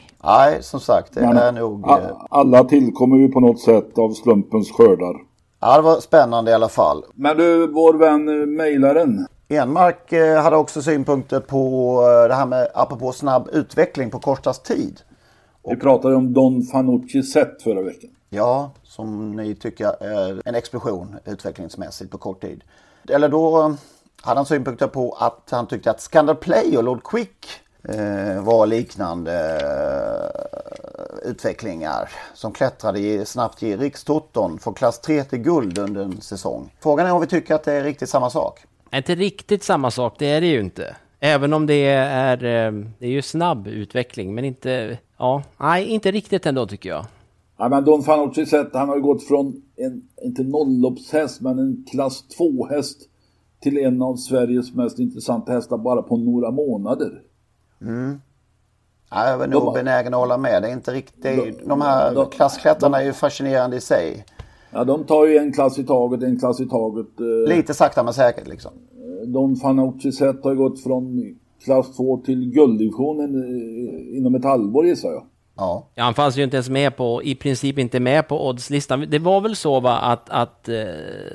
som 0.61 0.81
sagt, 0.81 1.15
det 1.15 1.21
Men 1.21 1.37
är 1.37 1.53
nog... 1.53 1.85
Alla 2.31 2.65
tillkommer 2.65 3.17
ju 3.17 3.29
på 3.29 3.41
något 3.41 3.61
sätt 3.61 3.99
av 3.99 4.11
slumpens 4.11 4.71
skördar. 4.71 5.15
Ja, 5.61 5.77
det 5.77 5.83
var 5.83 6.01
spännande 6.01 6.51
i 6.51 6.55
alla 6.55 6.69
fall. 6.69 7.05
Men 7.15 7.37
du, 7.37 7.67
vår 7.67 7.95
vän 7.95 8.29
eh, 8.29 8.47
mejlaren. 8.47 9.27
Enmark 9.49 10.13
eh, 10.13 10.43
hade 10.43 10.57
också 10.57 10.83
synpunkter 10.83 11.41
på 11.41 11.95
eh, 12.03 12.29
det 12.29 12.35
här 12.35 12.47
med, 12.47 12.69
apropå 12.75 13.13
snabb 13.13 13.49
utveckling 13.53 14.11
på 14.11 14.19
kortast 14.19 14.65
tid. 14.65 15.01
Vi 15.69 15.77
pratade 15.77 16.15
om 16.15 16.35
Don 16.35 16.63
Fanucci 16.63 17.23
set 17.23 17.63
förra 17.63 17.83
veckan. 17.83 18.11
Ja, 18.31 18.71
som 18.83 19.37
ni 19.37 19.55
tycker 19.55 20.03
är 20.03 20.43
en 20.45 20.55
explosion 20.55 21.17
utvecklingsmässigt 21.25 22.11
på 22.11 22.19
kort 22.19 22.41
tid. 22.41 22.65
Eller 23.09 23.29
då 23.29 23.75
hade 24.23 24.39
han 24.39 24.47
synpunkter 24.47 24.87
på 24.87 25.17
att 25.21 25.49
han 25.51 25.67
tyckte 25.67 25.91
att 25.91 26.01
Scandal 26.01 26.37
Play 26.37 26.77
och 26.77 26.85
Lord 26.85 27.03
Quick 27.05 27.47
eh, 27.89 28.45
var 28.45 28.67
liknande 28.67 29.61
eh, 29.61 31.31
utvecklingar 31.31 32.09
som 32.35 32.53
klättrade 32.53 33.27
snabbt 33.27 33.63
i 33.63 33.77
rikstoton 33.77 34.59
från 34.59 34.75
klass 34.75 35.01
3 35.01 35.25
till 35.25 35.39
guld 35.39 35.79
under 35.79 36.03
en 36.03 36.21
säsong. 36.21 36.71
Frågan 36.81 37.07
är 37.07 37.13
om 37.13 37.21
vi 37.21 37.27
tycker 37.27 37.55
att 37.55 37.65
det 37.65 37.73
är 37.73 37.85
riktigt 37.85 38.09
samma 38.09 38.31
sak? 38.31 38.61
Inte 38.93 39.15
riktigt 39.15 39.63
samma 39.63 39.91
sak, 39.91 40.15
det 40.19 40.27
är 40.27 40.41
det 40.41 40.47
ju 40.47 40.61
inte. 40.61 40.97
Även 41.21 41.53
om 41.53 41.67
det 41.67 41.87
är, 41.87 42.45
eh, 42.45 42.73
det 42.99 43.07
är 43.07 43.11
ju 43.11 43.23
snabb 43.23 43.67
utveckling, 43.67 44.35
men 44.35 44.45
inte, 44.45 44.99
ja, 45.19 45.43
nej, 45.61 45.87
inte 45.87 46.11
riktigt 46.11 46.47
ändå 46.47 46.67
tycker 46.67 46.89
jag. 46.89 47.07
Ja, 47.59 47.69
men 47.69 47.85
Don 47.85 48.03
Fanucci 48.03 48.47
sett, 48.47 48.75
han 48.75 48.89
har 48.89 48.97
ju 48.97 49.03
gått 49.03 49.25
från 49.25 49.63
en, 49.77 50.03
inte 50.25 50.43
nollloppshäst, 50.43 51.41
men 51.41 51.59
en 51.59 51.85
klass 51.91 52.25
2-häst 52.39 53.09
till 53.61 53.79
en 53.79 54.03
av 54.03 54.17
Sveriges 54.17 54.75
mest 54.75 54.99
intressanta 54.99 55.53
hästar 55.53 55.79
bara 55.79 56.03
på 56.03 56.17
några 56.17 56.51
månader. 56.51 57.23
Mm. 57.81 58.21
Ja, 59.11 59.31
jag 59.31 59.43
är 59.43 59.47
nog 59.47 59.75
benägen 59.75 60.15
att 60.15 60.21
hålla 60.21 60.39
med. 60.39 60.63
Det 60.63 60.69
är 60.69 60.73
inte 60.73 60.93
riktigt, 60.93 61.59
de, 61.59 61.69
de 61.69 61.81
här 61.81 62.15
de, 62.15 62.31
klassklättrarna 62.31 63.01
är 63.01 63.05
ju 63.05 63.13
fascinerande 63.13 63.77
i 63.77 63.81
sig. 63.81 64.25
Ja, 64.71 64.85
de 64.85 65.05
tar 65.05 65.27
ju 65.27 65.37
en 65.37 65.53
klass 65.53 65.79
i 65.79 65.85
taget, 65.85 66.23
en 66.23 66.39
klass 66.39 66.61
i 66.61 66.67
taget. 66.69 67.07
Eh, 67.21 67.57
Lite 67.57 67.75
sakta 67.75 68.03
men 68.03 68.15
säkert 68.15 68.49
liksom. 68.49 68.73
Eh, 68.73 69.29
Don 69.29 69.57
Fanucci 69.57 70.13
sett 70.13 70.45
har 70.45 70.55
gått 70.55 70.83
från 70.83 71.35
klass 71.65 71.97
2 71.97 72.23
till 72.25 72.51
gulddivisionen 72.51 73.35
eh, 73.35 74.17
inom 74.19 74.35
ett 74.35 74.45
halvår 74.45 74.87
gissar 74.87 75.11
jag. 75.11 75.27
Ja. 75.59 75.87
Ja, 75.95 76.05
han 76.05 76.15
fanns 76.15 76.37
ju 76.39 76.43
inte 76.45 76.57
ens 76.57 76.69
med 76.69 76.97
på, 76.97 77.23
i 77.23 77.35
princip 77.35 77.79
inte 77.79 78.01
med 78.01 78.29
på 78.29 78.49
oddslistan. 78.49 79.07
Det 79.09 79.19
var 79.19 79.41
väl 79.41 79.57
så 79.57 79.81
va, 79.81 79.97
att, 79.99 80.31
att 80.31 80.69
eh, 80.69 80.85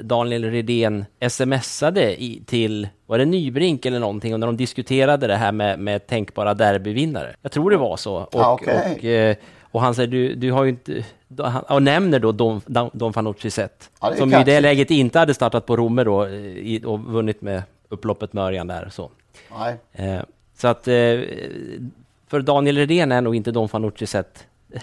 Daniel 0.02 0.44
Redén 0.52 1.06
smsade 1.30 2.24
i, 2.24 2.44
till, 2.46 2.88
var 3.06 3.18
det 3.18 3.26
Nybrink 3.26 3.86
eller 3.86 4.00
någonting, 4.00 4.34
och 4.34 4.40
när 4.40 4.48
de 4.48 4.58
diskuterade 4.58 5.28
det 5.28 5.36
här 5.36 5.52
med, 5.52 5.80
med 5.80 6.08
tänkbara 6.08 6.54
derbyvinnare. 6.54 7.36
Jag 7.42 7.52
tror 7.52 7.72
det 7.72 7.78
var 7.78 7.98
så. 7.98 8.16
Och, 8.16 8.30
Ja, 8.32 8.54
okej. 8.54 8.96
och, 8.98 9.06
eh, 9.06 9.36
och 9.72 9.82
han 9.82 9.96
säger, 9.96 10.08
du, 10.08 10.36
du 10.36 10.52
har 10.52 10.64
ju 10.64 10.70
inte, 10.70 11.06
och 11.70 11.84
nämner 11.84 12.20
då 12.20 12.32
Don, 12.32 12.62
Don, 12.66 12.90
Don 12.94 13.14
Fanucci 13.14 13.50
Zet, 13.52 13.90
Ja, 14.02 14.16
som 14.16 14.34
i 14.34 14.44
det 14.44 14.60
läget 14.62 14.92
inte 14.92 15.20
hade 15.20 15.34
startat 15.34 15.66
på 15.66 15.78
Romme 15.78 16.04
då, 16.04 16.26
eh, 16.26 16.34
i, 16.34 16.82
och 16.86 17.00
vunnit 17.00 17.42
med 17.42 17.64
upploppet 17.90 18.34
med 18.34 18.44
Örjan 18.44 18.68
där. 18.68 18.90
Så. 18.92 19.12
Nej. 19.60 19.76
Eh, 19.94 20.22
så 20.58 20.68
att 20.68 20.88
eh, 20.88 20.96
för 22.34 22.42
Daniel 22.42 22.78
Redén 22.78 23.12
är 23.12 23.22
nog 23.22 23.36
inte 23.36 23.52
Don 23.52 23.70
Fanucci 23.70 24.08
sett. 24.08 24.48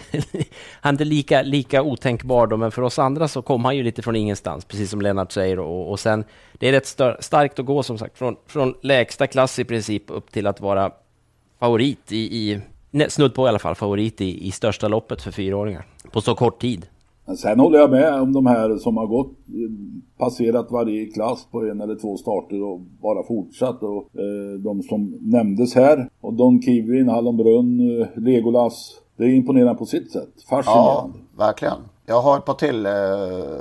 han 0.81 0.89
är 0.89 0.91
inte 0.91 1.05
lika, 1.05 1.43
lika 1.43 1.83
otänkbar 1.83 2.47
då, 2.47 2.57
men 2.57 2.71
för 2.71 2.83
oss 2.83 2.99
andra 2.99 3.29
så 3.29 3.43
kom 3.43 3.65
han 3.65 3.77
ju 3.77 3.83
lite 3.83 4.03
från 4.03 4.17
ingenstans, 4.17 4.65
precis 4.65 4.91
som 4.91 5.03
Lennart 5.03 5.33
säger. 5.33 5.59
Och, 5.59 5.91
och 5.91 6.01
sen, 6.01 6.25
det 6.53 6.69
är 6.69 6.73
rätt 6.73 6.87
stör, 6.87 7.17
starkt 7.21 7.59
att 7.59 7.67
gå 7.67 7.83
som 7.83 7.99
sagt 7.99 8.19
från, 8.19 8.37
från 8.47 8.75
lägsta 8.83 9.27
klass 9.27 9.59
i 9.59 9.65
princip 9.65 10.03
upp 10.07 10.33
till 10.33 10.47
att 10.47 10.61
vara 10.61 10.91
favorit 11.61 12.13
i, 12.13 12.17
i 12.17 12.61
snudd 13.09 13.35
på 13.35 13.47
i 13.47 13.49
alla 13.49 13.59
fall, 13.59 13.75
favorit 13.75 14.21
i, 14.21 14.47
i 14.49 14.51
största 14.51 14.89
loppet 14.89 15.23
för 15.23 15.31
fyraåringar 15.31 15.87
på 16.13 16.21
så 16.21 16.35
kort 16.35 16.61
tid. 16.61 16.87
Men 17.31 17.37
sen 17.37 17.61
håller 17.61 17.79
jag 17.79 17.91
med 17.91 18.15
om 18.15 18.33
de 18.33 18.47
här 18.47 18.77
som 18.77 18.97
har 18.97 19.07
gått, 19.07 19.33
passerat 20.19 20.71
varje 20.71 21.07
klass 21.07 21.47
på 21.51 21.61
en 21.61 21.81
eller 21.81 21.95
två 21.95 22.17
starter 22.17 22.63
och 22.63 22.81
bara 22.81 23.23
fortsatt. 23.23 23.83
Och, 23.83 24.21
eh, 24.21 24.59
de 24.59 24.83
som 24.83 25.19
nämndes 25.21 25.75
här, 25.75 26.09
och 26.21 26.35
Don 26.35 26.63
Kivin, 26.63 27.09
Hallonbrunn, 27.09 28.01
eh, 28.01 28.07
Legolas. 28.23 29.01
Det 29.17 29.25
är 29.25 29.29
imponerande 29.29 29.75
på 29.75 29.87
sitt 29.87 30.13
sätt. 30.13 30.29
Fascinerande. 30.49 31.19
Ja, 31.37 31.45
verkligen. 31.47 31.79
Jag 32.07 32.23
har 32.23 32.39
ett 32.39 32.45
par 32.45 32.55
till. 32.55 32.87
Eh, 32.87 32.93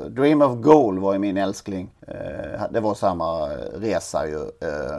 Dream 0.10 0.42
of 0.42 0.62
Goal 0.62 1.00
var 1.00 1.14
ju 1.14 1.20
min 1.20 1.38
älskling. 1.38 1.90
Eh, 2.08 2.62
det 2.72 2.80
var 2.80 2.94
samma 2.94 3.44
eh, 3.44 3.80
resa 3.80 4.28
ju. 4.28 4.40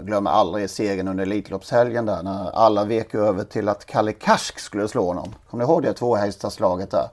Glömmer 0.02 0.30
aldrig 0.30 0.70
segern 0.70 1.08
under 1.08 1.22
Elitloppshelgen 1.22 2.06
där 2.06 2.22
när 2.22 2.50
alla 2.50 2.84
vek 2.84 3.14
över 3.14 3.44
till 3.44 3.68
att 3.68 3.86
Kalle 3.86 4.12
Karsk 4.12 4.58
skulle 4.58 4.88
slå 4.88 5.06
honom. 5.06 5.28
Kommer 5.50 5.64
ni 5.64 5.70
ihåg 5.70 5.82
det 5.82 5.92
tvåhästaslaget 5.92 6.90
där? 6.90 7.06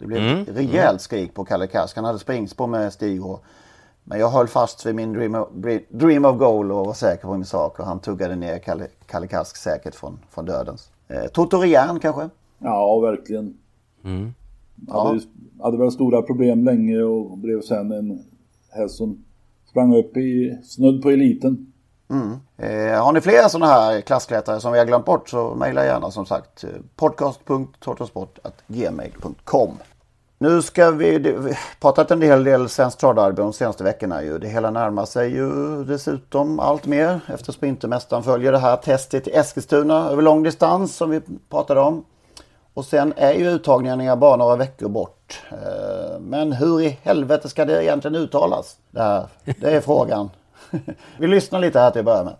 Det 0.00 0.06
blev 0.06 0.22
Mm, 0.22 0.42
ett 0.42 0.48
rejält 0.48 1.00
skrik 1.00 1.34
på 1.34 1.44
Kalle 1.44 1.66
Karsk. 1.66 1.96
Han 1.96 2.04
hade 2.04 2.18
springspår 2.18 2.66
med 2.66 2.92
Stig 2.92 3.26
och 3.26 3.44
men 4.04 4.20
jag 4.20 4.30
höll 4.30 4.48
fast 4.48 4.86
vid 4.86 4.94
min 4.94 5.12
dream 5.12 5.34
of, 5.34 5.48
dream 5.88 6.24
of 6.24 6.38
goal 6.38 6.72
och 6.72 6.86
var 6.86 6.94
säker 6.94 7.22
på 7.22 7.32
min 7.32 7.44
sak. 7.44 7.78
Och 7.78 7.86
han 7.86 8.00
tuggade 8.00 8.36
ner 8.36 8.58
Kalle, 8.58 8.86
Kalle 9.06 9.26
Karsk 9.26 9.56
säkert 9.56 9.94
från, 9.94 10.18
från 10.30 10.44
dödens. 10.44 10.90
Eh, 11.08 11.24
Toto 11.32 11.60
Rian 11.60 12.00
kanske? 12.00 12.28
Ja, 12.58 13.00
verkligen. 13.00 13.58
Mm. 14.04 14.34
Hade, 14.88 15.20
hade 15.62 15.78
väl 15.78 15.90
stora 15.90 16.22
problem 16.22 16.64
länge 16.64 17.02
och 17.02 17.38
blev 17.38 17.62
sen 17.62 17.92
en 17.92 18.24
häst 18.70 18.96
som 18.96 19.24
sprang 19.70 19.96
upp 19.96 20.16
i 20.16 20.58
snudd 20.64 21.02
på 21.02 21.10
eliten. 21.10 21.72
Mm. 22.10 22.30
Eh, 22.56 23.04
har 23.04 23.12
ni 23.12 23.20
fler 23.20 23.48
sådana 23.48 23.72
här 23.72 24.00
klassklättrare 24.00 24.60
som 24.60 24.72
vi 24.72 24.78
har 24.78 24.86
glömt 24.86 25.04
bort 25.04 25.28
så 25.28 25.54
mejla 25.54 25.84
gärna 25.84 26.10
som 26.10 26.26
sagt 26.26 26.64
eh, 26.64 26.70
podcast.tortosport.gmail.com 26.96 29.70
nu 30.42 30.62
ska 30.62 30.90
vi, 30.90 31.18
vi 31.18 31.58
pratat 31.80 32.10
en 32.10 32.22
hel 32.22 32.44
del 32.44 32.68
Svenskt 32.68 33.00
travderby 33.00 33.42
de 33.42 33.52
senaste 33.52 33.84
veckorna 33.84 34.22
ju. 34.22 34.38
Det 34.38 34.48
hela 34.48 34.70
närmar 34.70 35.04
sig 35.04 35.30
ju 35.30 35.84
dessutom 35.84 36.60
allt 36.60 36.86
mer 36.86 37.20
eftersom 37.26 37.54
Sprintermästaren 37.54 38.22
följer 38.22 38.52
det 38.52 38.58
här 38.58 38.76
testet 38.76 39.28
i 39.28 39.30
Eskilstuna 39.30 40.10
över 40.10 40.22
lång 40.22 40.42
distans 40.42 40.96
som 40.96 41.10
vi 41.10 41.20
pratade 41.48 41.80
om. 41.80 42.04
Och 42.74 42.84
sen 42.84 43.12
är 43.16 43.32
ju 43.32 43.50
uttagningarna 43.50 44.16
bara 44.16 44.36
några 44.36 44.56
veckor 44.56 44.88
bort. 44.88 45.42
Eh, 45.50 46.20
men 46.20 46.52
hur 46.52 46.80
i 46.80 46.98
helvete 47.02 47.48
ska 47.48 47.64
det 47.64 47.84
egentligen 47.84 48.16
uttalas? 48.16 48.76
Det, 48.90 49.02
här, 49.02 49.26
det 49.44 49.70
är 49.70 49.80
frågan. 49.80 50.30
Vi 51.18 51.26
lyssnar 51.26 51.60
lite 51.60 51.80
här 51.80 51.90
till 51.90 51.98
att 51.98 52.04
börja 52.04 52.24
med. 52.24 52.34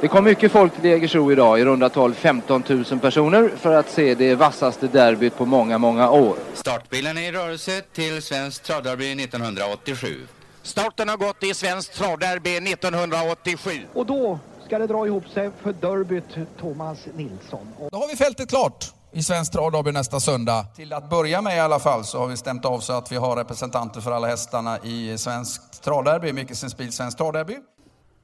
Det 0.00 0.08
kom 0.08 0.24
mycket 0.24 0.52
folk 0.52 0.74
till 0.74 0.84
Jägersro 0.84 1.32
idag, 1.32 1.60
i 1.60 1.64
runda 1.64 1.88
tal 1.88 2.14
15 2.14 2.64
000 2.68 2.84
personer, 3.00 3.50
för 3.56 3.74
att 3.74 3.90
se 3.90 4.14
det 4.14 4.34
vassaste 4.34 4.88
derbyt 4.88 5.36
på 5.36 5.46
många, 5.46 5.78
många 5.78 6.10
år. 6.10 6.36
Startbilen 6.54 7.18
är 7.18 7.22
i 7.22 7.32
rörelse 7.32 7.82
till 7.92 8.22
Svenskt 8.22 8.64
travderby 8.64 9.12
1987. 9.24 10.26
Starten 10.62 11.08
har 11.08 11.16
gått 11.16 11.42
i 11.42 11.54
Svenskt 11.54 11.94
travderby 11.94 12.56
1987. 12.56 13.70
Och 13.94 14.06
då 14.06 14.38
ska 14.66 14.78
det 14.78 14.86
dra 14.86 15.06
ihop 15.06 15.28
sig 15.28 15.50
för 15.62 15.72
derbyt 15.72 16.48
Thomas 16.60 16.98
Nilsson. 17.16 17.68
Och 17.78 17.88
Då 17.92 17.98
har 17.98 18.08
vi 18.08 18.16
fältet 18.16 18.48
klart 18.48 18.84
i 19.12 19.22
Svenskt 19.22 19.52
travderby 19.52 19.92
nästa 19.92 20.20
söndag. 20.20 20.66
Till 20.76 20.92
att 20.92 21.10
börja 21.10 21.42
med 21.42 21.56
i 21.56 21.60
alla 21.60 21.78
fall 21.78 22.04
så 22.04 22.18
har 22.18 22.26
vi 22.26 22.36
stämt 22.36 22.64
av 22.64 22.80
så 22.80 22.92
att 22.92 23.12
vi 23.12 23.16
har 23.16 23.36
representanter 23.36 24.00
för 24.00 24.12
alla 24.12 24.26
hästarna 24.26 24.78
i 24.78 25.18
Svenskt 25.18 25.82
travderby, 25.82 26.32
Mickelsen 26.32 26.70
Spiel 26.70 26.92
Svenskt 26.92 27.18
travderby. 27.18 27.56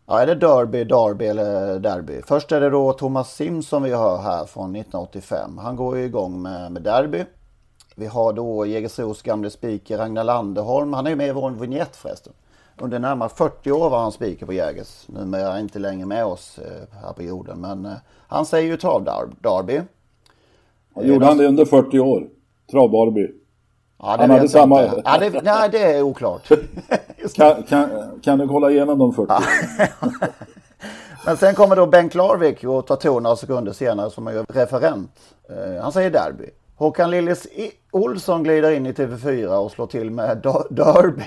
Ja, 0.06 0.20
är 0.20 0.26
det 0.26 0.34
Derby, 0.34 0.84
Derby 0.84 1.26
eller 1.26 1.78
Derby? 1.78 2.22
Först 2.26 2.52
är 2.52 2.60
det 2.60 2.70
då 2.70 2.92
Thomas 2.92 3.34
Simpson 3.34 3.82
vi 3.82 3.90
hör 3.90 4.16
här 4.16 4.44
från 4.44 4.76
1985. 4.76 5.58
Han 5.58 5.76
går 5.76 5.98
ju 5.98 6.04
igång 6.04 6.42
med, 6.42 6.72
med 6.72 6.82
Derby. 6.82 7.24
Vi 7.94 8.06
har 8.06 8.32
då 8.32 8.66
Jägersros 8.66 9.22
gamle 9.22 9.50
speaker 9.50 9.98
Ragnar 9.98 10.24
Landerholm. 10.24 10.92
Han 10.92 11.06
är 11.06 11.10
ju 11.10 11.16
med 11.16 11.28
i 11.28 11.32
vår 11.32 11.50
vignett 11.50 11.96
förresten. 11.96 12.32
Under 12.78 12.98
närmare 12.98 13.28
40 13.28 13.72
år 13.72 13.90
var 13.90 13.98
han 13.98 14.12
speaker 14.12 14.46
på 14.46 14.52
Jägers. 14.52 15.08
Numera 15.08 15.46
är 15.46 15.50
han 15.50 15.60
inte 15.60 15.78
längre 15.78 16.06
med 16.06 16.24
oss 16.24 16.58
eh, 16.58 16.98
här 17.02 17.12
på 17.12 17.22
jorden. 17.22 17.60
Men 17.60 17.86
eh, 17.86 17.92
han 18.28 18.46
säger 18.46 18.68
ju 18.68 18.76
travderby. 18.76 19.80
Gjorde 21.02 21.26
han 21.26 21.38
det 21.38 21.46
under 21.46 21.64
40 21.64 21.98
år? 21.98 22.28
Travderby. 22.70 23.43
Ja, 24.04 24.16
det 24.16 24.22
han 24.22 24.30
hade 24.30 24.48
samma... 24.48 24.82
Ja, 25.04 25.18
det, 25.18 25.42
nej, 25.42 25.68
det 25.70 25.82
är 25.82 26.02
oklart. 26.02 26.48
kan, 27.34 27.62
kan, 27.62 27.90
kan 28.22 28.38
du 28.38 28.48
kolla 28.48 28.70
igenom 28.70 28.98
de 28.98 29.12
40? 29.12 29.32
Men 31.26 31.36
sen 31.36 31.54
kommer 31.54 31.76
då 31.76 31.86
Bengt 31.86 32.14
Larvik 32.14 32.64
och 32.64 32.86
tar 32.86 32.96
ton 32.96 33.22
några 33.22 33.36
sekunder 33.36 33.72
senare 33.72 34.10
som 34.10 34.26
är 34.26 34.44
referent. 34.48 35.10
Eh, 35.48 35.82
han 35.82 35.92
säger 35.92 36.10
derby. 36.10 36.50
Håkan 36.76 37.10
Lillis 37.10 37.46
Olsson 37.90 38.42
glider 38.42 38.70
in 38.70 38.86
i 38.86 38.92
TV4 38.92 39.46
och 39.56 39.70
slår 39.72 39.86
till 39.86 40.10
med 40.10 40.38
der- 40.42 40.66
derby. 40.70 41.24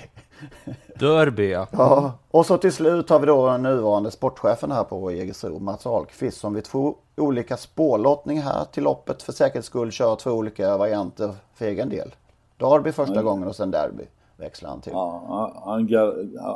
Derby, 0.99 1.51
ja. 1.51 1.67
Ja, 1.71 2.11
och 2.31 2.45
så 2.45 2.57
till 2.57 2.73
slut 2.73 3.09
har 3.09 3.19
vi 3.19 3.25
då 3.25 3.47
den 3.47 3.63
nuvarande 3.63 4.11
sportchefen 4.11 4.71
här 4.71 4.83
på 4.83 5.11
Jägersro, 5.11 5.59
Mats 5.59 5.85
Ahlqvist, 5.85 6.39
som 6.39 6.53
vid 6.53 6.63
två 6.63 6.95
olika 7.17 7.57
spårlottning 7.57 8.41
här 8.41 8.65
till 8.71 8.83
loppet 8.83 9.23
för 9.23 9.33
säkerhets 9.33 9.67
skull 9.67 9.91
kör 9.91 10.15
två 10.15 10.31
olika 10.31 10.77
varianter 10.77 11.35
för 11.55 11.65
egen 11.65 11.89
del. 11.89 12.15
Derby 12.59 12.91
första 12.91 13.13
Mm. 13.13 13.25
gången 13.25 13.47
och 13.47 13.55
sen 13.55 13.71
derby 13.71 14.03
växlar 14.37 14.69
han 14.69 14.81
till. 14.81 14.91
Ja, 14.95 15.53
han, 15.65 15.87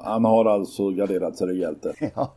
han 0.03 0.25
har 0.25 0.45
alltså 0.45 0.89
garderat 0.89 1.37
sig 1.37 1.47
rejält. 1.47 1.85
Ja. 2.15 2.33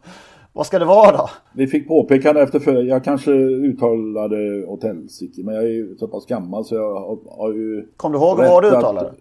Vad 0.52 0.66
ska 0.66 0.78
det 0.78 0.84
vara 0.84 1.16
då? 1.16 1.28
Vi 1.54 1.66
fick 1.66 1.88
påpekande 1.88 2.40
efter 2.42 2.58
för 2.60 2.82
jag 2.82 3.04
kanske 3.04 3.30
uttalade 3.32 4.66
åt 4.66 4.82
helsike, 4.82 5.42
men 5.44 5.54
jag 5.54 5.64
är 5.64 5.68
ju 5.68 5.96
så 5.96 6.08
pass 6.08 6.26
gammal 6.26 6.64
så 6.64 6.74
jag 6.74 6.94
har, 6.94 7.18
har 7.36 7.52
ju... 7.52 7.88
Kom 7.96 8.12
du 8.12 8.18
ihåg 8.18 8.36
vad 8.36 8.62
du 8.62 8.68
att- 8.68 8.74
uttalade? 8.78 9.12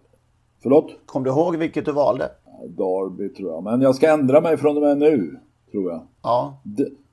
Förlåt? 0.63 0.91
Kom 1.05 1.23
du 1.23 1.29
ihåg 1.29 1.55
vilket 1.55 1.85
du 1.85 1.91
valde? 1.91 2.29
Derby 2.67 3.29
tror 3.33 3.51
jag, 3.51 3.63
men 3.63 3.81
jag 3.81 3.95
ska 3.95 4.09
ändra 4.13 4.41
mig 4.41 4.57
från 4.57 4.75
och 4.77 4.83
med 4.83 4.97
nu, 4.97 5.39
tror 5.71 5.91
jag. 5.91 6.01
Ja. 6.23 6.57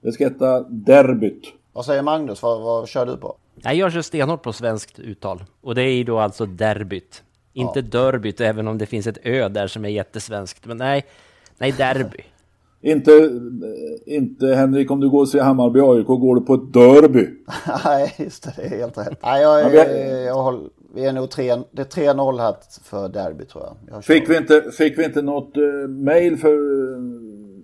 Det 0.01 0.13
ska 0.13 0.25
heta 0.25 0.61
Derbyt. 0.61 1.43
Vad 1.73 1.85
säger 1.85 2.03
Magnus? 2.03 2.43
Vad, 2.43 2.63
vad 2.63 2.89
kör 2.89 3.07
du 3.07 3.17
på? 3.17 3.35
Nej, 3.65 3.79
jag 3.79 3.93
kör 3.93 4.03
stenhårt 4.03 4.43
på 4.43 4.53
svenskt 4.53 4.99
uttal. 4.99 5.45
Och 5.61 5.75
det 5.75 5.83
är 5.83 5.93
ju 5.93 6.05
då 6.05 6.19
alltså 6.19 6.47
derbyt. 6.47 7.23
Inte 7.53 7.83
derbyt, 7.83 8.41
även 8.41 8.69
om 8.69 8.79
det 8.79 8.87
finns 8.87 9.07
ett 9.07 9.19
ö 9.25 9.49
där 9.49 9.67
som 9.67 9.85
är 9.85 9.89
jättesvenskt. 9.89 10.67
Men 10.67 10.77
nej, 10.77 11.05
nej 11.59 11.73
derby. 11.73 12.19
Inte, 12.83 13.41
inte 14.07 14.47
Henrik, 14.47 14.91
om 14.91 15.01
du 15.01 15.11
går 15.11 15.21
och 15.21 15.29
ser 15.29 15.41
Hammarby 15.41 15.81
AIK, 15.81 16.07
går 16.07 16.35
du 16.35 16.41
på 16.41 16.55
ett 16.55 16.73
derby. 16.73 17.27
Nej, 17.85 18.15
just 18.19 18.43
det. 18.43 18.53
Det 18.57 18.63
är 18.63 18.69
helt 18.69 18.99
rätt. 18.99 19.19
Nej, 19.23 19.43
jag, 19.43 19.61
Ja, 19.61 19.71
jag, 19.73 19.89
vi- 19.89 20.25
jag, 20.27 20.35
håller, 20.35 20.69
vi 20.95 21.05
är 21.05 21.13
nog 21.13 21.31
tre, 21.31 21.57
det 21.71 21.97
är 21.97 22.13
3-0 22.15 22.39
här 22.41 22.55
för 22.83 23.09
derby 23.09 23.45
tror 23.45 23.65
jag. 23.65 23.77
jag. 23.95 24.05
Fick 24.05 24.31
vi 24.31 24.37
inte, 24.37 24.63
fick 24.73 24.99
vi 24.99 25.05
inte 25.05 25.23
något 25.23 25.57
uh, 25.57 25.89
mail 25.89 26.37
för, 26.37 26.57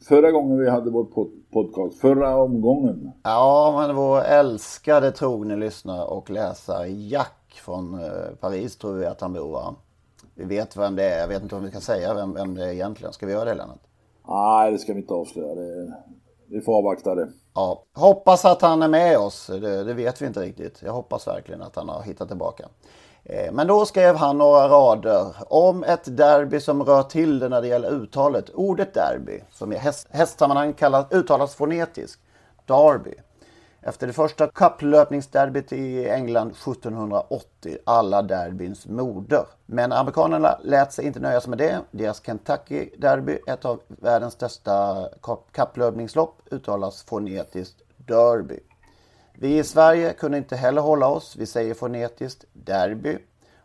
förra 0.09 0.31
gången 0.31 0.59
vi 0.59 0.71
hade 0.71 0.91
vår 0.91 1.05
pod, 1.05 1.31
podcast? 1.57 2.01
Förra 2.01 2.37
omgången? 2.37 3.13
Ja, 3.23 3.75
men 3.79 3.97
vår 3.97 4.21
älskade 4.21 5.13
trogne 5.13 5.57
lyssnare 5.57 6.05
och 6.05 6.31
läsare 6.31 6.89
Jack 6.89 7.61
från 7.65 7.95
eh, 8.05 8.35
Paris 8.41 8.77
tror 8.77 8.95
vi 8.95 9.07
att 9.07 9.21
han 9.21 9.33
bor 9.33 9.53
va? 9.53 9.75
Vi 10.35 10.45
vet 10.45 10.77
vem 10.77 10.97
det 10.97 11.05
är. 11.05 11.21
Jag 11.21 11.29
vet 11.29 11.43
inte 11.43 11.57
om 11.57 11.63
vi 11.63 11.71
ska 11.71 11.81
säga 11.81 12.15
vem, 12.15 12.35
vem 12.35 12.55
det 12.55 12.65
är 12.65 12.73
egentligen. 12.73 13.13
Ska 13.13 13.27
vi 13.27 13.33
göra 13.33 13.45
det 13.45 13.55
Lennart? 13.55 13.81
Nej, 14.29 14.73
det 14.73 14.79
ska 14.79 14.93
vi 14.93 15.01
inte 15.01 15.15
avslöja. 15.15 15.55
Det, 15.55 15.95
vi 16.47 16.61
får 16.61 16.79
avvakta 16.79 17.15
det. 17.15 17.29
Ja, 17.55 17.85
hoppas 17.95 18.45
att 18.45 18.63
han 18.63 18.83
är 18.83 18.89
med 18.89 19.19
oss. 19.19 19.47
Det, 19.47 19.85
det 19.85 19.95
vet 19.95 20.23
vi 20.23 20.27
inte 20.27 20.41
riktigt. 20.41 20.83
Jag 20.85 20.93
hoppas 20.93 21.27
verkligen 21.27 21.63
att 21.63 21.77
han 21.77 21.89
har 21.89 22.03
hittat 22.03 22.29
tillbaka. 22.29 22.69
Eh, 23.29 23.53
men 23.53 23.67
då 23.67 23.87
skrev 23.87 24.17
han 24.17 24.39
några 24.39 24.69
rader 24.69 25.35
om 25.49 25.85
ett 25.85 26.17
derby 26.17 26.61
som 26.61 26.83
rör 26.83 27.03
till 27.03 27.39
det 27.39 27.49
när 27.49 27.61
det 27.61 27.69
gäller 27.69 27.91
uttalet. 27.91 28.51
Ordet 28.55 28.95
derby, 28.95 29.41
som 29.51 29.73
i 29.73 29.77
häst, 29.77 30.09
hästsammanhang 30.11 30.73
kallas, 30.73 31.13
uttalas 31.13 31.55
fonetiskt, 31.55 32.21
derby, 32.67 33.15
Efter 33.81 34.07
det 34.07 34.13
första 34.13 34.47
kapplöpningsderbyt 34.47 35.73
i 35.73 36.09
England 36.09 36.51
1780, 36.51 37.79
alla 37.85 38.23
derbyns 38.23 38.87
moder. 38.87 39.45
Men 39.67 39.93
amerikanerna 39.93 40.59
lät 40.63 40.93
sig 40.93 41.07
inte 41.07 41.21
nöja 41.21 41.41
sig 41.41 41.51
med 41.51 41.59
det. 41.59 41.81
Deras 41.91 42.23
Kentucky 42.27 42.91
Derby, 42.99 43.39
ett 43.47 43.65
av 43.65 43.81
världens 43.89 44.35
största 44.35 45.09
kapplöpningslopp, 45.53 46.39
uttalas 46.51 47.03
fonetiskt 47.03 47.83
Derby. 47.97 48.61
Vi 49.39 49.59
i 49.59 49.65
Sverige 49.65 50.13
kunde 50.13 50.39
inte 50.39 50.57
heller 50.57 50.83
hålla 50.83 51.09
oss. 51.09 51.37
Vi 51.37 51.47
säger 51.47 51.75
fonetiskt 51.75 52.45
Derby. 52.53 53.19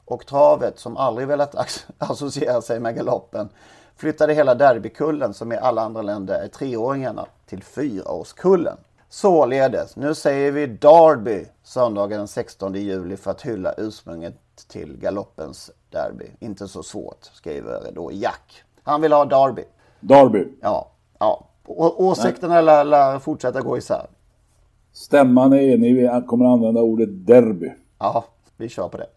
Och 0.05 0.25
travet, 0.25 0.79
som 0.79 0.97
aldrig 0.97 1.27
velat 1.27 1.55
associera 1.97 2.61
sig 2.61 2.79
med 2.79 2.95
galoppen, 2.95 3.49
flyttade 3.95 4.33
hela 4.33 4.55
derbykullen, 4.55 5.33
som 5.33 5.51
i 5.51 5.57
alla 5.57 5.81
andra 5.81 6.01
länder 6.01 6.43
är 6.43 6.47
treåringarna, 6.47 7.25
till 7.45 7.63
fyraårskullen. 7.63 8.77
Således, 9.09 9.95
nu 9.95 10.15
säger 10.15 10.51
vi 10.51 10.67
Derby 10.67 11.45
söndagen 11.63 12.17
den 12.17 12.27
16 12.27 12.75
juli 12.75 13.17
för 13.17 13.31
att 13.31 13.41
hylla 13.41 13.73
ursprunget 13.77 14.35
till 14.67 14.97
galoppens 14.97 15.71
derby. 15.89 16.25
Inte 16.39 16.67
så 16.67 16.83
svårt, 16.83 17.29
skriver 17.33 17.91
då 17.91 18.11
Jack. 18.11 18.63
Han 18.83 19.01
vill 19.01 19.13
ha 19.13 19.25
Derby. 19.25 19.63
Derby. 19.99 20.47
Ja, 20.61 20.91
ja. 21.19 21.47
Å 21.65 21.93
åsikterna 21.97 22.61
lär, 22.61 22.83
lär 22.83 23.19
fortsätta 23.19 23.61
gå 23.61 23.77
isär. 23.77 24.07
Stämman 24.93 25.53
är 25.53 25.57
enig, 25.57 25.95
vi 25.95 26.21
kommer 26.27 26.45
använda 26.45 26.81
ordet 26.81 27.27
derby. 27.27 27.71
Ja, 27.99 28.25
vi 28.57 28.69
kör 28.69 28.89
på 28.89 28.97
det. 28.97 29.07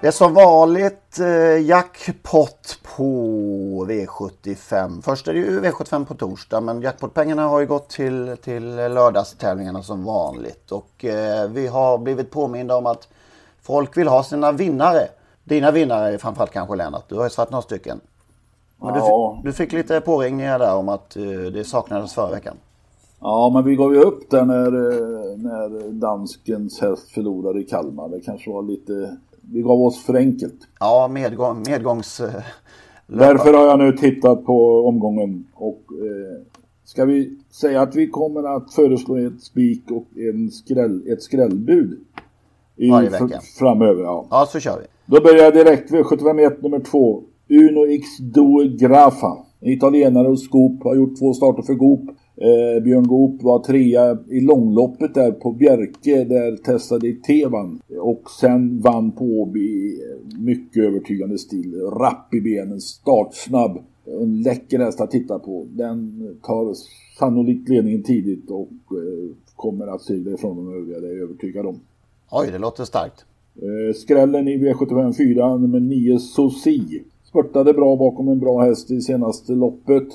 Det 0.00 0.08
är 0.08 0.12
som 0.12 0.34
vanligt 0.34 1.18
eh, 1.18 1.66
jackpot 1.66 2.78
på 2.96 3.86
V75. 3.88 5.02
Först 5.02 5.28
är 5.28 5.32
det 5.32 5.38
ju 5.38 5.60
V75 5.60 6.04
på 6.04 6.14
torsdag 6.14 6.60
men 6.60 6.82
jackpotpengarna 6.82 7.46
har 7.46 7.60
ju 7.60 7.66
gått 7.66 7.88
till, 7.88 8.36
till 8.42 8.76
lördagstävlingarna 8.76 9.82
som 9.82 10.04
vanligt. 10.04 10.72
Och 10.72 11.04
eh, 11.04 11.48
vi 11.48 11.66
har 11.66 11.98
blivit 11.98 12.30
påminda 12.30 12.76
om 12.76 12.86
att 12.86 13.08
folk 13.62 13.96
vill 13.96 14.08
ha 14.08 14.22
sina 14.22 14.52
vinnare. 14.52 15.08
Dina 15.44 15.70
vinnare 15.70 16.14
är 16.14 16.18
framförallt 16.18 16.50
kanske 16.50 16.76
Lennart. 16.76 17.08
Du 17.08 17.14
har 17.14 17.24
ju 17.24 17.30
satt 17.30 17.50
några 17.50 17.62
stycken. 17.62 18.00
Men 18.80 18.94
Ja. 18.94 19.40
du, 19.42 19.48
du 19.50 19.52
fick 19.54 19.72
lite 19.72 20.00
påringningar 20.00 20.58
där 20.58 20.76
om 20.76 20.88
att 20.88 21.16
eh, 21.16 21.22
det 21.52 21.64
saknades 21.64 22.14
förra 22.14 22.30
veckan. 22.30 22.56
Ja, 23.20 23.50
men 23.54 23.64
vi 23.64 23.76
gav 23.76 23.94
ju 23.94 24.00
upp 24.00 24.30
där 24.30 24.44
när, 24.44 24.66
eh, 24.66 25.36
när 25.38 25.90
danskens 25.92 26.80
häst 26.80 27.10
förlorade 27.10 27.60
i 27.60 27.64
Kalmar. 27.64 28.08
Det 28.08 28.20
kanske 28.20 28.50
var 28.50 28.62
lite... 28.62 29.16
Vi 29.40 29.62
gav 29.62 29.80
oss 29.82 30.04
för 30.04 30.14
enkelt. 30.14 30.54
Ja, 30.80 31.08
medgång, 31.08 31.62
medgångs... 31.66 32.20
eh, 32.20 32.42
Därför 33.06 33.52
har 33.54 33.66
jag 33.66 33.78
nu 33.78 33.92
tittat 33.96 34.44
på 34.46 34.86
omgången 34.88 35.46
och 35.54 35.82
eh, 35.90 36.42
ska 36.84 37.04
vi 37.04 37.38
säga 37.50 37.82
att 37.82 37.94
vi 37.94 38.06
kommer 38.08 38.56
att 38.56 38.74
föreslå 38.74 39.16
ett 39.16 39.42
spik 39.42 39.90
och 39.90 40.06
en 40.18 40.50
skräll, 40.50 41.08
ett 41.12 41.22
skrällbud 41.22 42.00
i 42.76 42.90
Varje 42.90 43.08
vecka. 43.10 43.40
framöver. 43.58 44.02
Ja. 44.02 44.26
Ja, 44.30 44.46
så 44.48 44.60
kör 44.60 44.78
vi. 44.80 44.86
Då 45.12 45.20
börjar 45.20 45.44
jag 45.44 45.54
direkt 45.54 45.90
vid 45.90 46.06
75 46.06 46.36
nummer 46.36 46.80
2. 46.80 47.22
Uno 47.48 47.86
X 47.86 48.18
Due 48.18 48.68
Grafa. 48.68 49.38
Italienare 49.60 50.28
och 50.28 50.38
Goop 50.50 50.82
har 50.84 50.96
gjort 50.96 51.18
två 51.18 51.34
starter 51.34 51.62
för 51.62 51.74
Goop. 51.74 52.00
Eh, 52.36 52.82
Björn 52.82 53.06
Goop 53.06 53.42
var 53.42 53.58
trea 53.58 54.18
i 54.28 54.40
långloppet 54.40 55.14
där 55.14 55.32
på 55.32 55.52
Bjerke 55.52 56.24
där 56.24 56.56
testade 56.56 57.12
Tevan. 57.12 57.80
Och 58.00 58.30
sen 58.40 58.80
vann 58.80 59.12
på 59.12 59.24
Åby 59.24 59.60
i 59.60 60.00
mycket 60.38 60.84
övertygande 60.84 61.38
stil. 61.38 61.74
Rapp 61.80 62.34
i 62.34 62.40
benen, 62.40 62.80
startsnabb. 62.80 63.78
En 64.22 64.42
läcker 64.42 64.78
häst 64.78 65.00
att 65.00 65.10
titta 65.10 65.38
på. 65.38 65.66
Den 65.70 66.28
tar 66.42 66.74
sannolikt 67.18 67.68
ledningen 67.68 68.02
tidigt 68.02 68.50
och 68.50 68.96
eh, 68.96 69.36
kommer 69.56 69.86
att 69.86 70.02
segla 70.02 70.30
ifrån 70.30 70.56
de 70.56 70.74
övriga, 70.74 71.00
det 71.00 71.06
är 71.06 71.12
jag 71.12 71.22
övertygad 71.22 71.66
om. 71.66 71.80
Oj, 72.30 72.48
det 72.52 72.58
låter 72.58 72.84
starkt. 72.84 73.24
Eh, 73.54 73.94
skrällen 73.94 74.48
i 74.48 74.58
V75 74.58 75.16
4, 75.16 75.56
nummer 75.56 75.80
9, 75.80 76.18
Sosi. 76.18 77.04
Spurtade 77.24 77.72
bra 77.74 77.96
bakom 77.96 78.28
en 78.28 78.38
bra 78.38 78.62
häst 78.62 78.90
i 78.90 79.00
senaste 79.00 79.52
loppet. 79.52 80.08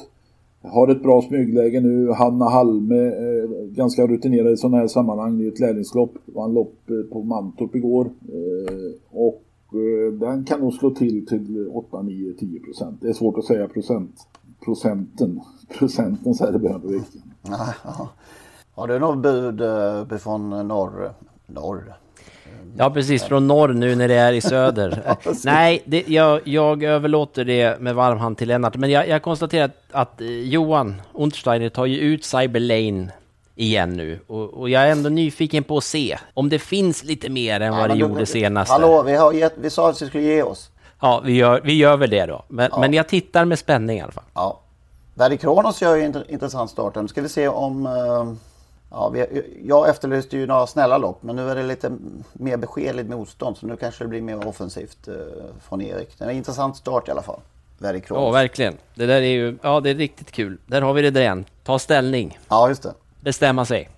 Har 0.61 0.87
ett 0.87 1.03
bra 1.03 1.21
smygläge 1.21 1.81
nu. 1.81 2.11
Hanna 2.11 2.49
Halme, 2.49 3.07
eh, 3.07 3.49
ganska 3.67 4.07
rutinerad 4.07 4.53
i 4.53 4.57
sådana 4.57 4.77
här 4.77 4.87
sammanhang. 4.87 5.37
Det 5.37 5.45
är 5.45 5.51
ett 5.51 5.59
lärlingslopp. 5.59 6.13
Vann 6.25 6.53
lopp 6.53 6.89
eh, 6.89 7.11
på 7.13 7.23
Mantorp 7.23 7.75
igår. 7.75 8.05
Eh, 8.05 8.91
och 9.11 9.43
eh, 9.73 10.13
den 10.13 10.43
kan 10.43 10.59
nog 10.59 10.73
slå 10.73 10.89
till 10.89 11.25
till 11.25 11.67
8, 11.73 12.01
9, 12.01 12.33
10 12.33 12.59
procent. 12.59 13.01
Det 13.01 13.09
är 13.09 13.13
svårt 13.13 13.37
att 13.37 13.45
säga 13.45 13.67
procent. 13.67 14.27
Procenten. 14.65 15.39
Procenten 15.79 16.35
säger 16.35 16.53
det 16.53 16.59
behöver 16.59 16.87
vi 16.87 16.95
inte. 16.95 17.17
Ja, 17.41 17.73
ja. 17.83 18.09
Har 18.75 18.87
du 18.87 18.99
något 18.99 19.23
bud 19.23 19.61
eh, 19.61 20.17
från 20.17 20.67
norr? 20.67 21.11
Norr? 21.47 22.06
Ja, 22.77 22.89
precis. 22.89 23.23
Från 23.23 23.47
norr 23.47 23.67
nu 23.73 23.95
när 23.95 24.07
det 24.07 24.15
är 24.15 24.33
i 24.33 24.41
söder. 24.41 25.01
Ja. 25.25 25.33
Nej, 25.43 25.81
det, 25.85 26.03
jag, 26.07 26.41
jag 26.43 26.83
överlåter 26.83 27.45
det 27.45 27.79
med 27.79 27.95
varm 27.95 28.17
hand 28.17 28.37
till 28.37 28.47
Lennart. 28.47 28.75
Men 28.75 28.89
jag, 28.89 29.07
jag 29.07 29.21
konstaterar 29.21 29.65
att, 29.65 29.77
att 29.91 30.21
eh, 30.21 30.27
Johan 30.27 31.01
Untersteiner 31.13 31.69
tar 31.69 31.85
ju 31.85 31.99
ut 31.99 32.25
Cyber 32.25 32.59
Lane 32.59 33.09
igen 33.55 33.93
nu. 33.93 34.19
Och, 34.27 34.53
och 34.53 34.69
jag 34.69 34.83
är 34.83 34.91
ändå 34.91 35.09
nyfiken 35.09 35.63
på 35.63 35.77
att 35.77 35.83
se 35.83 36.17
om 36.33 36.49
det 36.49 36.59
finns 36.59 37.03
lite 37.03 37.29
mer 37.29 37.59
än 37.59 37.77
vad 37.77 37.89
det 37.89 37.95
gjorde 37.95 38.25
senast. 38.25 38.71
Hallå, 38.71 39.03
vi, 39.03 39.15
har 39.15 39.33
gett, 39.33 39.53
vi 39.57 39.69
sa 39.69 39.89
att 39.89 40.01
vi 40.01 40.05
skulle 40.07 40.23
ge 40.23 40.43
oss. 40.43 40.69
Ja, 41.01 41.21
vi 41.25 41.33
gör, 41.33 41.61
vi 41.63 41.73
gör 41.73 41.97
väl 41.97 42.09
det 42.09 42.25
då. 42.25 42.43
Men, 42.47 42.71
men 42.79 42.93
jag 42.93 43.07
tittar 43.07 43.45
med 43.45 43.59
spänning 43.59 43.97
i 43.97 44.01
alla 44.01 44.11
fall. 44.11 44.23
Ja. 44.33 44.59
Verdi 45.15 45.37
Kronos 45.37 45.81
gör 45.81 45.95
ju 45.95 46.03
en 46.03 46.23
intressant 46.29 46.71
start. 46.71 46.95
Nu 46.95 47.07
ska 47.07 47.21
vi 47.21 47.29
se 47.29 47.47
om... 47.47 47.85
eh, 47.85 48.33
Ja, 48.91 49.09
vi, 49.09 49.43
jag 49.65 49.89
efterlyste 49.89 50.37
ju 50.37 50.47
några 50.47 50.67
snälla 50.67 50.97
lopp, 50.97 51.23
men 51.23 51.35
nu 51.35 51.49
är 51.49 51.55
det 51.55 51.63
lite 51.63 51.91
mer 52.33 52.57
beskedligt 52.57 53.09
motstånd. 53.09 53.57
Så 53.57 53.67
nu 53.67 53.75
kanske 53.75 54.03
det 54.03 54.07
blir 54.07 54.21
mer 54.21 54.47
offensivt 54.47 55.07
eh, 55.07 55.13
från 55.61 55.81
Erik. 55.81 56.09
Det 56.17 56.25
är 56.25 56.29
en 56.29 56.35
intressant 56.35 56.77
start 56.77 57.07
i 57.07 57.11
alla 57.11 57.21
fall. 57.21 57.39
Kronos. 57.79 58.01
Ja, 58.09 58.31
verkligen. 58.31 58.73
Det 58.95 59.05
där 59.05 59.21
är 59.21 59.25
ju, 59.25 59.57
ja 59.61 59.79
det 59.79 59.89
är 59.89 59.95
riktigt 59.95 60.31
kul. 60.31 60.57
Där 60.65 60.81
har 60.81 60.93
vi 60.93 61.01
det 61.01 61.11
där 61.11 61.21
igen. 61.21 61.45
Ta 61.63 61.79
ställning. 61.79 62.39
Ja, 62.49 62.69
just 62.69 62.83
det. 62.83 62.93
Bestämma 63.21 63.65
sig. 63.65 63.89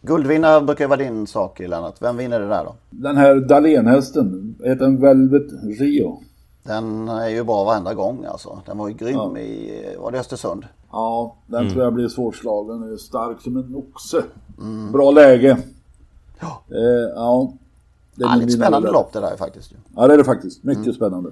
Guldvinnare 0.00 0.60
brukar 0.60 0.84
ju 0.84 0.88
vara 0.88 0.98
din 0.98 1.26
sak, 1.26 1.58
Lennart. 1.58 1.94
Vem 2.02 2.16
vinner 2.16 2.40
det 2.40 2.48
där 2.48 2.64
då? 2.64 2.74
Den 2.90 3.16
här 3.16 3.34
Dahlénhästen, 3.34 4.54
heter 4.64 4.84
den 4.84 5.00
Velvet 5.00 5.78
Rio? 5.80 6.22
Den 6.68 7.08
är 7.08 7.28
ju 7.28 7.44
bra 7.44 7.64
varenda 7.64 7.94
gång 7.94 8.24
alltså. 8.24 8.60
Den 8.66 8.78
var 8.78 8.88
ju 8.88 8.94
grym 8.94 9.36
i, 9.36 9.96
var 9.98 10.10
det 10.10 10.18
Östersund? 10.20 10.64
Ja, 10.92 11.34
den 11.46 11.60
Mm. 11.60 11.72
tror 11.72 11.84
jag 11.84 11.92
blir 11.94 12.08
svårslagen. 12.08 12.92
Är 12.92 12.96
stark 12.96 13.40
som 13.40 13.56
en 13.56 13.74
oxe. 13.74 14.22
Bra 14.92 15.10
läge. 15.10 15.58
Ja. 16.40 16.60
Eh, 16.70 17.12
ja. 17.14 17.52
Det 18.14 18.24
Ja, 18.24 18.30
blir 18.36 18.46
lite 18.46 18.58
spännande 18.58 18.90
lopp 18.90 19.12
det 19.12 19.20
där 19.20 19.36
faktiskt. 19.36 19.72
Ja, 19.96 20.06
det 20.06 20.14
är 20.14 20.18
det 20.18 20.24
faktiskt. 20.24 20.62
Mycket 20.64 20.82
Mm. 20.84 20.94
spännande. 20.94 21.30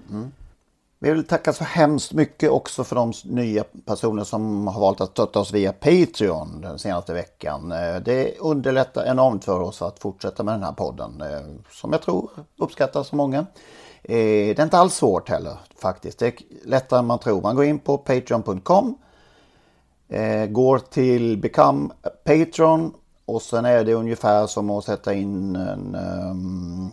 Vi 0.98 1.12
vill 1.12 1.26
tacka 1.26 1.52
så 1.52 1.64
hemskt 1.64 2.12
mycket 2.12 2.50
också 2.50 2.84
för 2.84 2.96
de 2.96 3.12
nya 3.24 3.64
personer 3.86 4.24
som 4.24 4.66
har 4.66 4.80
valt 4.80 5.00
att 5.00 5.10
stötta 5.10 5.40
oss 5.40 5.52
via 5.52 5.72
Patreon 5.72 6.60
den 6.60 6.78
senaste 6.78 7.12
veckan. 7.12 7.72
Eh, 7.72 7.96
det 7.96 8.38
underlättar 8.38 9.04
enormt 9.04 9.44
för 9.44 9.60
oss 9.60 9.82
att 9.82 9.98
fortsätta 9.98 10.42
med 10.42 10.54
den 10.54 10.62
här 10.62 10.72
podden 10.72 11.20
eh, 11.20 11.40
som 11.70 11.92
jag 11.92 12.02
tror 12.02 12.30
uppskattas 12.58 13.10
av 13.10 13.16
många. 13.16 13.38
Eh, 14.02 14.16
det 14.16 14.58
är 14.58 14.62
inte 14.62 14.78
alls 14.78 14.94
svårt 14.94 15.28
heller 15.28 15.56
faktiskt. 15.82 16.18
Det 16.18 16.26
är 16.26 16.34
lättare 16.64 16.98
än 16.98 17.06
man 17.06 17.18
tror. 17.18 17.42
Man 17.42 17.56
går 17.56 17.64
in 17.64 17.78
på 17.78 17.98
patreon.com 17.98 18.98
går 20.48 20.78
till 20.78 21.38
Become 21.38 21.88
Patreon 22.24 22.94
och 23.24 23.42
sen 23.42 23.64
är 23.64 23.84
det 23.84 23.94
ungefär 23.94 24.46
som 24.46 24.70
att 24.70 24.84
sätta 24.84 25.14
in 25.14 25.56
en 25.56 25.94
ehm, 25.94 26.88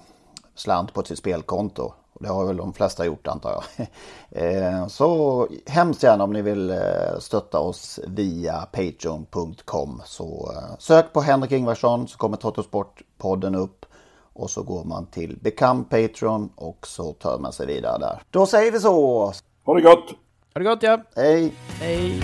slant 0.55 0.93
på 0.93 1.03
sitt 1.03 1.17
spelkonto. 1.17 1.93
Det 2.23 2.29
har 2.29 2.45
väl 2.45 2.57
de 2.57 2.73
flesta 2.73 3.05
gjort 3.05 3.27
antar 3.27 3.51
jag. 3.51 3.87
Eh, 4.35 4.87
Så 4.87 5.47
hemskt 5.67 6.03
gärna 6.03 6.23
om 6.23 6.33
ni 6.33 6.41
vill 6.41 6.69
eh, 6.69 6.77
stötta 7.19 7.59
oss 7.59 7.99
via 8.07 8.67
patreon.com. 8.71 10.01
Så 10.05 10.51
eh, 10.55 10.77
sök 10.79 11.13
på 11.13 11.21
Henrik 11.21 11.51
Ingvarsson 11.51 12.07
så 12.07 12.17
kommer 12.17 12.37
Trottosport-podden 12.37 13.55
upp. 13.55 13.85
Och 14.33 14.49
så 14.49 14.63
går 14.63 14.83
man 14.83 15.05
till 15.05 15.37
Become 15.41 15.83
Patreon 15.83 16.49
och 16.55 16.87
så 16.87 17.13
tar 17.13 17.39
man 17.39 17.53
sig 17.53 17.67
vidare 17.67 17.97
där. 17.99 18.21
Då 18.29 18.45
säger 18.45 18.71
vi 18.71 18.79
så! 18.79 19.31
Ha 19.65 19.73
det 19.75 19.81
gott! 19.81 20.09
Ha 20.53 20.59
det 20.59 20.63
gott 20.63 20.83
ja! 20.83 20.97
Hej! 21.15 21.53
Hej! 21.79 22.23